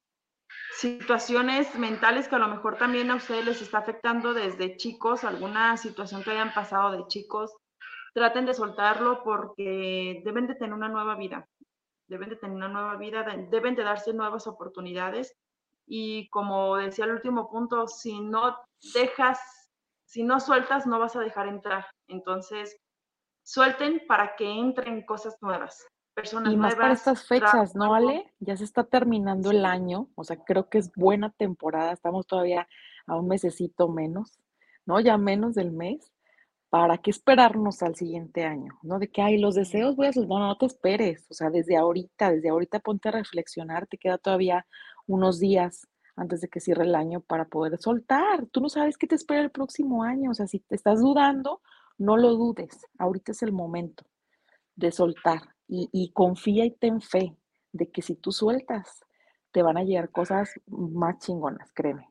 situaciones 0.77 1.75
mentales 1.75 2.29
que 2.29 2.37
a 2.37 2.39
lo 2.39 2.47
mejor 2.47 2.77
también 2.77 3.11
a 3.11 3.17
ustedes 3.17 3.45
les 3.45 3.63
está 3.63 3.79
afectando 3.79 4.35
desde 4.35 4.77
chicos, 4.77 5.25
alguna 5.25 5.77
situación 5.77 6.23
que 6.23 6.31
hayan 6.31 6.55
pasado 6.55 6.93
de 6.93 7.09
chicos. 7.09 7.57
Traten 8.15 8.47
de 8.47 8.55
soltarlo 8.55 9.25
porque 9.25 10.23
deben 10.25 10.47
de 10.47 10.55
tener 10.55 10.73
una 10.73 10.89
nueva 10.89 11.17
vida, 11.17 11.49
deben 12.07 12.29
de 12.29 12.37
tener 12.37 12.55
una 12.55 12.69
nueva 12.69 12.97
vida, 12.97 13.25
deben 13.51 13.75
de 13.75 13.83
darse 13.83 14.13
nuevas 14.13 14.47
oportunidades 14.47 15.35
y 15.89 16.29
como 16.29 16.77
decía 16.77 17.05
el 17.05 17.13
último 17.13 17.51
punto, 17.51 17.89
si 17.89 18.21
no 18.21 18.59
dejas, 18.95 19.41
si 20.05 20.23
no 20.23 20.39
sueltas, 20.39 20.87
no 20.87 21.01
vas 21.01 21.17
a 21.17 21.21
dejar 21.21 21.49
entrar. 21.49 21.87
Entonces, 22.07 22.77
suelten 23.47 24.03
para 24.09 24.35
que 24.35 24.51
entren 24.51 25.03
cosas 25.03 25.37
nuevas. 25.41 25.87
Personas 26.15 26.53
y 26.53 26.57
más 26.57 26.75
para 26.75 26.93
estas 26.93 27.27
fechas, 27.27 27.77
¿no, 27.77 27.91
vale? 27.91 28.33
Ya 28.41 28.57
se 28.57 28.65
está 28.65 28.85
terminando 28.85 29.51
el 29.51 29.65
año, 29.65 30.09
o 30.15 30.25
sea, 30.25 30.43
creo 30.45 30.69
que 30.69 30.79
es 30.79 30.91
buena 30.95 31.31
temporada, 31.31 31.93
estamos 31.93 32.27
todavía 32.27 32.67
a 33.07 33.17
un 33.17 33.29
mesecito 33.29 33.89
menos, 33.89 34.41
¿no? 34.87 34.99
Ya 34.99 35.17
menos 35.19 35.55
del 35.55 35.73
mes. 35.73 36.13
¿Para 36.69 36.99
qué 36.99 37.11
esperarnos 37.11 37.83
al 37.83 37.95
siguiente 37.95 38.45
año? 38.45 38.73
¿No? 38.83 38.99
De 38.99 39.09
que, 39.09 39.23
hay 39.23 39.39
los 39.39 39.55
deseos 39.55 39.95
voy 39.95 40.09
a 40.09 40.13
soltar, 40.13 40.39
no, 40.41 40.49
no 40.49 40.59
te 40.59 40.67
esperes, 40.67 41.25
o 41.31 41.35
sea, 41.35 41.49
desde 41.49 41.77
ahorita, 41.77 42.33
desde 42.33 42.49
ahorita 42.49 42.81
ponte 42.81 43.09
a 43.09 43.13
reflexionar, 43.13 43.87
te 43.87 43.99
queda 43.99 44.19
todavía 44.19 44.67
unos 45.07 45.39
días 45.39 45.87
antes 46.17 46.41
de 46.41 46.49
que 46.49 46.61
cierre 46.61 46.85
el 46.85 46.95
año 46.97 47.21
para 47.21 47.45
poder 47.45 47.79
soltar. 47.79 48.47
Tú 48.47 48.61
no 48.61 48.69
sabes 48.69 48.99
qué 48.99 49.07
te 49.07 49.15
espera 49.15 49.43
el 49.43 49.51
próximo 49.51 50.03
año. 50.03 50.31
O 50.33 50.35
sea, 50.35 50.49
si 50.49 50.59
te 50.59 50.75
estás 50.75 51.01
dudando, 51.01 51.61
no 51.99 52.17
lo 52.17 52.35
dudes. 52.35 52.87
Ahorita 52.99 53.33
es 53.33 53.43
el 53.43 53.53
momento 53.53 54.05
de 54.75 54.93
soltar 54.93 55.41
y, 55.69 56.13
confía 56.13 56.65
y 56.65 56.71
ten 56.71 57.01
fe 57.01 57.37
de 57.73 57.91
que 57.91 58.03
si 58.03 58.15
tú 58.15 58.33
sueltas, 58.33 59.05
te 59.53 59.63
van 59.63 59.77
a 59.77 59.85
llegar 59.85 60.11
cosas 60.11 60.51
más 60.67 61.19
chingonas, 61.19 61.73
créeme. 61.73 62.09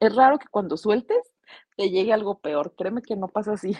Es 0.00 0.14
raro 0.14 0.38
que 0.38 0.48
cuando 0.50 0.76
sueltes 0.76 1.32
te 1.76 1.90
llegue 1.90 2.12
algo 2.12 2.40
peor, 2.40 2.74
créeme 2.76 3.02
que 3.02 3.16
no 3.16 3.28
pasa 3.28 3.52
así. 3.52 3.76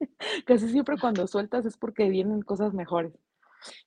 Casi 0.46 0.68
siempre 0.68 0.96
cuando 0.98 1.26
sueltas 1.26 1.66
es 1.66 1.76
porque 1.76 2.08
vienen 2.08 2.42
cosas 2.42 2.72
mejores. 2.72 3.12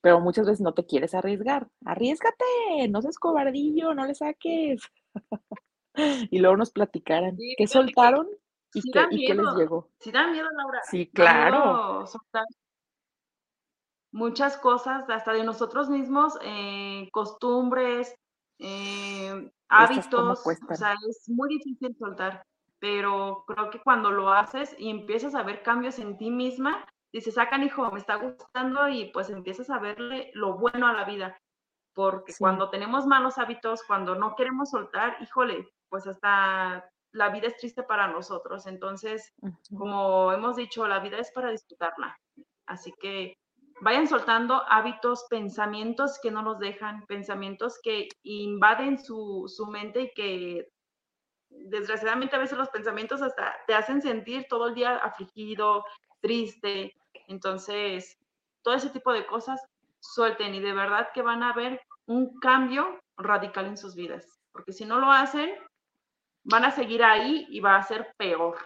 Pero 0.02 0.22
muchas 0.22 0.46
veces 0.46 0.62
no 0.62 0.74
te 0.74 0.86
quieres 0.86 1.14
arriesgar. 1.14 1.68
Arriesgate, 1.86 2.88
no 2.90 3.02
seas 3.02 3.18
cobardillo, 3.18 3.94
no 3.94 4.06
le 4.06 4.16
saques. 4.16 4.82
y 5.96 6.40
luego 6.40 6.56
nos 6.56 6.72
platicaran 6.72 7.38
qué 7.58 7.68
soltaron 7.68 8.28
y, 8.76 8.92
qué, 8.92 9.34
les 9.34 9.56
llegó. 9.56 9.90
Sí 10.00 10.12
da 10.12 10.28
miedo, 10.28 10.50
Laura. 10.52 10.82
Sí, 10.84 11.10
claro. 11.12 12.06
muchas 14.12 14.58
cosas, 14.58 15.10
hasta 15.10 15.34
de 15.34 15.44
nosotros 15.44 15.90
mismos, 15.90 16.38
eh, 16.42 17.10
costumbres, 17.12 18.16
eh, 18.60 19.52
hábitos. 19.68 20.46
O 20.46 20.76
sea, 20.76 20.96
es 21.10 21.28
muy 21.28 21.50
difícil 21.50 21.96
soltar 21.98 22.46
pero 22.86 23.46
creo 23.48 23.72
que 23.72 23.82
cuando 23.82 24.12
lo 24.12 24.32
haces 24.32 24.76
y 24.78 24.92
empiezas 24.92 25.34
a 25.34 25.42
ver 25.42 25.64
cambios 25.64 25.98
en 25.98 26.18
ti 26.18 26.30
misma, 26.30 26.86
dices, 27.12 27.34
sacan 27.34 27.62
ah, 27.62 27.66
hijo, 27.66 27.92
me 27.92 28.00
está 28.00 28.16
gustando 28.16 28.88
y 28.90 29.06
pues 29.06 29.30
empiezas 29.32 29.72
a 29.72 29.80
verle 29.80 30.30
lo 30.36 30.60
bueno 30.60 30.86
a 30.88 30.94
la 30.94 31.04
vida, 31.06 31.36
porque 31.94 32.34
cuando 32.38 32.70
tenemos 32.70 33.08
malos 33.08 33.40
hábitos, 33.40 33.82
cuando 33.88 34.14
no 34.14 34.36
queremos 34.36 34.70
soltar, 34.70 35.18
híjole, 35.22 35.68
pues 35.90 36.06
hasta 36.06 36.88
la 37.16 37.30
vida 37.30 37.48
es 37.48 37.58
triste 37.58 37.84
para 37.84 38.08
nosotros, 38.08 38.68
entonces, 38.68 39.34
como 39.76 40.32
hemos 40.34 40.56
dicho, 40.58 40.88
la 40.88 41.00
vida 41.00 41.18
es 41.18 41.32
para 41.32 41.52
disfrutarla, 41.52 42.18
así 42.66 42.94
que 43.00 43.38
vayan 43.82 44.08
soltando 44.08 44.64
hábitos, 44.68 45.26
pensamientos 45.30 46.20
que 46.22 46.32
no 46.32 46.42
nos 46.42 46.60
dejan, 46.60 47.06
pensamientos 47.08 47.80
que 47.82 48.10
invaden 48.24 49.00
su, 49.00 49.46
su 49.48 49.66
mente 49.68 50.02
y 50.02 50.14
que 50.14 50.68
desgraciadamente 51.50 52.36
a 52.36 52.40
veces 52.40 52.58
los 52.58 52.70
pensamientos 52.70 53.22
hasta 53.22 53.56
te 53.68 53.74
hacen 53.74 54.02
sentir 54.02 54.46
todo 54.50 54.68
el 54.68 54.76
día 54.76 54.98
afligido, 54.98 55.84
triste. 56.22 56.94
Entonces, 57.28 58.18
todo 58.62 58.76
ese 58.76 58.90
tipo 58.90 59.14
de 59.14 59.26
cosas 59.26 59.62
suelten 60.00 60.54
y 60.54 60.60
de 60.60 60.74
verdad 60.74 61.10
que 61.14 61.22
van 61.22 61.44
a 61.44 61.54
ver 61.54 61.82
un 62.08 62.40
cambio 62.40 63.00
radical 63.18 63.66
en 63.66 63.78
sus 63.78 63.96
vidas. 63.96 64.40
Porque 64.52 64.74
si 64.74 64.86
no 64.86 65.00
lo 65.00 65.12
hacen, 65.12 65.52
van 66.46 66.64
a 66.64 66.72
seguir 66.72 67.04
ahí 67.04 67.46
y 67.50 67.60
va 67.60 67.76
a 67.76 67.84
ser 67.84 68.14
peor. 68.18 68.58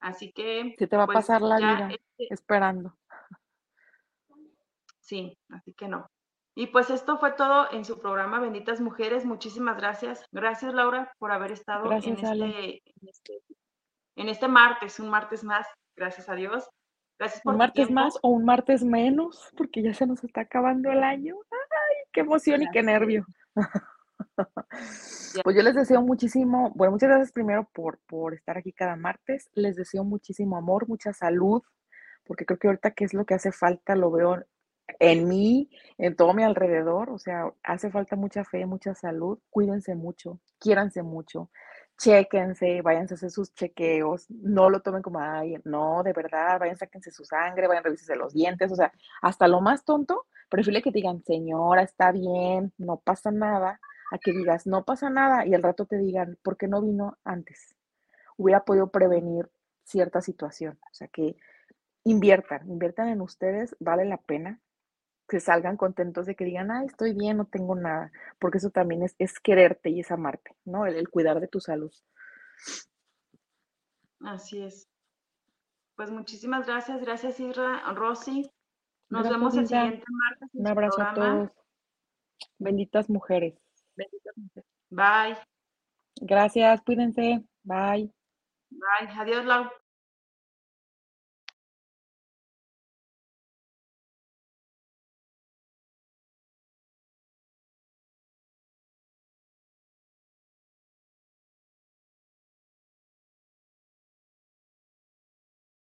Así 0.00 0.32
que... 0.32 0.74
Se 0.78 0.86
te 0.86 0.96
va 0.96 1.04
a 1.04 1.06
pues, 1.06 1.16
pasar 1.16 1.40
la 1.40 1.56
vida 1.56 1.90
este 1.90 2.34
esperando. 2.34 2.96
Sí, 5.00 5.38
así 5.48 5.72
que 5.72 5.88
no. 5.88 6.06
Y 6.54 6.66
pues 6.66 6.90
esto 6.90 7.18
fue 7.18 7.32
todo 7.32 7.70
en 7.72 7.84
su 7.84 8.00
programa 8.00 8.40
Benditas 8.40 8.80
Mujeres. 8.80 9.24
Muchísimas 9.24 9.76
gracias. 9.76 10.24
Gracias, 10.32 10.74
Laura, 10.74 11.12
por 11.18 11.30
haber 11.30 11.52
estado 11.52 11.90
este, 11.92 12.10
en, 12.10 12.18
este, 13.08 13.42
en, 14.16 14.28
este, 14.28 14.48
martes, 14.48 14.98
un 14.98 15.08
martes 15.08 15.44
más. 15.44 15.66
Gracias 15.96 16.28
a 16.28 16.34
Dios. 16.34 16.68
Gracias 17.18 17.42
por 17.42 17.54
Un 17.54 17.58
martes 17.58 17.90
más 17.90 18.18
o 18.22 18.28
un 18.28 18.44
martes 18.44 18.82
menos, 18.82 19.52
porque 19.56 19.82
ya 19.82 19.94
se 19.94 20.06
nos 20.06 20.22
está 20.24 20.42
acabando 20.42 20.90
el 20.90 21.02
año. 21.02 21.36
¡Ay, 21.50 21.96
qué 22.12 22.20
emoción 22.20 22.62
y 22.62 22.70
qué 22.70 22.82
nervio! 22.82 23.24
Pues 25.44 25.54
yo 25.54 25.62
les 25.62 25.74
deseo 25.74 26.02
muchísimo, 26.02 26.72
bueno, 26.74 26.92
muchas 26.92 27.10
gracias 27.10 27.32
primero 27.32 27.68
por, 27.72 27.98
por 28.06 28.34
estar 28.34 28.56
aquí 28.56 28.72
cada 28.72 28.96
martes. 28.96 29.50
Les 29.54 29.76
deseo 29.76 30.04
muchísimo 30.04 30.56
amor, 30.56 30.88
mucha 30.88 31.12
salud, 31.12 31.62
porque 32.24 32.44
creo 32.46 32.58
que 32.58 32.68
ahorita 32.68 32.92
que 32.92 33.04
es 33.04 33.14
lo 33.14 33.24
que 33.24 33.34
hace 33.34 33.52
falta, 33.52 33.94
lo 33.94 34.10
veo 34.10 34.44
en 34.98 35.28
mí, 35.28 35.70
en 35.98 36.16
todo 36.16 36.34
mi 36.34 36.42
alrededor, 36.42 37.10
o 37.10 37.18
sea, 37.18 37.52
hace 37.62 37.90
falta 37.90 38.16
mucha 38.16 38.44
fe, 38.44 38.64
mucha 38.66 38.94
salud, 38.94 39.38
cuídense 39.50 39.94
mucho, 39.94 40.40
quiéranse 40.58 41.02
mucho, 41.02 41.50
chequense, 41.98 42.80
váyanse 42.82 43.14
a 43.14 43.16
hacer 43.16 43.30
sus 43.30 43.52
chequeos, 43.54 44.26
no 44.30 44.70
lo 44.70 44.80
tomen 44.80 45.02
como, 45.02 45.20
ay, 45.20 45.56
no, 45.64 46.02
de 46.02 46.12
verdad, 46.12 46.58
vayan, 46.58 46.76
sáquense 46.76 47.10
su 47.10 47.24
sangre, 47.24 47.66
vayan, 47.66 47.84
revísense 47.84 48.16
los 48.16 48.32
dientes, 48.32 48.72
o 48.72 48.76
sea, 48.76 48.92
hasta 49.20 49.46
lo 49.48 49.60
más 49.60 49.84
tonto, 49.84 50.26
prefiero 50.48 50.80
que 50.82 50.90
digan, 50.90 51.22
señora, 51.22 51.82
está 51.82 52.12
bien, 52.12 52.72
no 52.78 52.98
pasa 52.98 53.30
nada, 53.30 53.80
a 54.10 54.18
que 54.18 54.32
digas, 54.32 54.66
no 54.66 54.84
pasa 54.84 55.10
nada, 55.10 55.46
y 55.46 55.54
al 55.54 55.62
rato 55.62 55.86
te 55.86 55.98
digan, 55.98 56.38
¿por 56.42 56.56
qué 56.56 56.68
no 56.68 56.82
vino 56.82 57.18
antes? 57.24 57.76
Hubiera 58.36 58.64
podido 58.64 58.90
prevenir 58.90 59.50
cierta 59.84 60.20
situación, 60.20 60.78
o 60.82 60.94
sea, 60.94 61.08
que 61.08 61.36
inviertan, 62.04 62.68
inviertan 62.70 63.08
en 63.08 63.20
ustedes, 63.20 63.76
vale 63.80 64.04
la 64.04 64.18
pena, 64.18 64.60
que 65.28 65.40
salgan 65.40 65.76
contentos 65.76 66.26
de 66.26 66.34
que 66.34 66.44
digan, 66.44 66.70
ah, 66.70 66.84
estoy 66.84 67.12
bien, 67.12 67.36
no 67.36 67.44
tengo 67.44 67.74
nada, 67.74 68.10
porque 68.38 68.58
eso 68.58 68.70
también 68.70 69.02
es, 69.02 69.14
es 69.18 69.38
quererte 69.40 69.90
y 69.90 70.00
es 70.00 70.10
amarte, 70.10 70.56
¿no? 70.64 70.86
El, 70.86 71.08
cuidar 71.10 71.40
de 71.40 71.48
tu 71.48 71.60
salud. 71.60 71.92
Así 74.20 74.62
es. 74.62 74.88
Pues 75.96 76.10
muchísimas 76.10 76.66
gracias, 76.66 77.00
gracias 77.02 77.38
Isra, 77.40 77.92
Rosy. 77.92 78.50
Nos 79.10 79.28
vemos 79.28 79.56
el 79.56 79.66
siguiente 79.66 80.04
martes. 80.08 80.48
Un 80.52 80.66
abrazo 80.66 81.02
a 81.02 81.14
todos. 81.14 81.50
Benditas 82.58 83.10
mujeres. 83.10 83.54
Bye. 84.90 85.36
Gracias, 86.20 86.80
cuídense. 86.82 87.44
Bye. 87.62 88.10
Bye. 88.70 89.08
Adiós, 89.18 89.44
Lau. 89.44 89.70